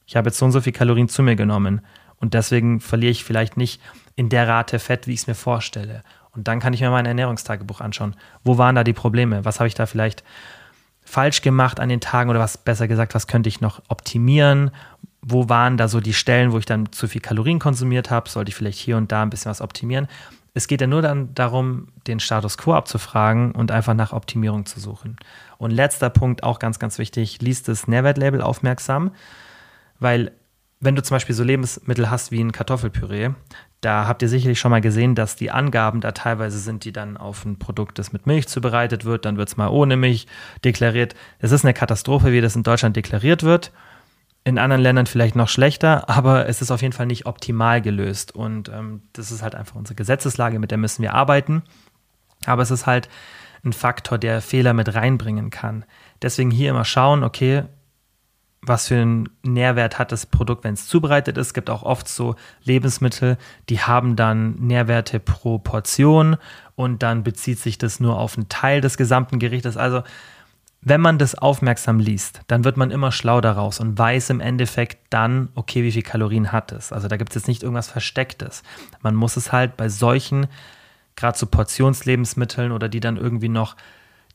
Ich 0.07 0.17
habe 0.17 0.29
jetzt 0.29 0.39
so 0.39 0.47
und 0.47 0.53
so 0.53 0.63
viel 0.63 0.73
Kalorien 0.73 1.09
zu 1.09 1.23
mir 1.23 1.37
genommen 1.37 1.83
und 2.17 2.33
deswegen 2.33 2.81
verliere 2.81 3.13
ich 3.13 3.25
vielleicht 3.25 3.59
nicht 3.59 3.83
in 4.17 4.31
der 4.31 4.49
Rate 4.49 4.79
Fett, 4.79 5.07
wie 5.07 5.13
ich 5.13 5.21
es 5.21 5.27
mir 5.27 5.35
vorstelle. 5.35 6.03
Und 6.31 6.49
dann 6.49 6.61
kann 6.61 6.73
ich 6.73 6.81
mir 6.81 6.91
mein 6.91 7.07
Ernährungstagebuch 7.07 7.81
anschauen. 7.81 8.17
Wo 8.45 8.59
waren 8.59 8.75
da 8.75 8.85
die 8.85 8.93
Probleme? 8.93 9.45
Was 9.45 9.61
habe 9.61 9.69
ich 9.69 9.75
da 9.75 9.87
vielleicht 9.87 10.25
falsch 11.09 11.41
gemacht 11.41 11.81
an 11.81 11.89
den 11.89 12.01
Tagen 12.01 12.29
oder 12.29 12.39
was 12.39 12.59
besser 12.59 12.87
gesagt, 12.87 13.15
was 13.15 13.27
könnte 13.27 13.49
ich 13.49 13.61
noch 13.61 13.83
optimieren? 13.89 14.71
Wo 15.23 15.49
waren 15.49 15.77
da 15.77 15.89
so 15.89 16.01
die 16.01 16.13
Stellen, 16.13 16.53
wo 16.53 16.59
ich 16.59 16.67
dann 16.67 16.93
zu 16.93 17.09
viel 17.09 17.23
Kalorien 17.23 17.59
konsumiert 17.59 18.11
habe? 18.11 18.29
Sollte 18.29 18.51
ich 18.51 18.55
vielleicht 18.55 18.79
hier 18.79 18.97
und 18.97 19.11
da 19.11 19.23
ein 19.23 19.31
bisschen 19.31 19.51
was 19.51 19.63
optimieren? 19.63 20.07
Es 20.53 20.69
geht 20.69 20.81
ja 20.81 20.87
nur 20.87 21.03
dann 21.03 21.35
darum, 21.35 21.89
den 22.07 22.21
Status 22.21 22.59
quo 22.59 22.75
abzufragen 22.75 23.53
und 23.53 23.71
einfach 23.71 23.95
nach 23.95 24.13
Optimierung 24.13 24.67
zu 24.67 24.81
suchen. 24.81 25.17
Und 25.57 25.71
letzter 25.71 26.11
Punkt, 26.11 26.43
auch 26.43 26.59
ganz, 26.59 26.79
ganz 26.79 26.99
wichtig, 26.99 27.41
liest 27.41 27.69
das 27.69 27.89
Nährwertlabel 27.89 28.43
aufmerksam, 28.43 29.13
weil 29.99 30.33
wenn 30.81 30.95
du 30.95 31.03
zum 31.03 31.15
Beispiel 31.15 31.35
so 31.35 31.43
Lebensmittel 31.43 32.11
hast 32.11 32.31
wie 32.31 32.41
ein 32.41 32.53
Kartoffelpüree, 32.53 33.31
da 33.81 34.09
habt 34.09 34.23
ihr 34.23 34.29
sicherlich 34.29 34.59
schon 34.59 34.73
mal 34.73 34.81
gesehen, 34.81 35.15
dass 35.15 35.37
die 35.37 35.51
Angaben 35.51 36.01
da 36.01 36.13
teilweise 36.13 36.59
sind, 36.59 36.85
die 36.85 36.93
dann 36.93 37.17
auf 37.17 37.45
ein 37.45 37.59
Produkt, 37.59 37.99
das 37.99 38.13
mit 38.13 38.27
Milch 38.27 38.49
zubereitet 38.49 39.05
wird, 39.05 39.25
dann 39.25 39.37
wird 39.37 39.49
es 39.49 39.57
mal 39.57 39.69
ohne 39.69 39.97
Milch 39.97 40.27
deklariert. 40.65 41.15
Es 41.39 41.53
ist 41.53 41.65
eine 41.65 41.75
Katastrophe, 41.75 42.33
wie 42.33 42.41
das 42.41 42.57
in 42.57 42.65
Deutschland 42.65 42.97
deklariert 42.97 43.45
wird. 43.45 43.73
In 44.43 44.59
anderen 44.59 44.83
Ländern 44.83 45.07
vielleicht 45.07 45.37
noch 45.37 45.49
schlechter, 45.49 46.09
aber 46.09 46.49
es 46.49 46.61
ist 46.63 46.71
auf 46.71 46.83
jeden 46.83 46.95
Fall 46.95 47.07
nicht 47.07 47.27
optimal 47.27 47.81
gelöst. 47.81 48.35
Und 48.35 48.69
ähm, 48.69 49.03
das 49.13 49.31
ist 49.31 49.43
halt 49.43 49.55
einfach 49.55 49.77
unsere 49.77 49.95
Gesetzeslage, 49.95 50.59
mit 50.59 50.71
der 50.71 50.79
müssen 50.79 51.03
wir 51.03 51.15
arbeiten. 51.15 51.63
Aber 52.47 52.63
es 52.63 52.71
ist 52.71 52.87
halt 52.87 53.09
ein 53.65 53.73
Faktor, 53.73 54.19
der 54.19 54.41
Fehler 54.41 54.73
mit 54.73 54.95
reinbringen 54.95 55.51
kann. 55.51 55.85
Deswegen 56.23 56.51
hier 56.51 56.71
immer 56.71 56.85
schauen, 56.85 57.23
okay, 57.23 57.65
was 58.61 58.89
für 58.89 58.97
einen 58.97 59.29
Nährwert 59.43 59.99
hat 59.99 60.13
das 60.13 60.27
Produkt, 60.27 60.65
wenn 60.65 60.75
es 60.75 60.87
zubereitet 60.87 61.39
ist. 61.39 61.49
Es 61.49 61.55
gibt 61.55 61.71
auch 61.71 61.83
oft 61.83 62.09
so 62.09 62.35
Lebensmittel, 62.63 63.39
die 63.69 63.81
haben 63.81 64.17
dann 64.17 64.57
Nährwerte 64.57 65.21
pro 65.21 65.59
Portion 65.59 66.37
und 66.75 67.03
dann 67.03 67.23
bezieht 67.23 67.59
sich 67.59 67.79
das 67.79 68.01
nur 68.01 68.19
auf 68.19 68.37
einen 68.37 68.49
Teil 68.49 68.81
des 68.81 68.97
gesamten 68.97 69.39
Gerichtes. 69.39 69.77
Also 69.77 70.03
wenn 70.81 71.01
man 71.01 71.19
das 71.19 71.35
aufmerksam 71.35 71.99
liest, 71.99 72.41
dann 72.47 72.65
wird 72.65 72.77
man 72.77 72.91
immer 72.91 73.11
schlau 73.11 73.41
daraus 73.41 73.81
und 73.81 73.99
weiß 73.99 74.31
im 74.31 74.41
Endeffekt 74.41 74.99
dann, 75.11 75.49
okay, 75.55 75.83
wie 75.83 75.93
viel 75.93 76.03
Kalorien 76.03 76.53
hat 76.53 76.73
es. 76.73 76.93
Also 76.93 77.09
da 77.09 77.17
gibt 77.17 77.31
es 77.31 77.35
jetzt 77.35 77.49
nicht 77.49 77.63
irgendwas 77.63 77.89
Verstecktes. 77.89 78.63
Man 79.03 79.15
muss 79.15 79.37
es 79.37 79.51
halt 79.53 79.77
bei 79.77 79.89
solchen, 79.89 80.47
gerade 81.17 81.37
so 81.37 81.47
Portionslebensmitteln 81.47 82.71
oder 82.71 82.89
die 82.89 83.01
dann 83.01 83.17
irgendwie 83.17 83.49
noch 83.49 83.75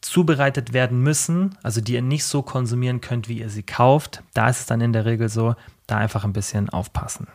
zubereitet 0.04 0.74
werden 0.74 1.02
müssen, 1.02 1.58
also 1.64 1.82
die 1.82 1.94
ihr 1.94 2.02
nicht 2.02 2.26
so 2.26 2.42
konsumieren 2.42 3.02
könnt, 3.02 3.28
wie 3.30 3.40
ihr 3.40 3.50
sie 3.50 3.64
kauft, 3.64 4.22
da 4.34 4.50
ist 4.50 4.60
es 4.62 4.66
dann 4.66 4.82
in 4.82 4.94
der 4.94 5.06
Regel 5.06 5.30
so, 5.30 5.56
da 5.88 5.98
einfach 5.98 6.24
ein 6.26 6.34
bisschen 6.34 6.70
aufpassen. 6.70 7.28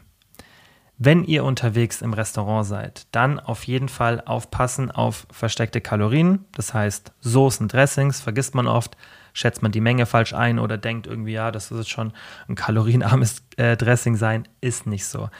Wenn 0.98 1.24
ihr 1.24 1.44
unterwegs 1.44 2.02
im 2.02 2.12
Restaurant 2.12 2.66
seid, 2.66 3.06
dann 3.12 3.38
auf 3.38 3.64
jeden 3.64 3.88
Fall 3.88 4.20
aufpassen 4.20 4.90
auf 4.90 5.26
versteckte 5.30 5.80
Kalorien, 5.80 6.44
das 6.52 6.74
heißt 6.74 7.12
Soßen, 7.20 7.68
Dressings, 7.68 8.20
vergisst 8.20 8.54
man 8.54 8.66
oft, 8.66 8.96
schätzt 9.32 9.62
man 9.62 9.72
die 9.72 9.80
Menge 9.80 10.06
falsch 10.06 10.34
ein 10.34 10.58
oder 10.58 10.76
denkt 10.76 11.06
irgendwie, 11.06 11.32
ja, 11.32 11.50
das 11.50 11.70
wird 11.70 11.88
schon 11.88 12.12
ein 12.48 12.54
kalorienarmes 12.56 13.44
äh, 13.56 13.76
Dressing 13.76 14.16
sein, 14.16 14.46
ist 14.60 14.86
nicht 14.86 15.06
so. 15.06 15.30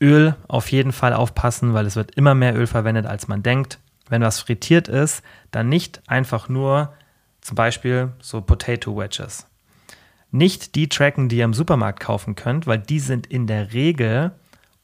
Öl 0.00 0.36
auf 0.48 0.70
jeden 0.70 0.92
Fall 0.92 1.12
aufpassen, 1.12 1.74
weil 1.74 1.86
es 1.86 1.96
wird 1.96 2.14
immer 2.14 2.34
mehr 2.34 2.56
Öl 2.56 2.66
verwendet, 2.66 3.06
als 3.06 3.28
man 3.28 3.42
denkt 3.42 3.78
wenn 4.08 4.22
was 4.22 4.40
frittiert 4.40 4.88
ist, 4.88 5.22
dann 5.50 5.68
nicht 5.68 6.02
einfach 6.06 6.48
nur 6.48 6.92
zum 7.40 7.54
Beispiel 7.54 8.12
so 8.20 8.40
Potato 8.40 8.96
Wedges. 8.96 9.46
Nicht 10.30 10.74
die 10.74 10.88
tracken, 10.88 11.28
die 11.28 11.38
ihr 11.38 11.44
im 11.44 11.54
Supermarkt 11.54 12.00
kaufen 12.00 12.34
könnt, 12.34 12.66
weil 12.66 12.78
die 12.78 13.00
sind 13.00 13.26
in 13.26 13.46
der 13.46 13.72
Regel 13.72 14.32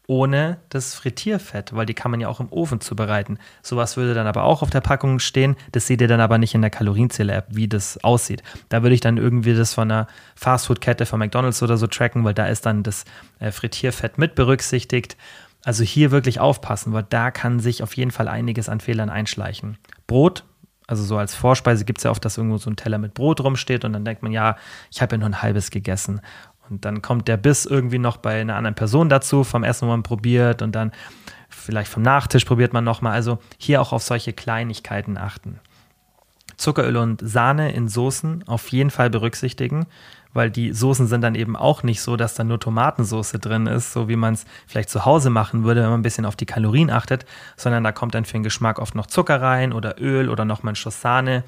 ohne 0.06 0.58
das 0.68 0.94
Frittierfett, 0.94 1.74
weil 1.74 1.86
die 1.86 1.94
kann 1.94 2.10
man 2.10 2.20
ja 2.20 2.28
auch 2.28 2.40
im 2.40 2.52
Ofen 2.52 2.80
zubereiten. 2.80 3.38
Sowas 3.62 3.96
würde 3.96 4.12
dann 4.12 4.26
aber 4.26 4.44
auch 4.44 4.62
auf 4.62 4.70
der 4.70 4.82
Packung 4.82 5.18
stehen. 5.18 5.56
Das 5.72 5.86
seht 5.86 6.00
ihr 6.00 6.08
dann 6.08 6.20
aber 6.20 6.36
nicht 6.36 6.54
in 6.54 6.60
der 6.60 6.70
Kalorienzähler-App, 6.70 7.46
wie 7.50 7.68
das 7.68 8.02
aussieht. 8.04 8.42
Da 8.68 8.82
würde 8.82 8.94
ich 8.94 9.00
dann 9.00 9.16
irgendwie 9.16 9.54
das 9.54 9.72
von 9.72 9.90
einer 9.90 10.06
Fastfood-Kette 10.36 11.06
von 11.06 11.18
McDonalds 11.18 11.62
oder 11.62 11.78
so 11.78 11.86
tracken, 11.86 12.24
weil 12.24 12.34
da 12.34 12.46
ist 12.46 12.66
dann 12.66 12.82
das 12.82 13.04
äh, 13.38 13.50
Frittierfett 13.50 14.18
mit 14.18 14.34
berücksichtigt. 14.34 15.16
Also 15.64 15.82
hier 15.82 16.10
wirklich 16.10 16.40
aufpassen, 16.40 16.92
weil 16.92 17.06
da 17.08 17.30
kann 17.30 17.58
sich 17.58 17.82
auf 17.82 17.96
jeden 17.96 18.10
Fall 18.10 18.28
einiges 18.28 18.68
an 18.68 18.80
Fehlern 18.80 19.08
einschleichen. 19.08 19.78
Brot, 20.06 20.44
also 20.86 21.02
so 21.02 21.16
als 21.16 21.34
Vorspeise 21.34 21.86
gibt 21.86 21.98
es 21.98 22.04
ja 22.04 22.10
oft, 22.10 22.24
dass 22.24 22.36
irgendwo 22.36 22.58
so 22.58 22.70
ein 22.70 22.76
Teller 22.76 22.98
mit 22.98 23.14
Brot 23.14 23.40
rumsteht 23.40 23.84
und 23.84 23.94
dann 23.94 24.04
denkt 24.04 24.22
man, 24.22 24.32
ja, 24.32 24.56
ich 24.90 25.00
habe 25.00 25.14
ja 25.14 25.18
nur 25.18 25.28
ein 25.28 25.42
halbes 25.42 25.70
gegessen. 25.70 26.20
Und 26.68 26.84
dann 26.84 27.02
kommt 27.02 27.28
der 27.28 27.36
Biss 27.36 27.66
irgendwie 27.66 27.98
noch 27.98 28.18
bei 28.18 28.40
einer 28.40 28.56
anderen 28.56 28.74
Person 28.74 29.08
dazu, 29.08 29.44
vom 29.44 29.64
Essen, 29.64 29.86
wo 29.86 29.90
man 29.90 30.02
probiert 30.02 30.62
und 30.62 30.72
dann 30.72 30.92
vielleicht 31.48 31.90
vom 31.90 32.02
Nachtisch 32.02 32.44
probiert 32.44 32.72
man 32.72 32.84
nochmal. 32.84 33.12
Also 33.12 33.38
hier 33.58 33.80
auch 33.80 33.92
auf 33.92 34.02
solche 34.02 34.32
Kleinigkeiten 34.32 35.16
achten. 35.16 35.60
Zuckeröl 36.56 36.96
und 36.96 37.20
Sahne 37.24 37.72
in 37.72 37.88
Soßen 37.88 38.44
auf 38.46 38.68
jeden 38.68 38.90
Fall 38.90 39.10
berücksichtigen 39.10 39.86
weil 40.35 40.51
die 40.51 40.72
Soßen 40.72 41.07
sind 41.07 41.22
dann 41.22 41.35
eben 41.35 41.57
auch 41.57 41.82
nicht 41.82 42.03
so, 42.03 42.16
dass 42.16 42.35
da 42.35 42.45
nur 42.45 42.61
Tomatensoße 42.61 43.39
drin 43.39 43.66
ist, 43.66 43.93
so 43.93 44.09
wie 44.09 44.16
man 44.16 44.35
es 44.35 44.45
vielleicht 44.66 44.91
zu 44.91 45.05
Hause 45.05 45.30
machen 45.30 45.64
würde, 45.64 45.82
wenn 45.82 45.91
man 45.91 46.01
ein 46.01 46.05
bisschen 46.05 46.26
auf 46.26 46.37
die 46.37 46.47
Kalorien 46.47 46.91
achtet, 46.91 47.24
sondern 47.57 47.85
da 47.85 47.93
kommt 47.93 48.14
dann 48.14 48.24
für 48.24 48.35
den 48.35 48.43
Geschmack 48.43 48.78
oft 48.78 48.95
noch 48.95 49.07
Zucker 49.07 49.41
rein 49.41 49.72
oder 49.72 50.01
Öl 50.01 50.28
oder 50.28 50.45
nochmal 50.45 50.72
ein 50.72 50.76
Schuss 50.76 51.01
Sahne. 51.01 51.45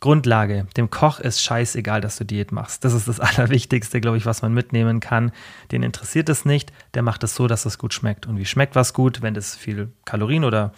Grundlage, 0.00 0.66
dem 0.76 0.90
Koch 0.90 1.18
ist 1.18 1.42
scheißegal, 1.42 2.02
dass 2.02 2.16
du 2.16 2.24
Diät 2.24 2.52
machst. 2.52 2.84
Das 2.84 2.92
ist 2.92 3.08
das 3.08 3.20
Allerwichtigste, 3.38 4.00
glaube 4.00 4.18
ich, 4.18 4.26
was 4.26 4.42
man 4.42 4.52
mitnehmen 4.52 5.00
kann. 5.00 5.32
Den 5.72 5.82
interessiert 5.82 6.28
es 6.28 6.44
nicht, 6.44 6.72
der 6.92 7.02
macht 7.02 7.24
es 7.24 7.34
so, 7.34 7.46
dass 7.46 7.64
es 7.64 7.78
gut 7.78 7.94
schmeckt. 7.94 8.26
Und 8.26 8.36
wie 8.36 8.44
schmeckt 8.44 8.76
was 8.76 8.92
gut, 8.92 9.22
wenn 9.22 9.34
das 9.34 9.56
viel 9.56 9.90
Kalorien 10.04 10.44
oder 10.44 10.72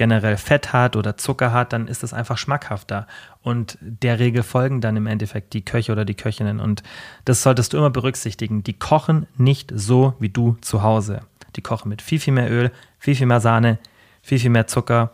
generell 0.00 0.38
Fett 0.38 0.72
hat 0.72 0.96
oder 0.96 1.18
Zucker 1.18 1.52
hat, 1.52 1.74
dann 1.74 1.86
ist 1.86 2.02
es 2.02 2.14
einfach 2.14 2.38
schmackhafter. 2.38 3.06
Und 3.42 3.76
der 3.82 4.18
Regel 4.18 4.42
folgen 4.42 4.80
dann 4.80 4.96
im 4.96 5.06
Endeffekt 5.06 5.52
die 5.52 5.62
Köche 5.62 5.92
oder 5.92 6.06
die 6.06 6.14
Köchinnen. 6.14 6.58
Und 6.58 6.82
das 7.26 7.42
solltest 7.42 7.74
du 7.74 7.76
immer 7.76 7.90
berücksichtigen. 7.90 8.62
Die 8.62 8.72
kochen 8.72 9.26
nicht 9.36 9.70
so 9.74 10.14
wie 10.18 10.30
du 10.30 10.56
zu 10.62 10.82
Hause. 10.82 11.20
Die 11.54 11.60
kochen 11.60 11.90
mit 11.90 12.00
viel, 12.00 12.18
viel 12.18 12.32
mehr 12.32 12.50
Öl, 12.50 12.70
viel, 12.98 13.14
viel 13.14 13.26
mehr 13.26 13.42
Sahne, 13.42 13.78
viel, 14.22 14.38
viel 14.38 14.48
mehr 14.48 14.66
Zucker 14.66 15.12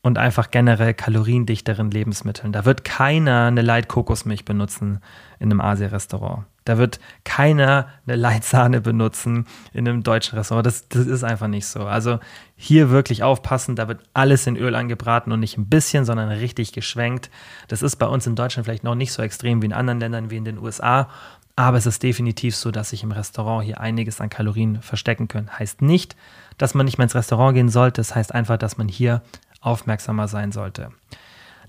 und 0.00 0.16
einfach 0.16 0.50
generell 0.50 0.94
kaloriendichteren 0.94 1.90
Lebensmitteln. 1.90 2.50
Da 2.50 2.64
wird 2.64 2.84
keiner 2.84 3.48
eine 3.48 3.60
Light 3.60 3.88
Kokosmilch 3.88 4.46
benutzen 4.46 5.02
in 5.38 5.50
einem 5.50 5.60
Asia-Restaurant. 5.60 6.46
Da 6.68 6.76
wird 6.76 7.00
keiner 7.24 7.88
eine 8.06 8.16
Leitsahne 8.16 8.82
benutzen 8.82 9.46
in 9.72 9.88
einem 9.88 10.02
deutschen 10.02 10.36
Restaurant. 10.36 10.66
Das, 10.66 10.86
das 10.88 11.06
ist 11.06 11.24
einfach 11.24 11.48
nicht 11.48 11.64
so. 11.64 11.84
Also 11.84 12.18
hier 12.56 12.90
wirklich 12.90 13.22
aufpassen, 13.22 13.74
da 13.74 13.88
wird 13.88 14.02
alles 14.12 14.46
in 14.46 14.56
Öl 14.56 14.74
angebraten 14.74 15.32
und 15.32 15.40
nicht 15.40 15.56
ein 15.56 15.70
bisschen, 15.70 16.04
sondern 16.04 16.28
richtig 16.28 16.72
geschwenkt. 16.72 17.30
Das 17.68 17.80
ist 17.80 17.96
bei 17.96 18.06
uns 18.06 18.26
in 18.26 18.36
Deutschland 18.36 18.66
vielleicht 18.66 18.84
noch 18.84 18.96
nicht 18.96 19.12
so 19.12 19.22
extrem 19.22 19.62
wie 19.62 19.66
in 19.66 19.72
anderen 19.72 19.98
Ländern 19.98 20.30
wie 20.30 20.36
in 20.36 20.44
den 20.44 20.58
USA. 20.58 21.08
Aber 21.56 21.78
es 21.78 21.86
ist 21.86 22.02
definitiv 22.02 22.54
so, 22.54 22.70
dass 22.70 22.90
sich 22.90 23.02
im 23.02 23.12
Restaurant 23.12 23.64
hier 23.64 23.80
einiges 23.80 24.20
an 24.20 24.28
Kalorien 24.28 24.82
verstecken 24.82 25.26
können. 25.26 25.48
Heißt 25.58 25.80
nicht, 25.80 26.16
dass 26.58 26.74
man 26.74 26.84
nicht 26.84 26.98
mehr 26.98 27.04
ins 27.04 27.14
Restaurant 27.14 27.54
gehen 27.54 27.70
sollte. 27.70 28.02
Das 28.02 28.14
heißt 28.14 28.34
einfach, 28.34 28.58
dass 28.58 28.76
man 28.76 28.88
hier 28.88 29.22
aufmerksamer 29.62 30.28
sein 30.28 30.52
sollte. 30.52 30.90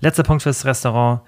Letzter 0.00 0.24
Punkt 0.24 0.42
fürs 0.42 0.66
Restaurant. 0.66 1.22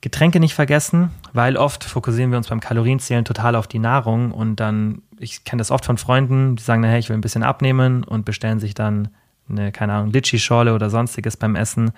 Getränke 0.00 0.40
nicht 0.40 0.54
vergessen, 0.54 1.10
weil 1.32 1.56
oft 1.56 1.84
fokussieren 1.84 2.30
wir 2.30 2.38
uns 2.38 2.48
beim 2.48 2.60
Kalorienzählen 2.60 3.24
total 3.24 3.54
auf 3.54 3.66
die 3.66 3.78
Nahrung 3.78 4.32
und 4.32 4.56
dann, 4.56 5.02
ich 5.18 5.44
kenne 5.44 5.60
das 5.60 5.70
oft 5.70 5.84
von 5.84 5.98
Freunden, 5.98 6.56
die 6.56 6.62
sagen, 6.62 6.82
hey, 6.84 6.98
ich 6.98 7.08
will 7.08 7.16
ein 7.16 7.20
bisschen 7.20 7.42
abnehmen 7.42 8.02
und 8.04 8.24
bestellen 8.24 8.60
sich 8.60 8.74
dann 8.74 9.08
eine, 9.48 9.72
keine 9.72 9.92
Ahnung, 9.94 10.12
Litschi-Schorle 10.12 10.74
oder 10.74 10.90
sonstiges 10.90 11.36
beim 11.36 11.54
Essen. 11.54 11.92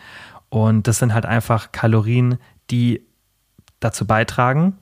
Und 0.49 0.89
das 0.89 0.99
sind 0.99 1.15
halt 1.15 1.27
einfach 1.27 1.71
Kalorien, 1.73 2.39
die 2.71 3.03
dazu 3.79 4.07
beitragen, 4.07 4.79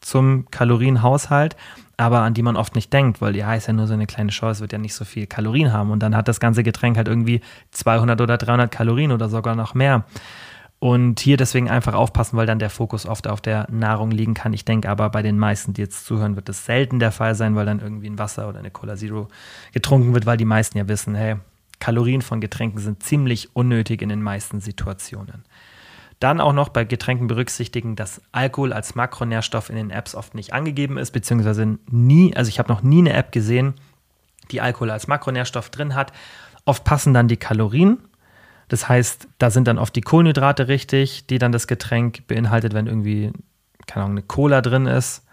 zum 0.00 0.50
Kalorienhaushalt, 0.50 1.56
aber 1.96 2.20
an 2.20 2.34
die 2.34 2.42
man 2.42 2.56
oft 2.56 2.74
nicht 2.74 2.92
denkt, 2.92 3.20
weil 3.20 3.34
ja, 3.34 3.54
ist 3.54 3.66
ja 3.66 3.72
nur 3.72 3.86
so 3.86 3.94
eine 3.94 4.06
kleine 4.06 4.30
Show, 4.30 4.48
es 4.48 4.60
wird 4.60 4.72
ja 4.72 4.78
nicht 4.78 4.94
so 4.94 5.04
viel 5.04 5.26
Kalorien 5.26 5.72
haben 5.72 5.90
und 5.90 6.00
dann 6.00 6.14
hat 6.14 6.28
das 6.28 6.38
ganze 6.38 6.62
Getränk 6.62 6.96
halt 6.96 7.08
irgendwie 7.08 7.40
200 7.72 8.20
oder 8.20 8.36
300 8.36 8.70
Kalorien 8.70 9.10
oder 9.10 9.28
sogar 9.28 9.56
noch 9.56 9.74
mehr. 9.74 10.04
Und 10.80 11.18
hier 11.18 11.36
deswegen 11.36 11.68
einfach 11.68 11.94
aufpassen, 11.94 12.36
weil 12.36 12.46
dann 12.46 12.60
der 12.60 12.70
Fokus 12.70 13.04
oft 13.04 13.26
auf 13.26 13.40
der 13.40 13.66
Nahrung 13.68 14.12
liegen 14.12 14.34
kann. 14.34 14.52
Ich 14.52 14.64
denke 14.64 14.88
aber, 14.88 15.10
bei 15.10 15.22
den 15.22 15.36
meisten, 15.36 15.72
die 15.72 15.80
jetzt 15.80 16.06
zuhören, 16.06 16.36
wird 16.36 16.48
das 16.48 16.64
selten 16.66 17.00
der 17.00 17.10
Fall 17.10 17.34
sein, 17.34 17.56
weil 17.56 17.66
dann 17.66 17.80
irgendwie 17.80 18.08
ein 18.08 18.18
Wasser 18.18 18.48
oder 18.48 18.60
eine 18.60 18.70
Cola 18.70 18.94
Zero 18.94 19.28
getrunken 19.72 20.14
wird, 20.14 20.24
weil 20.24 20.36
die 20.36 20.44
meisten 20.44 20.78
ja 20.78 20.86
wissen, 20.86 21.16
hey, 21.16 21.36
Kalorien 21.80 22.22
von 22.22 22.40
Getränken 22.40 22.80
sind 22.80 23.02
ziemlich 23.02 23.56
unnötig 23.56 24.02
in 24.02 24.08
den 24.08 24.22
meisten 24.22 24.60
Situationen. 24.60 25.44
Dann 26.20 26.40
auch 26.40 26.52
noch 26.52 26.68
bei 26.68 26.84
Getränken 26.84 27.28
berücksichtigen, 27.28 27.94
dass 27.94 28.20
Alkohol 28.32 28.72
als 28.72 28.94
Makronährstoff 28.96 29.70
in 29.70 29.76
den 29.76 29.90
Apps 29.90 30.14
oft 30.14 30.34
nicht 30.34 30.52
angegeben 30.52 30.98
ist, 30.98 31.12
beziehungsweise 31.12 31.78
nie, 31.90 32.34
also 32.36 32.48
ich 32.48 32.58
habe 32.58 32.72
noch 32.72 32.82
nie 32.82 32.98
eine 32.98 33.12
App 33.12 33.30
gesehen, 33.30 33.74
die 34.50 34.60
Alkohol 34.60 34.90
als 34.90 35.06
Makronährstoff 35.06 35.70
drin 35.70 35.94
hat. 35.94 36.12
Oft 36.64 36.84
passen 36.84 37.14
dann 37.14 37.28
die 37.28 37.36
Kalorien. 37.36 37.98
Das 38.68 38.88
heißt, 38.88 39.28
da 39.38 39.50
sind 39.50 39.66
dann 39.66 39.78
oft 39.78 39.96
die 39.96 40.02
Kohlenhydrate 40.02 40.68
richtig, 40.68 41.26
die 41.26 41.38
dann 41.38 41.52
das 41.52 41.66
Getränk 41.66 42.26
beinhaltet, 42.26 42.74
wenn 42.74 42.86
irgendwie, 42.86 43.32
keine 43.86 44.04
Ahnung, 44.04 44.18
eine 44.18 44.26
Cola 44.26 44.60
drin 44.60 44.86
ist. 44.86 45.24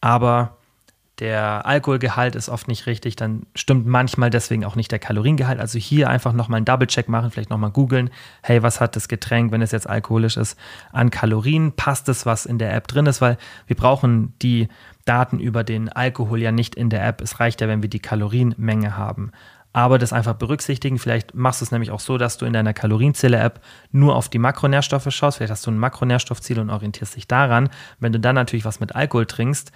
Aber 0.00 0.58
der 1.20 1.64
Alkoholgehalt 1.64 2.34
ist 2.34 2.48
oft 2.48 2.66
nicht 2.66 2.86
richtig, 2.86 3.14
dann 3.14 3.46
stimmt 3.54 3.86
manchmal 3.86 4.30
deswegen 4.30 4.64
auch 4.64 4.74
nicht 4.74 4.90
der 4.90 4.98
Kaloriengehalt. 4.98 5.60
Also 5.60 5.78
hier 5.78 6.10
einfach 6.10 6.32
nochmal 6.32 6.56
einen 6.56 6.64
Double-Check 6.64 7.08
machen, 7.08 7.30
vielleicht 7.30 7.50
nochmal 7.50 7.70
googeln, 7.70 8.10
hey, 8.42 8.62
was 8.64 8.80
hat 8.80 8.96
das 8.96 9.06
Getränk, 9.06 9.52
wenn 9.52 9.62
es 9.62 9.70
jetzt 9.70 9.88
alkoholisch 9.88 10.36
ist, 10.36 10.58
an 10.92 11.10
Kalorien? 11.10 11.72
Passt 11.72 12.08
es, 12.08 12.26
was 12.26 12.46
in 12.46 12.58
der 12.58 12.74
App 12.74 12.88
drin 12.88 13.06
ist? 13.06 13.20
Weil 13.20 13.38
wir 13.68 13.76
brauchen 13.76 14.34
die 14.42 14.68
Daten 15.04 15.38
über 15.38 15.62
den 15.62 15.88
Alkohol 15.88 16.40
ja 16.40 16.50
nicht 16.50 16.74
in 16.74 16.90
der 16.90 17.06
App. 17.06 17.20
Es 17.20 17.38
reicht 17.38 17.60
ja, 17.60 17.68
wenn 17.68 17.82
wir 17.82 17.90
die 17.90 18.00
Kalorienmenge 18.00 18.96
haben. 18.96 19.30
Aber 19.74 19.98
das 19.98 20.14
einfach 20.14 20.34
berücksichtigen. 20.34 20.98
Vielleicht 20.98 21.34
machst 21.34 21.60
du 21.60 21.66
es 21.66 21.72
nämlich 21.72 21.90
auch 21.90 22.00
so, 22.00 22.16
dass 22.16 22.38
du 22.38 22.46
in 22.46 22.54
deiner 22.54 22.72
Kalorienzähler-App 22.72 23.60
nur 23.92 24.16
auf 24.16 24.30
die 24.30 24.38
Makronährstoffe 24.38 25.10
schaust. 25.10 25.36
Vielleicht 25.36 25.50
hast 25.50 25.66
du 25.66 25.70
ein 25.70 25.78
Makronährstoffziel 25.78 26.58
und 26.58 26.70
orientierst 26.70 27.16
dich 27.16 27.28
daran. 27.28 27.68
Wenn 27.98 28.12
du 28.12 28.20
dann 28.20 28.36
natürlich 28.36 28.64
was 28.64 28.80
mit 28.80 28.94
Alkohol 28.94 29.26
trinkst, 29.26 29.72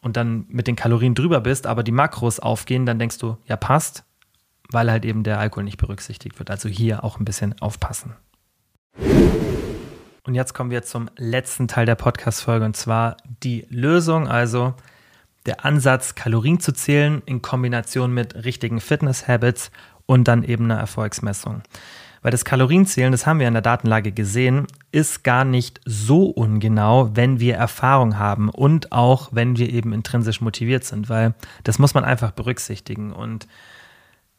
und 0.00 0.16
dann 0.16 0.46
mit 0.48 0.66
den 0.66 0.76
Kalorien 0.76 1.14
drüber 1.14 1.40
bist, 1.40 1.66
aber 1.66 1.82
die 1.82 1.92
Makros 1.92 2.40
aufgehen, 2.40 2.86
dann 2.86 2.98
denkst 2.98 3.18
du, 3.18 3.36
ja, 3.46 3.56
passt, 3.56 4.04
weil 4.70 4.90
halt 4.90 5.04
eben 5.04 5.24
der 5.24 5.38
Alkohol 5.38 5.64
nicht 5.64 5.78
berücksichtigt 5.78 6.38
wird. 6.38 6.50
Also 6.50 6.68
hier 6.68 7.04
auch 7.04 7.18
ein 7.18 7.24
bisschen 7.24 7.60
aufpassen. 7.60 8.14
Und 10.24 10.34
jetzt 10.34 10.52
kommen 10.52 10.70
wir 10.70 10.82
zum 10.82 11.08
letzten 11.16 11.68
Teil 11.68 11.86
der 11.86 11.94
Podcast-Folge 11.94 12.64
und 12.64 12.76
zwar 12.76 13.16
die 13.42 13.66
Lösung, 13.70 14.28
also 14.28 14.74
der 15.46 15.64
Ansatz, 15.64 16.14
Kalorien 16.14 16.60
zu 16.60 16.72
zählen 16.72 17.22
in 17.26 17.42
Kombination 17.42 18.12
mit 18.12 18.34
richtigen 18.44 18.80
Fitness-Habits 18.80 19.70
und 20.06 20.28
dann 20.28 20.42
eben 20.42 20.64
einer 20.64 20.80
Erfolgsmessung. 20.80 21.62
Weil 22.22 22.32
das 22.32 22.44
Kalorienzählen, 22.44 23.12
das 23.12 23.26
haben 23.26 23.38
wir 23.38 23.46
in 23.46 23.54
der 23.54 23.62
Datenlage 23.62 24.12
gesehen, 24.12 24.66
ist 24.90 25.22
gar 25.22 25.44
nicht 25.44 25.80
so 25.84 26.24
ungenau, 26.24 27.10
wenn 27.14 27.38
wir 27.40 27.54
Erfahrung 27.54 28.18
haben 28.18 28.48
und 28.48 28.92
auch 28.92 29.28
wenn 29.32 29.56
wir 29.56 29.70
eben 29.70 29.92
intrinsisch 29.92 30.40
motiviert 30.40 30.84
sind, 30.84 31.08
weil 31.08 31.34
das 31.62 31.78
muss 31.78 31.94
man 31.94 32.04
einfach 32.04 32.32
berücksichtigen. 32.32 33.12
Und 33.12 33.46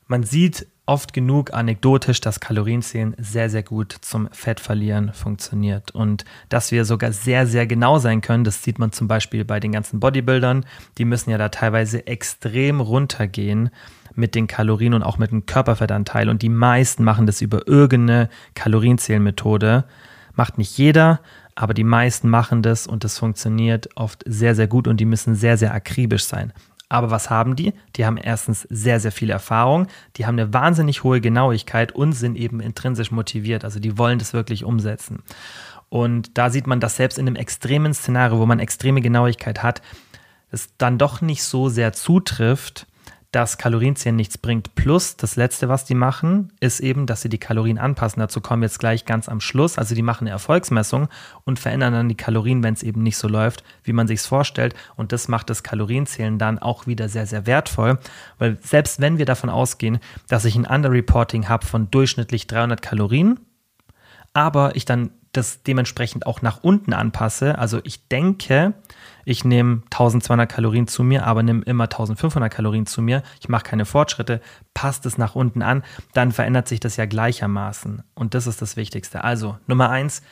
man 0.10 0.24
sieht 0.24 0.68
oft 0.88 1.14
genug 1.14 1.54
anekdotisch, 1.54 2.20
dass 2.20 2.40
Kalorienzählen 2.40 3.16
sehr, 3.20 3.50
sehr 3.52 3.62
gut 3.62 3.96
zum 4.02 4.28
Fettverlieren 4.32 5.14
funktioniert. 5.14 5.92
Und 5.92 6.26
dass 6.50 6.72
wir 6.72 6.84
sogar 6.84 7.14
sehr, 7.14 7.46
sehr 7.46 7.68
genau 7.68 8.00
sein 8.00 8.22
können, 8.22 8.44
das 8.44 8.64
sieht 8.64 8.80
man 8.80 8.92
zum 8.92 9.08
Beispiel 9.08 9.46
bei 9.46 9.60
den 9.60 9.72
ganzen 9.72 10.00
Bodybuildern. 10.00 10.66
Die 10.98 11.06
müssen 11.06 11.30
ja 11.30 11.38
da 11.38 11.50
teilweise 11.50 12.08
extrem 12.08 12.82
runtergehen 12.82 13.70
mit 14.16 14.34
den 14.34 14.48
Kalorien 14.48 14.96
und 14.96 15.04
auch 15.04 15.20
mit 15.20 15.30
dem 15.30 15.46
Körperfettanteil. 15.46 16.28
Und 16.28 16.42
die 16.42 16.50
meisten 16.50 17.04
machen 17.04 17.28
das 17.28 17.42
über 17.42 17.68
irgendeine 17.68 18.30
Kalorienzählmethode. 18.56 19.86
Macht 20.34 20.58
nicht 20.58 20.76
jeder, 20.76 21.22
aber 21.54 21.76
die 21.76 21.84
meisten 21.84 22.30
machen 22.30 22.64
das 22.64 22.88
und 22.88 23.04
das 23.04 23.20
funktioniert 23.20 23.90
oft 23.96 24.24
sehr, 24.26 24.56
sehr 24.56 24.68
gut 24.68 24.88
und 24.88 24.98
die 24.98 25.06
müssen 25.06 25.36
sehr, 25.36 25.56
sehr 25.56 25.72
akribisch 25.72 26.24
sein. 26.24 26.52
Aber 26.90 27.12
was 27.12 27.30
haben 27.30 27.56
die? 27.56 27.74
Die 27.96 28.06
haben 28.06 28.18
erstens 28.18 28.64
sehr, 28.70 29.00
sehr 29.00 29.12
viel 29.12 29.30
Erfahrung, 29.30 29.88
die 30.18 30.26
haben 30.26 30.40
eine 30.40 30.54
wahnsinnig 30.54 31.04
hohe 31.04 31.22
Genauigkeit 31.22 31.92
und 31.92 32.14
sind 32.14 32.36
eben 32.36 32.60
intrinsisch 32.60 33.12
motiviert. 33.12 33.64
Also 33.64 33.80
die 33.80 33.98
wollen 33.98 34.18
das 34.18 34.34
wirklich 34.34 34.64
umsetzen. 34.64 35.22
Und 35.90 36.38
da 36.38 36.50
sieht 36.50 36.68
man, 36.68 36.80
dass 36.80 36.96
selbst 36.96 37.18
in 37.18 37.28
einem 37.28 37.36
extremen 37.36 37.94
Szenario, 37.94 38.40
wo 38.40 38.46
man 38.46 38.60
extreme 38.60 39.02
Genauigkeit 39.02 39.62
hat, 39.64 39.82
es 40.52 40.70
dann 40.78 40.98
doch 40.98 41.22
nicht 41.22 41.44
so 41.44 41.70
sehr 41.70 41.94
zutrifft, 41.94 42.88
dass 43.32 43.60
Kalorienzählen 43.60 44.16
nichts 44.16 44.40
bringt. 44.40 44.74
Plus, 44.74 45.16
das 45.16 45.36
Letzte, 45.36 45.70
was 45.70 45.86
die 45.86 45.94
machen, 45.94 46.52
ist 46.60 46.80
eben, 46.80 47.06
dass 47.06 47.22
sie 47.22 47.30
die 47.30 47.38
Kalorien 47.38 47.78
anpassen. 47.78 48.20
Dazu 48.20 48.42
kommen 48.42 48.64
wir 48.64 48.68
jetzt 48.68 48.80
gleich 48.80 49.06
ganz 49.06 49.30
am 49.30 49.40
Schluss. 49.40 49.78
Also 49.78 49.94
die 49.94 50.02
machen 50.02 50.24
eine 50.24 50.32
Erfolgsmessung 50.32 51.10
und 51.46 51.60
verändern 51.60 51.94
dann 51.94 52.10
die 52.10 52.18
Kalorien, 52.18 52.64
wenn 52.64 52.74
es 52.74 52.82
eben 52.82 53.04
nicht 53.04 53.18
so 53.18 53.28
läuft, 53.28 53.64
wie 53.84 53.94
man 53.94 54.08
sich 54.08 54.22
es 54.22 54.26
vorstellt. 54.26 54.74
Und 54.96 55.12
das 55.12 55.28
macht 55.28 55.52
das 55.52 55.62
Kalorienzählen 55.62 56.40
dann 56.40 56.58
auch 56.58 56.88
wieder 56.88 57.08
sehr, 57.08 57.28
sehr 57.28 57.46
wertvoll. 57.46 58.00
Weil 58.40 58.58
selbst 58.62 59.00
wenn 59.00 59.20
wir 59.20 59.26
davon 59.26 59.52
ausgehen, 59.52 60.00
dass 60.28 60.46
ich 60.46 60.56
ein 60.56 60.66
Underreporting 60.66 61.48
habe 61.48 61.68
von 61.68 61.92
durchschnittlich 61.92 62.48
300 62.48 62.82
Kalorien, 62.82 63.40
aber 64.34 64.76
ich 64.76 64.86
dann 64.86 65.12
das 65.32 65.64
dementsprechend 65.64 66.26
auch 66.26 66.42
nach 66.42 66.64
unten 66.64 66.94
anpasse. 66.94 67.58
Also 67.58 67.80
ich 67.84 68.08
denke, 68.08 68.74
ich 69.26 69.46
nehme 69.46 69.84
1200 69.92 70.50
Kalorien 70.50 70.88
zu 70.88 71.04
mir, 71.04 71.26
aber 71.28 71.44
nehme 71.44 71.64
immer 71.64 71.84
1500 71.84 72.52
Kalorien 72.52 72.86
zu 72.86 73.02
mir. 73.02 73.22
Ich 73.40 73.50
mache 73.50 73.64
keine 73.64 73.86
Fortschritte, 73.86 74.42
passt 74.74 75.06
es 75.06 75.18
nach 75.18 75.36
unten 75.36 75.62
an, 75.62 75.84
dann 76.14 76.32
verändert 76.32 76.68
sich 76.68 76.80
das 76.80 76.98
ja 76.98 77.06
gleichermaßen. 77.06 78.04
Und 78.16 78.34
das 78.34 78.48
ist 78.48 78.62
das 78.62 78.76
Wichtigste. 78.76 79.24
Also 79.24 79.58
Nummer 79.68 79.90
eins, 79.90 80.24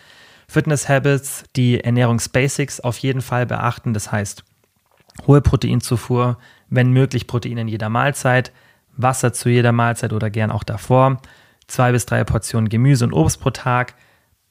Fitness 0.47 0.89
Habits, 0.89 1.43
die 1.55 1.83
Ernährungsbasics 1.83 2.79
auf 2.79 2.97
jeden 2.99 3.21
Fall 3.21 3.45
beachten. 3.45 3.93
Das 3.93 4.11
heißt, 4.11 4.43
hohe 5.27 5.41
Proteinzufuhr, 5.41 6.37
wenn 6.69 6.91
möglich 6.91 7.27
Protein 7.27 7.57
in 7.57 7.67
jeder 7.67 7.89
Mahlzeit, 7.89 8.51
Wasser 8.95 9.31
zu 9.31 9.49
jeder 9.49 9.73
Mahlzeit 9.73 10.11
oder 10.11 10.29
gern 10.29 10.51
auch 10.51 10.63
davor, 10.63 11.21
zwei 11.67 11.91
bis 11.91 12.05
drei 12.05 12.23
Portionen 12.23 12.69
Gemüse 12.69 13.05
und 13.05 13.13
Obst 13.13 13.39
pro 13.39 13.51
Tag, 13.51 13.93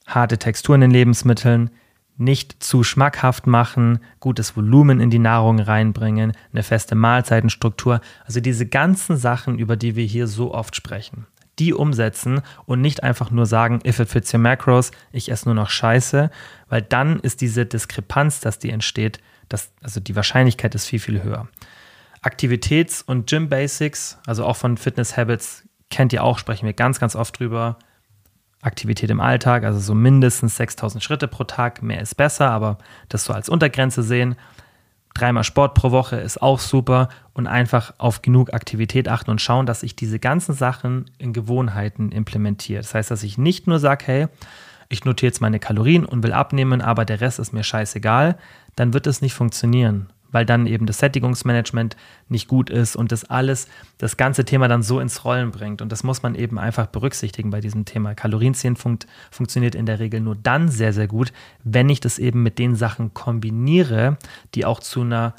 harte 0.07 0.39
Texturen 0.39 0.81
in 0.81 0.91
Lebensmitteln, 0.91 1.69
nicht 2.17 2.63
zu 2.63 2.83
schmackhaft 2.83 3.45
machen, 3.45 3.99
gutes 4.19 4.57
Volumen 4.57 4.99
in 4.99 5.11
die 5.11 5.19
Nahrung 5.19 5.59
reinbringen, 5.59 6.33
eine 6.51 6.63
feste 6.63 6.95
Mahlzeitenstruktur, 6.95 8.01
also 8.25 8.39
diese 8.39 8.65
ganzen 8.65 9.17
Sachen, 9.17 9.59
über 9.59 9.75
die 9.75 9.95
wir 9.95 10.05
hier 10.05 10.25
so 10.25 10.53
oft 10.53 10.75
sprechen, 10.75 11.27
die 11.59 11.73
umsetzen 11.73 12.41
und 12.65 12.81
nicht 12.81 13.03
einfach 13.03 13.29
nur 13.29 13.45
sagen, 13.45 13.81
if 13.85 13.99
it 13.99 14.09
fits 14.09 14.33
your 14.33 14.39
macros, 14.39 14.91
ich 15.11 15.29
esse 15.29 15.45
nur 15.45 15.55
noch 15.55 15.69
Scheiße, 15.69 16.31
weil 16.69 16.81
dann 16.81 17.19
ist 17.19 17.41
diese 17.41 17.67
Diskrepanz, 17.67 18.39
dass 18.39 18.57
die 18.57 18.71
entsteht, 18.71 19.19
das, 19.47 19.71
also 19.83 19.99
die 19.99 20.15
Wahrscheinlichkeit 20.15 20.73
ist 20.73 20.87
viel, 20.87 20.99
viel 20.99 21.23
höher. 21.23 21.47
Aktivitäts- 22.21 23.03
und 23.03 23.29
Gym 23.29 23.47
Basics, 23.47 24.17
also 24.25 24.43
auch 24.43 24.57
von 24.57 24.77
Fitness 24.77 25.15
Habits, 25.15 25.63
kennt 25.89 26.13
ihr 26.13 26.23
auch, 26.23 26.39
sprechen 26.39 26.65
wir 26.65 26.73
ganz, 26.73 26.99
ganz 26.99 27.15
oft 27.15 27.39
drüber. 27.39 27.77
Aktivität 28.61 29.09
im 29.09 29.21
Alltag, 29.21 29.63
also 29.63 29.79
so 29.79 29.93
mindestens 29.93 30.57
6000 30.57 31.03
Schritte 31.03 31.27
pro 31.27 31.43
Tag, 31.43 31.83
mehr 31.83 32.01
ist 32.01 32.15
besser, 32.15 32.49
aber 32.49 32.77
das 33.09 33.25
so 33.25 33.33
als 33.33 33.49
Untergrenze 33.49 34.03
sehen. 34.03 34.35
Dreimal 35.13 35.43
Sport 35.43 35.73
pro 35.73 35.91
Woche 35.91 36.17
ist 36.17 36.41
auch 36.41 36.59
super 36.59 37.09
und 37.33 37.47
einfach 37.47 37.93
auf 37.97 38.21
genug 38.21 38.53
Aktivität 38.53 39.09
achten 39.09 39.31
und 39.31 39.41
schauen, 39.41 39.65
dass 39.65 39.83
ich 39.83 39.95
diese 39.95 40.19
ganzen 40.19 40.53
Sachen 40.53 41.09
in 41.17 41.33
Gewohnheiten 41.33 42.11
implementiere. 42.11 42.81
Das 42.81 42.93
heißt, 42.93 43.09
dass 43.09 43.23
ich 43.23 43.37
nicht 43.37 43.67
nur 43.67 43.79
sage, 43.79 44.05
hey, 44.05 44.27
ich 44.89 45.05
notiere 45.05 45.29
jetzt 45.29 45.41
meine 45.41 45.59
Kalorien 45.59 46.05
und 46.05 46.23
will 46.23 46.33
abnehmen, 46.33 46.81
aber 46.81 47.03
der 47.03 47.19
Rest 47.21 47.39
ist 47.39 47.53
mir 47.53 47.63
scheißegal, 47.63 48.37
dann 48.75 48.93
wird 48.93 49.07
es 49.07 49.21
nicht 49.21 49.33
funktionieren, 49.33 50.07
weil 50.31 50.45
dann 50.45 50.67
eben 50.67 50.85
das 50.85 50.99
Sättigungsmanagement 50.99 51.95
nicht 52.29 52.47
gut 52.47 52.69
ist 52.69 52.95
und 52.95 53.11
das 53.11 53.25
alles, 53.25 53.67
das 53.97 54.17
ganze 54.17 54.45
Thema 54.45 54.67
dann 54.67 54.83
so 54.83 54.99
ins 54.99 55.25
Rollen 55.25 55.51
bringt. 55.51 55.81
Und 55.81 55.91
das 55.91 56.03
muss 56.03 56.23
man 56.23 56.35
eben 56.35 56.59
einfach 56.59 56.87
berücksichtigen 56.87 57.49
bei 57.49 57.61
diesem 57.61 57.85
Thema. 57.85 58.15
Kalorienzählen 58.15 58.75
funkt, 58.75 59.07
funktioniert 59.31 59.75
in 59.75 59.85
der 59.85 59.99
Regel 59.99 60.19
nur 60.19 60.35
dann 60.35 60.69
sehr, 60.69 60.93
sehr 60.93 61.07
gut, 61.07 61.33
wenn 61.63 61.89
ich 61.89 61.99
das 61.99 62.19
eben 62.19 62.43
mit 62.43 62.59
den 62.59 62.75
Sachen 62.75 63.13
kombiniere, 63.13 64.17
die 64.55 64.65
auch 64.65 64.79
zu 64.79 65.01
einer 65.01 65.33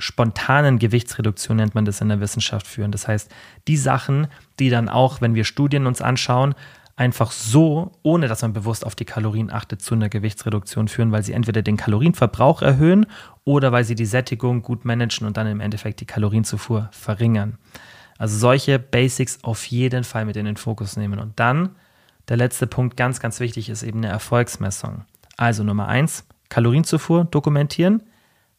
spontanen 0.00 0.78
Gewichtsreduktion 0.78 1.58
nennt 1.58 1.74
man 1.74 1.84
das 1.84 2.00
in 2.00 2.08
der 2.08 2.20
Wissenschaft 2.20 2.66
führen. 2.66 2.90
Das 2.90 3.06
heißt, 3.06 3.30
die 3.68 3.76
Sachen, 3.76 4.28
die 4.58 4.70
dann 4.70 4.88
auch, 4.88 5.20
wenn 5.20 5.34
wir 5.34 5.44
Studien 5.44 5.86
uns 5.86 6.00
anschauen, 6.00 6.54
einfach 7.00 7.30
so, 7.32 7.92
ohne 8.02 8.28
dass 8.28 8.42
man 8.42 8.52
bewusst 8.52 8.84
auf 8.84 8.94
die 8.94 9.06
Kalorien 9.06 9.50
achtet, 9.50 9.80
zu 9.80 9.94
einer 9.94 10.10
Gewichtsreduktion 10.10 10.86
führen, 10.86 11.12
weil 11.12 11.22
sie 11.22 11.32
entweder 11.32 11.62
den 11.62 11.78
Kalorienverbrauch 11.78 12.60
erhöhen 12.60 13.06
oder 13.44 13.72
weil 13.72 13.84
sie 13.84 13.94
die 13.94 14.04
Sättigung 14.04 14.60
gut 14.60 14.84
managen 14.84 15.26
und 15.26 15.38
dann 15.38 15.46
im 15.46 15.60
Endeffekt 15.60 16.00
die 16.00 16.04
Kalorienzufuhr 16.04 16.90
verringern. 16.92 17.56
Also 18.18 18.36
solche 18.36 18.78
Basics 18.78 19.38
auf 19.42 19.64
jeden 19.64 20.04
Fall 20.04 20.26
mit 20.26 20.36
in 20.36 20.44
den 20.44 20.58
Fokus 20.58 20.98
nehmen. 20.98 21.18
Und 21.18 21.40
dann 21.40 21.70
der 22.28 22.36
letzte 22.36 22.66
Punkt, 22.66 22.98
ganz, 22.98 23.18
ganz 23.18 23.40
wichtig, 23.40 23.70
ist 23.70 23.82
eben 23.82 24.00
eine 24.00 24.08
Erfolgsmessung. 24.08 25.06
Also 25.38 25.64
Nummer 25.64 25.88
eins, 25.88 26.26
Kalorienzufuhr 26.50 27.24
dokumentieren, 27.24 28.02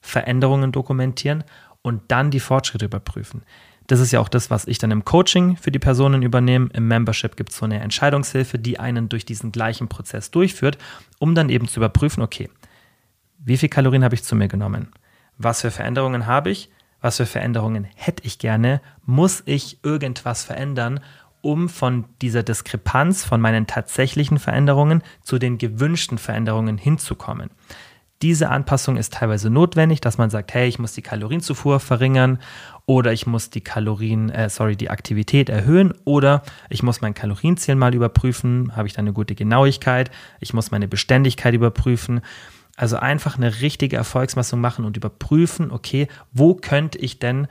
Veränderungen 0.02 0.72
dokumentieren 0.72 1.44
und 1.84 2.02
dann 2.08 2.32
die 2.32 2.39
Fortschritte 2.39 2.86
überprüfen. 2.86 3.44
Das 3.92 4.00
ist 4.00 4.14
ja 4.14 4.22
auch 4.22 4.30
das, 4.30 4.50
was 4.50 4.68
ich 4.68 4.78
dann 4.78 4.89
im 4.92 5.04
Coaching 5.04 5.58
für 5.58 5.70
die 5.70 5.78
Personen 5.78 6.22
übernehme. 6.22 6.70
Im 6.72 6.88
Membership 6.88 7.36
gibt 7.36 7.52
es 7.52 7.58
so 7.58 7.66
eine 7.66 7.82
Entscheidungshilfe, 7.82 8.58
die 8.58 8.80
einen 8.80 9.10
durch 9.10 9.26
diesen 9.26 9.52
gleichen 9.52 9.89
Prozess 9.89 10.32
durchführt, 10.32 10.78
um 11.20 11.36
dann 11.36 11.50
eben 11.50 11.68
zu 11.68 11.82
überprüfen, 11.82 12.24
okay, 12.24 12.50
wie 13.38 13.58
viel 13.58 13.68
Kalorien 13.68 14.06
habe 14.06 14.16
ich 14.16 14.24
zu 14.24 14.34
mir 14.34 14.48
genommen? 14.48 14.94
Was 15.38 15.60
für 15.60 15.72
Veränderungen 15.72 16.26
habe 16.26 16.52
ich? 16.52 16.70
Was 17.02 17.18
für 17.18 17.26
Veränderungen 17.26 17.86
hätte 17.96 18.26
ich 18.26 18.39
gerne? 18.39 18.80
Muss 19.06 19.44
ich 19.46 19.84
irgendwas 19.84 20.46
verändern, 20.46 21.02
um 21.42 21.68
von 21.68 22.06
dieser 22.22 22.44
Diskrepanz 22.44 23.26
von 23.26 23.42
meinen 23.42 23.68
tatsächlichen 23.68 24.39
Veränderungen 24.39 25.04
zu 25.22 25.38
den 25.38 25.58
gewünschten 25.58 26.18
Veränderungen 26.18 26.78
hinzukommen? 26.78 27.50
Diese 28.22 28.50
Anpassung 28.50 28.98
ist 28.98 29.14
teilweise 29.14 29.50
notwendig, 29.50 30.00
dass 30.00 30.20
man 30.20 30.30
sagt, 30.30 30.54
hey, 30.54 30.68
ich 30.68 30.78
muss 30.78 30.94
die 30.94 31.02
Kalorienzufuhr 31.02 31.80
verringern 31.80 32.38
oder 32.92 33.14
ich 33.14 33.26
muss 33.26 33.50
die 33.50 33.62
Kalorien, 33.62 34.30
äh, 34.30 34.50
sorry, 34.50 34.76
die 34.76 34.89
Aktivität 34.89 35.48
erhöhen 35.48 35.94
oder 36.04 36.44
ich 36.70 36.84
muss 36.84 37.00
mein 37.00 37.14
Kalorienziel 37.14 37.76
mal 37.76 37.96
überprüfen, 37.96 38.76
habe 38.76 38.86
ich 38.86 38.94
da 38.94 39.00
eine 39.00 39.14
gute 39.14 39.34
Genauigkeit, 39.34 40.12
ich 40.42 40.54
muss 40.54 40.72
meine 40.72 40.89
Beständigkeit 40.89 41.54
überprüfen. 41.54 42.20
Also 42.76 42.98
einfach 42.98 43.38
eine 43.38 43.62
richtige 43.62 43.96
Erfolgsmessung 43.96 44.60
machen 44.60 44.84
und 44.84 44.98
überprüfen, 44.98 45.72
okay, 45.72 46.10
wo 46.34 46.54
könnte 46.54 46.98
ich 46.98 47.18
denn 47.18 47.48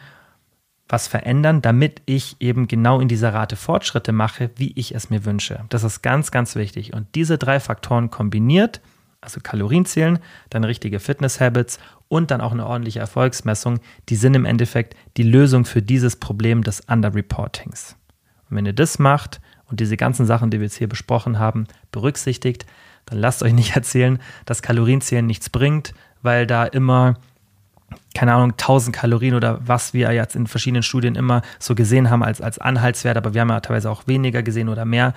was 0.89 1.09
verändern, 1.09 1.63
damit 1.63 2.03
ich 2.05 2.37
eben 2.41 2.69
genau 2.69 3.01
in 3.01 3.09
dieser 3.09 3.33
Rate 3.33 3.57
Fortschritte 3.57 4.13
mache, 4.13 4.51
wie 4.57 4.73
ich 4.75 4.95
es 4.95 5.09
mir 5.09 5.25
wünsche. 5.25 5.65
Das 5.71 5.85
ist 5.85 6.03
ganz, 6.03 6.31
ganz 6.31 6.55
wichtig. 6.55 6.93
Und 6.93 7.15
diese 7.15 7.39
drei 7.39 7.61
Faktoren 7.61 8.11
kombiniert 8.11 8.83
also 9.21 9.41
Kalorien 9.43 9.85
zählen, 9.85 10.19
dann 10.49 10.65
richtige 10.65 11.01
Fitness-Habits 11.01 11.79
und 12.09 12.31
dann 12.31 12.41
auch 12.41 12.53
eine 12.53 12.67
ordentliche 12.67 13.01
Erfolgsmessung, 13.01 13.81
die 14.09 14.17
sind 14.17 14.35
im 14.35 14.45
Endeffekt 14.45 14.97
die 15.17 15.23
Lösung 15.23 15.65
für 15.65 15.83
dieses 15.83 16.17
Problem 16.17 16.63
des 16.63 16.81
Underreportings. 16.81 17.97
Und 18.49 18.57
wenn 18.57 18.67
ihr 18.67 18.73
das 18.73 18.99
macht 18.99 19.41
und 19.67 19.81
diese 19.81 19.97
ganzen 19.97 20.27
Sachen, 20.27 20.51
die 20.51 20.59
wir 20.59 20.67
jetzt 20.67 20.77
hier 20.77 20.89
besprochen 20.89 21.39
haben, 21.39 21.67
berücksichtigt, 21.93 22.67
dann 23.07 23.19
lasst 23.19 23.43
euch 23.43 23.53
nicht 23.53 23.77
erzählen, 23.77 24.19
dass 24.47 24.63
Kalorienzählen 24.63 25.27
nichts 25.27 25.51
bringt, 25.51 25.95
weil 26.23 26.47
da 26.47 26.65
immer 26.65 27.17
keine 28.15 28.35
Ahnung, 28.35 28.53
1000 28.53 28.95
Kalorien 28.95 29.35
oder 29.35 29.61
was 29.67 29.95
wir 29.95 30.13
jetzt 30.13 30.37
in 30.37 30.47
verschiedenen 30.47 30.83
Studien 30.83 31.15
immer 31.15 31.43
so 31.59 31.75
gesehen 31.75 32.11
haben 32.11 32.23
als, 32.23 32.41
als 32.41 32.59
Anhaltswert, 32.59 33.17
aber 33.17 33.35
wir 33.35 33.41
haben 33.41 33.51
ja 33.51 33.61
teilweise 33.61 33.91
auch 33.91 34.07
weniger 34.07 34.43
gesehen 34.43 34.69
oder 34.69 34.85
mehr 34.85 35.15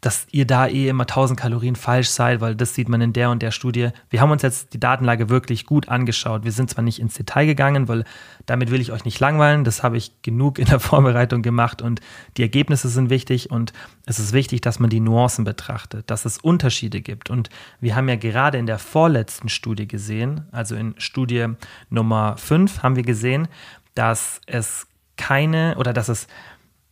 dass 0.00 0.26
ihr 0.30 0.46
da 0.46 0.66
eh 0.68 0.88
immer 0.88 1.02
1000 1.02 1.38
Kalorien 1.38 1.74
falsch 1.74 2.08
seid, 2.08 2.40
weil 2.40 2.54
das 2.54 2.74
sieht 2.74 2.88
man 2.88 3.00
in 3.00 3.12
der 3.12 3.30
und 3.30 3.42
der 3.42 3.50
Studie. 3.50 3.90
Wir 4.10 4.20
haben 4.20 4.30
uns 4.30 4.42
jetzt 4.42 4.72
die 4.72 4.80
Datenlage 4.80 5.28
wirklich 5.28 5.66
gut 5.66 5.88
angeschaut. 5.88 6.44
Wir 6.44 6.52
sind 6.52 6.70
zwar 6.70 6.84
nicht 6.84 7.00
ins 7.00 7.14
Detail 7.14 7.46
gegangen, 7.46 7.88
weil 7.88 8.04
damit 8.46 8.70
will 8.70 8.80
ich 8.80 8.92
euch 8.92 9.04
nicht 9.04 9.18
langweilen. 9.18 9.64
Das 9.64 9.82
habe 9.82 9.96
ich 9.96 10.22
genug 10.22 10.58
in 10.58 10.66
der 10.66 10.78
Vorbereitung 10.80 11.42
gemacht 11.42 11.82
und 11.82 12.00
die 12.36 12.42
Ergebnisse 12.42 12.88
sind 12.88 13.10
wichtig 13.10 13.50
und 13.50 13.72
es 14.06 14.18
ist 14.18 14.32
wichtig, 14.32 14.60
dass 14.60 14.78
man 14.78 14.90
die 14.90 15.00
Nuancen 15.00 15.44
betrachtet, 15.44 16.10
dass 16.10 16.24
es 16.24 16.38
Unterschiede 16.38 17.00
gibt. 17.00 17.28
Und 17.28 17.50
wir 17.80 17.96
haben 17.96 18.08
ja 18.08 18.16
gerade 18.16 18.58
in 18.58 18.66
der 18.66 18.78
vorletzten 18.78 19.48
Studie 19.48 19.88
gesehen, 19.88 20.46
also 20.52 20.76
in 20.76 20.94
Studie 20.98 21.46
Nummer 21.90 22.36
5 22.36 22.82
haben 22.82 22.94
wir 22.96 23.02
gesehen, 23.02 23.48
dass 23.94 24.40
es 24.46 24.86
keine 25.16 25.74
oder 25.76 25.92
dass 25.92 26.08
es, 26.08 26.28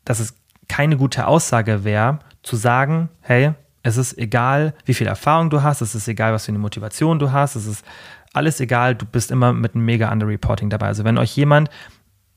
dass 0.05 0.19
es 0.19 0.35
keine 0.69 0.97
gute 0.97 1.27
Aussage 1.27 1.85
wäre, 1.85 2.19
zu 2.43 2.57
sagen, 2.57 3.09
hey, 3.21 3.53
es 3.83 3.97
ist 3.97 4.19
egal, 4.19 4.75
wie 4.85 4.95
viel 4.95 5.07
Erfahrung 5.07 5.51
du 5.51 5.63
hast, 5.63 5.81
es 5.81 5.95
ist 5.95 6.09
egal, 6.09 6.33
was 6.33 6.47
für 6.47 6.53
eine 6.53 6.59
Motivation 6.59 7.19
du 7.19 7.31
hast, 7.31 7.55
es 7.55 7.67
ist 7.67 7.85
alles 8.33 8.61
egal, 8.61 8.95
du 8.95 9.07
bist 9.07 9.31
immer 9.31 9.53
mit 9.53 9.75
einem 9.75 9.85
mega 9.85 10.11
Underreporting 10.11 10.71
dabei. 10.71 10.87
Also 10.87 11.05
wenn 11.05 11.19
euch 11.19 11.37
jemand 11.37 11.71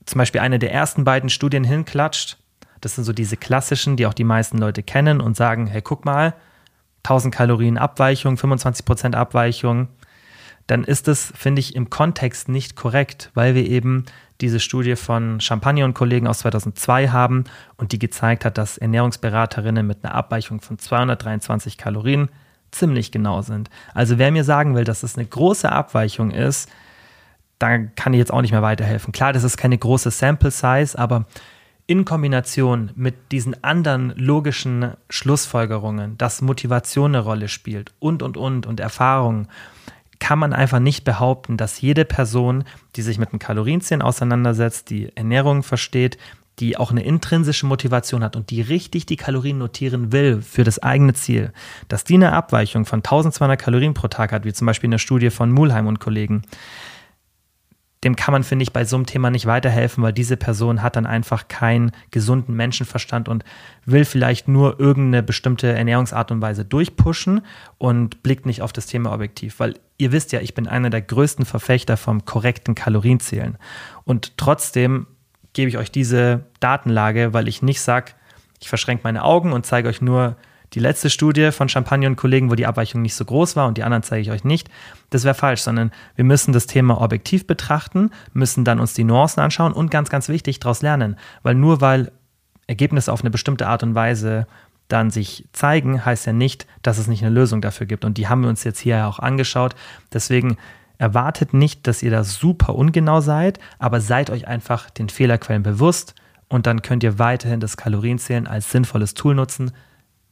zum 0.05 0.19
Beispiel 0.19 0.41
eine 0.41 0.59
der 0.59 0.71
ersten 0.71 1.03
beiden 1.03 1.29
Studien 1.29 1.63
hinklatscht, 1.63 2.37
das 2.81 2.95
sind 2.95 3.03
so 3.03 3.13
diese 3.13 3.35
klassischen, 3.35 3.97
die 3.97 4.05
auch 4.05 4.13
die 4.13 4.23
meisten 4.23 4.57
Leute 4.57 4.83
kennen 4.83 5.21
und 5.21 5.35
sagen, 5.35 5.67
hey, 5.67 5.81
guck 5.81 6.05
mal, 6.05 6.33
1000 7.03 7.33
Kalorien 7.33 7.77
Abweichung, 7.77 8.35
25% 8.35 9.15
Abweichung, 9.15 9.89
dann 10.67 10.83
ist 10.83 11.07
das, 11.07 11.33
finde 11.35 11.61
ich, 11.61 11.75
im 11.75 11.89
Kontext 11.89 12.47
nicht 12.47 12.75
korrekt, 12.75 13.31
weil 13.33 13.55
wir 13.55 13.67
eben 13.67 14.05
diese 14.41 14.59
Studie 14.59 14.95
von 14.95 15.41
Champagne 15.41 15.83
und 15.83 15.93
Kollegen 15.93 16.27
aus 16.27 16.39
2002 16.39 17.09
haben 17.09 17.43
und 17.77 17.91
die 17.91 17.99
gezeigt 17.99 18.45
hat, 18.45 18.57
dass 18.57 18.77
Ernährungsberaterinnen 18.77 19.85
mit 19.85 20.03
einer 20.03 20.15
Abweichung 20.15 20.61
von 20.61 20.77
223 20.77 21.77
Kalorien 21.77 22.29
ziemlich 22.71 23.11
genau 23.11 23.41
sind. 23.41 23.69
Also 23.93 24.17
wer 24.17 24.31
mir 24.31 24.43
sagen 24.43 24.75
will, 24.75 24.83
dass 24.83 25.03
es 25.03 25.17
eine 25.17 25.25
große 25.25 25.71
Abweichung 25.71 26.31
ist, 26.31 26.69
dann 27.57 27.93
kann 27.95 28.13
ich 28.13 28.19
jetzt 28.19 28.31
auch 28.31 28.41
nicht 28.41 28.51
mehr 28.51 28.61
weiterhelfen. 28.61 29.11
Klar, 29.11 29.33
das 29.33 29.43
ist 29.43 29.57
keine 29.57 29.77
große 29.77 30.11
Sample 30.11 30.51
Size, 30.51 30.97
aber 30.97 31.25
in 31.87 32.05
Kombination 32.05 32.91
mit 32.95 33.31
diesen 33.31 33.63
anderen 33.63 34.13
logischen 34.15 34.93
Schlussfolgerungen, 35.09 36.17
dass 36.17 36.41
Motivation 36.41 37.15
eine 37.15 37.23
Rolle 37.23 37.47
spielt 37.47 37.93
und, 37.99 38.21
und, 38.21 38.37
und 38.37 38.67
und 38.67 38.79
Erfahrung, 38.79 39.47
kann 40.19 40.39
man 40.39 40.53
einfach 40.53 40.79
nicht 40.79 41.03
behaupten, 41.03 41.57
dass 41.57 41.81
jede 41.81 42.05
Person, 42.05 42.65
die 42.95 43.01
sich 43.01 43.17
mit 43.17 43.31
dem 43.31 43.39
Kalorienzählen 43.39 44.01
auseinandersetzt, 44.01 44.89
die 44.89 45.15
Ernährung 45.15 45.63
versteht, 45.63 46.17
die 46.59 46.77
auch 46.77 46.91
eine 46.91 47.03
intrinsische 47.03 47.65
Motivation 47.65 48.23
hat 48.23 48.35
und 48.35 48.49
die 48.49 48.61
richtig 48.61 49.05
die 49.05 49.15
Kalorien 49.15 49.57
notieren 49.57 50.11
will 50.11 50.41
für 50.41 50.63
das 50.63 50.79
eigene 50.79 51.13
Ziel, 51.13 51.53
dass 51.87 52.03
die 52.03 52.15
eine 52.15 52.33
Abweichung 52.33 52.85
von 52.85 52.99
1200 52.99 53.59
Kalorien 53.59 53.93
pro 53.93 54.09
Tag 54.09 54.31
hat, 54.31 54.45
wie 54.45 54.53
zum 54.53 54.67
Beispiel 54.67 54.87
in 54.87 54.91
der 54.91 54.97
Studie 54.97 55.29
von 55.29 55.51
Mulheim 55.51 55.87
und 55.87 55.99
Kollegen, 55.99 56.41
dem 58.03 58.15
kann 58.15 58.31
man, 58.31 58.43
finde 58.43 58.63
ich, 58.63 58.71
bei 58.71 58.85
so 58.85 58.95
einem 58.95 59.05
Thema 59.05 59.29
nicht 59.29 59.45
weiterhelfen, 59.45 60.01
weil 60.03 60.13
diese 60.13 60.37
Person 60.37 60.81
hat 60.81 60.95
dann 60.95 61.05
einfach 61.05 61.49
keinen 61.49 61.91
gesunden 62.11 62.55
Menschenverstand 62.55 63.27
und 63.27 63.43
will 63.85 64.05
vielleicht 64.05 64.47
nur 64.47 64.79
irgendeine 64.79 65.21
bestimmte 65.21 65.67
Ernährungsart 65.67 66.31
und 66.31 66.41
Weise 66.41 66.63
durchpushen 66.63 67.41
und 67.77 68.23
blickt 68.23 68.45
nicht 68.45 68.61
auf 68.61 68.71
das 68.71 68.85
Thema 68.85 69.13
objektiv. 69.13 69.59
Weil 69.59 69.75
ihr 69.97 70.13
wisst 70.13 70.31
ja, 70.31 70.39
ich 70.39 70.53
bin 70.53 70.65
einer 70.65 70.89
der 70.89 71.01
größten 71.01 71.45
Verfechter 71.45 71.97
vom 71.97 72.23
korrekten 72.23 72.73
Kalorienzählen. 72.73 73.57
Und 74.05 74.37
trotzdem 74.37 75.07
gebe 75.51 75.67
ich 75.67 75.77
euch 75.77 75.91
diese 75.91 76.45
Datenlage, 76.61 77.33
weil 77.33 77.49
ich 77.49 77.61
nicht 77.61 77.81
sage, 77.81 78.13
ich 78.61 78.69
verschränke 78.69 79.01
meine 79.03 79.23
Augen 79.23 79.51
und 79.51 79.65
zeige 79.65 79.89
euch 79.89 80.01
nur 80.01 80.37
die 80.73 80.79
letzte 80.79 81.09
Studie 81.09 81.51
von 81.51 81.69
Champagne 81.69 82.07
und 82.07 82.15
Kollegen, 82.15 82.51
wo 82.51 82.55
die 82.55 82.67
Abweichung 82.67 83.01
nicht 83.01 83.15
so 83.15 83.25
groß 83.25 83.55
war 83.55 83.67
und 83.67 83.77
die 83.77 83.83
anderen 83.83 84.03
zeige 84.03 84.21
ich 84.21 84.31
euch 84.31 84.43
nicht. 84.43 84.69
Das 85.09 85.23
wäre 85.23 85.35
falsch, 85.35 85.61
sondern 85.61 85.91
wir 86.15 86.25
müssen 86.25 86.53
das 86.53 86.67
Thema 86.67 87.01
objektiv 87.01 87.47
betrachten, 87.47 88.11
müssen 88.33 88.65
dann 88.65 88.79
uns 88.79 88.93
die 88.93 89.03
Nuancen 89.03 89.41
anschauen 89.41 89.73
und 89.73 89.89
ganz, 89.89 90.09
ganz 90.09 90.29
wichtig 90.29 90.59
daraus 90.59 90.81
lernen. 90.81 91.17
Weil 91.43 91.55
nur 91.55 91.81
weil 91.81 92.11
Ergebnisse 92.67 93.11
auf 93.11 93.21
eine 93.21 93.31
bestimmte 93.31 93.67
Art 93.67 93.81
und 93.81 93.95
Weise 93.95 94.45
dann 94.89 95.11
sich 95.11 95.47
zeigen, 95.53 96.05
heißt 96.05 96.25
ja 96.25 96.33
nicht, 96.33 96.67
dass 96.81 96.97
es 96.97 97.07
nicht 97.07 97.23
eine 97.23 97.33
Lösung 97.33 97.61
dafür 97.61 97.87
gibt. 97.87 98.05
Und 98.05 98.17
die 98.17 98.27
haben 98.27 98.41
wir 98.41 98.49
uns 98.49 98.63
jetzt 98.63 98.79
hier 98.79 99.07
auch 99.07 99.19
angeschaut. 99.19 99.75
Deswegen 100.13 100.57
erwartet 100.97 101.53
nicht, 101.53 101.87
dass 101.87 102.03
ihr 102.03 102.11
da 102.11 102.23
super 102.23 102.75
ungenau 102.75 103.21
seid, 103.21 103.59
aber 103.79 104.01
seid 104.01 104.29
euch 104.29 104.47
einfach 104.47 104.89
den 104.89 105.09
Fehlerquellen 105.09 105.63
bewusst 105.63 106.13
und 106.49 106.65
dann 106.65 106.81
könnt 106.81 107.03
ihr 107.03 107.17
weiterhin 107.19 107.59
das 107.59 107.77
Kalorienzählen 107.77 108.47
als 108.47 108.71
sinnvolles 108.71 109.13
Tool 109.13 109.35
nutzen, 109.35 109.71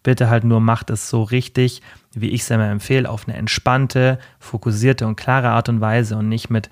Bitte 0.08 0.30
halt 0.30 0.46
nur 0.46 0.62
macht 0.62 0.90
es 0.90 1.10
so 1.10 1.22
richtig, 1.22 1.82
wie 2.14 2.30
ich 2.30 2.40
es 2.40 2.50
immer 2.50 2.70
empfehle, 2.70 3.10
auf 3.10 3.28
eine 3.28 3.36
entspannte, 3.36 4.20
fokussierte 4.40 5.06
und 5.06 5.18
klare 5.18 5.50
Art 5.50 5.68
und 5.68 5.82
Weise 5.82 6.16
und 6.16 6.30
nicht 6.30 6.50
mit 6.50 6.70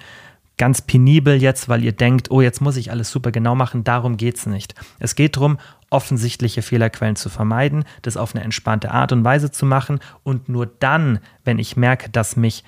ganz 0.56 0.82
penibel 0.82 1.42
jetzt, 1.42 1.68
weil 1.68 1.84
ihr 1.84 1.92
denkt, 1.92 2.32
oh, 2.32 2.40
jetzt 2.40 2.62
muss 2.62 2.78
ich 2.78 2.92
alles 2.92 3.12
super 3.12 3.34
genau 3.34 3.54
machen. 3.54 3.84
Darum 3.84 4.16
geht 4.16 4.38
es 4.38 4.46
nicht. 4.46 4.74
Es 5.00 5.16
geht 5.16 5.36
darum, 5.36 5.58
offensichtliche 5.90 6.62
Fehlerquellen 6.62 7.18
zu 7.18 7.28
vermeiden, 7.28 7.84
das 8.04 8.16
auf 8.16 8.34
eine 8.34 8.46
entspannte 8.46 8.92
Art 8.92 9.12
und 9.12 9.26
Weise 9.26 9.52
zu 9.52 9.66
machen 9.66 10.00
und 10.24 10.48
nur 10.48 10.66
dann, 10.66 11.20
wenn 11.44 11.60
ich 11.60 11.76
merke, 11.76 12.10
dass 12.10 12.38
mich 12.38 12.64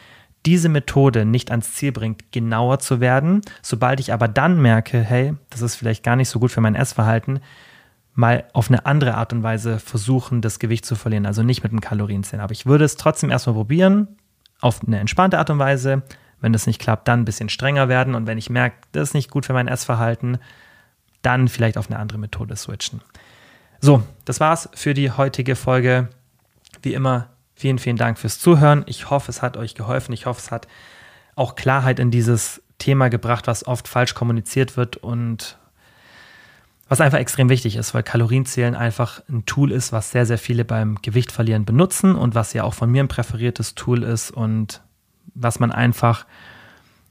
diese 0.45 0.67
Methode 0.67 1.23
nicht 1.23 1.49
ans 1.49 1.75
Ziel 1.75 1.93
bringt, 1.93 2.33
genauer 2.33 2.79
zu 2.79 2.99
werden. 2.99 3.39
Sobald 3.61 4.01
ich 4.01 4.11
aber 4.11 4.27
dann 4.27 4.61
merke, 4.61 5.01
hey, 5.01 5.33
das 5.49 5.61
ist 5.61 5.77
vielleicht 5.77 6.03
gar 6.03 6.17
nicht 6.17 6.27
so 6.27 6.41
gut 6.41 6.51
für 6.51 6.59
mein 6.59 6.75
Essverhalten, 6.75 7.39
mal 8.17 8.45
auf 8.53 8.69
eine 8.69 8.87
andere 8.87 9.13
Art 9.13 9.31
und 9.31 9.43
Weise 9.43 9.77
versuchen, 9.77 10.41
das 10.41 10.57
Gewicht 10.57 10.85
zu 10.85 10.95
verlieren. 10.95 11.27
Also 11.27 11.43
nicht 11.43 11.61
mit 11.61 11.71
einem 11.71 11.81
Kalorienzählen. 11.81 12.41
Aber 12.41 12.51
ich 12.51 12.65
würde 12.65 12.83
es 12.83 12.97
trotzdem 12.97 13.29
erstmal 13.29 13.53
probieren, 13.53 14.17
auf 14.59 14.81
eine 14.85 14.99
entspannte 14.99 15.37
Art 15.37 15.51
und 15.51 15.59
Weise. 15.59 16.01
Wenn 16.41 16.51
das 16.51 16.65
nicht 16.65 16.81
klappt, 16.81 17.07
dann 17.07 17.21
ein 17.21 17.25
bisschen 17.25 17.47
strenger 17.47 17.89
werden. 17.89 18.15
Und 18.15 18.25
wenn 18.25 18.39
ich 18.39 18.49
merke, 18.49 18.75
das 18.91 19.09
ist 19.09 19.13
nicht 19.13 19.29
gut 19.29 19.45
für 19.45 19.53
mein 19.53 19.67
Essverhalten, 19.67 20.39
dann 21.21 21.47
vielleicht 21.47 21.77
auf 21.77 21.91
eine 21.91 21.99
andere 21.99 22.17
Methode 22.17 22.55
switchen. 22.55 23.01
So, 23.81 24.01
das 24.25 24.39
war's 24.39 24.67
für 24.73 24.95
die 24.95 25.11
heutige 25.11 25.55
Folge. 25.55 26.09
Wie 26.81 26.95
immer, 26.95 27.29
vielen, 27.53 27.77
vielen 27.77 27.97
Dank 27.97 28.17
fürs 28.17 28.39
Zuhören. 28.39 28.83
Ich 28.87 29.11
hoffe, 29.11 29.29
es 29.29 29.43
hat 29.43 29.57
euch 29.57 29.75
geholfen. 29.75 30.11
Ich 30.13 30.25
hoffe, 30.25 30.41
es 30.41 30.49
hat 30.49 30.67
auch 31.35 31.53
Klarheit 31.53 31.99
in 31.99 32.09
dieses 32.09 32.63
Thema 32.79 33.09
gebracht, 33.09 33.45
was 33.45 33.67
oft 33.67 33.87
falsch 33.87 34.15
kommuniziert 34.15 34.75
wird 34.75 34.97
und 34.97 35.59
was 36.89 37.01
einfach 37.01 37.17
extrem 37.17 37.49
wichtig 37.49 37.75
ist, 37.75 37.93
weil 37.93 38.03
Kalorienzählen 38.03 38.75
einfach 38.75 39.21
ein 39.29 39.45
Tool 39.45 39.71
ist, 39.71 39.91
was 39.91 40.11
sehr, 40.11 40.25
sehr 40.25 40.37
viele 40.37 40.63
beim 40.63 41.01
Gewichtverlieren 41.01 41.65
benutzen 41.65 42.15
und 42.15 42.35
was 42.35 42.53
ja 42.53 42.63
auch 42.63 42.73
von 42.73 42.89
mir 42.89 43.03
ein 43.03 43.09
präferiertes 43.09 43.75
Tool 43.75 44.03
ist 44.03 44.31
und 44.31 44.81
was 45.33 45.59
man 45.59 45.71
einfach 45.71 46.25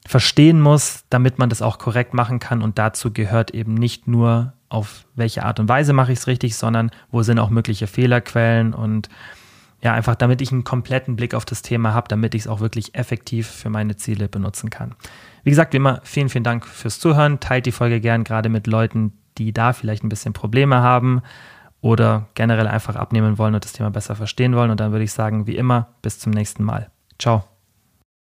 verstehen 0.07 0.61
muss, 0.61 1.05
damit 1.11 1.39
man 1.39 1.51
das 1.51 1.63
auch 1.63 1.79
korrekt 1.79 2.15
machen 2.15 2.39
kann. 2.39 2.63
Und 2.63 2.79
dazu 2.79 3.13
gehört 3.13 3.53
eben 3.53 3.75
nicht 3.75 4.07
nur, 4.07 4.53
auf 4.69 5.05
welche 5.15 5.45
Art 5.45 5.61
und 5.61 5.69
Weise 5.69 5.93
mache 5.93 6.13
ich 6.13 6.19
es 6.21 6.27
richtig, 6.27 6.57
sondern 6.57 6.91
wo 7.11 7.23
sind 7.23 7.39
auch 7.39 7.51
mögliche 7.51 7.87
Fehlerquellen 7.87 8.75
und 8.75 9.09
ja, 9.83 9.93
einfach 9.93 10.17
damit 10.17 10.41
ich 10.41 10.51
einen 10.51 10.65
kompletten 10.65 11.17
Blick 11.17 11.35
auf 11.35 11.45
das 11.45 11.63
Thema 11.63 11.93
habe, 11.93 12.09
damit 12.09 12.35
ich 12.35 12.43
es 12.43 12.49
auch 12.49 12.61
wirklich 12.61 12.95
effektiv 12.95 13.47
für 13.47 13.71
meine 13.71 13.97
Ziele 13.97 14.29
benutzen 14.29 14.71
kann. 14.71 14.95
Wie 15.45 15.51
gesagt, 15.51 15.73
wie 15.73 15.77
immer, 15.77 16.01
vielen, 16.03 16.29
vielen 16.29 16.45
Dank 16.45 16.67
fürs 16.67 16.99
Zuhören. 16.99 17.39
Teilt 17.39 17.67
die 17.67 17.73
Folge 17.73 18.01
gern 18.01 18.25
gerade 18.25 18.49
mit 18.49 18.67
Leuten, 18.67 19.13
die 19.39 19.53
da 19.53 19.73
vielleicht 19.73 20.05
ein 20.05 20.09
bisschen 20.09 20.33
Probleme 20.33 20.81
haben 20.81 21.23
oder 21.81 22.27
generell 22.35 22.67
einfach 22.67 22.97
abnehmen 22.97 23.39
wollen 23.39 23.55
und 23.55 23.65
das 23.65 23.73
Thema 23.73 23.91
besser 23.91 24.17
verstehen 24.17 24.57
wollen. 24.57 24.71
Und 24.71 24.81
dann 24.81 24.93
würde 24.93 25.05
ich 25.05 25.13
sagen, 25.13 25.47
wie 25.47 25.57
immer, 25.57 25.89
bis 26.03 26.19
zum 26.19 26.33
nächsten 26.33 26.65
Mal. 26.65 26.91
Ciao. 27.19 27.56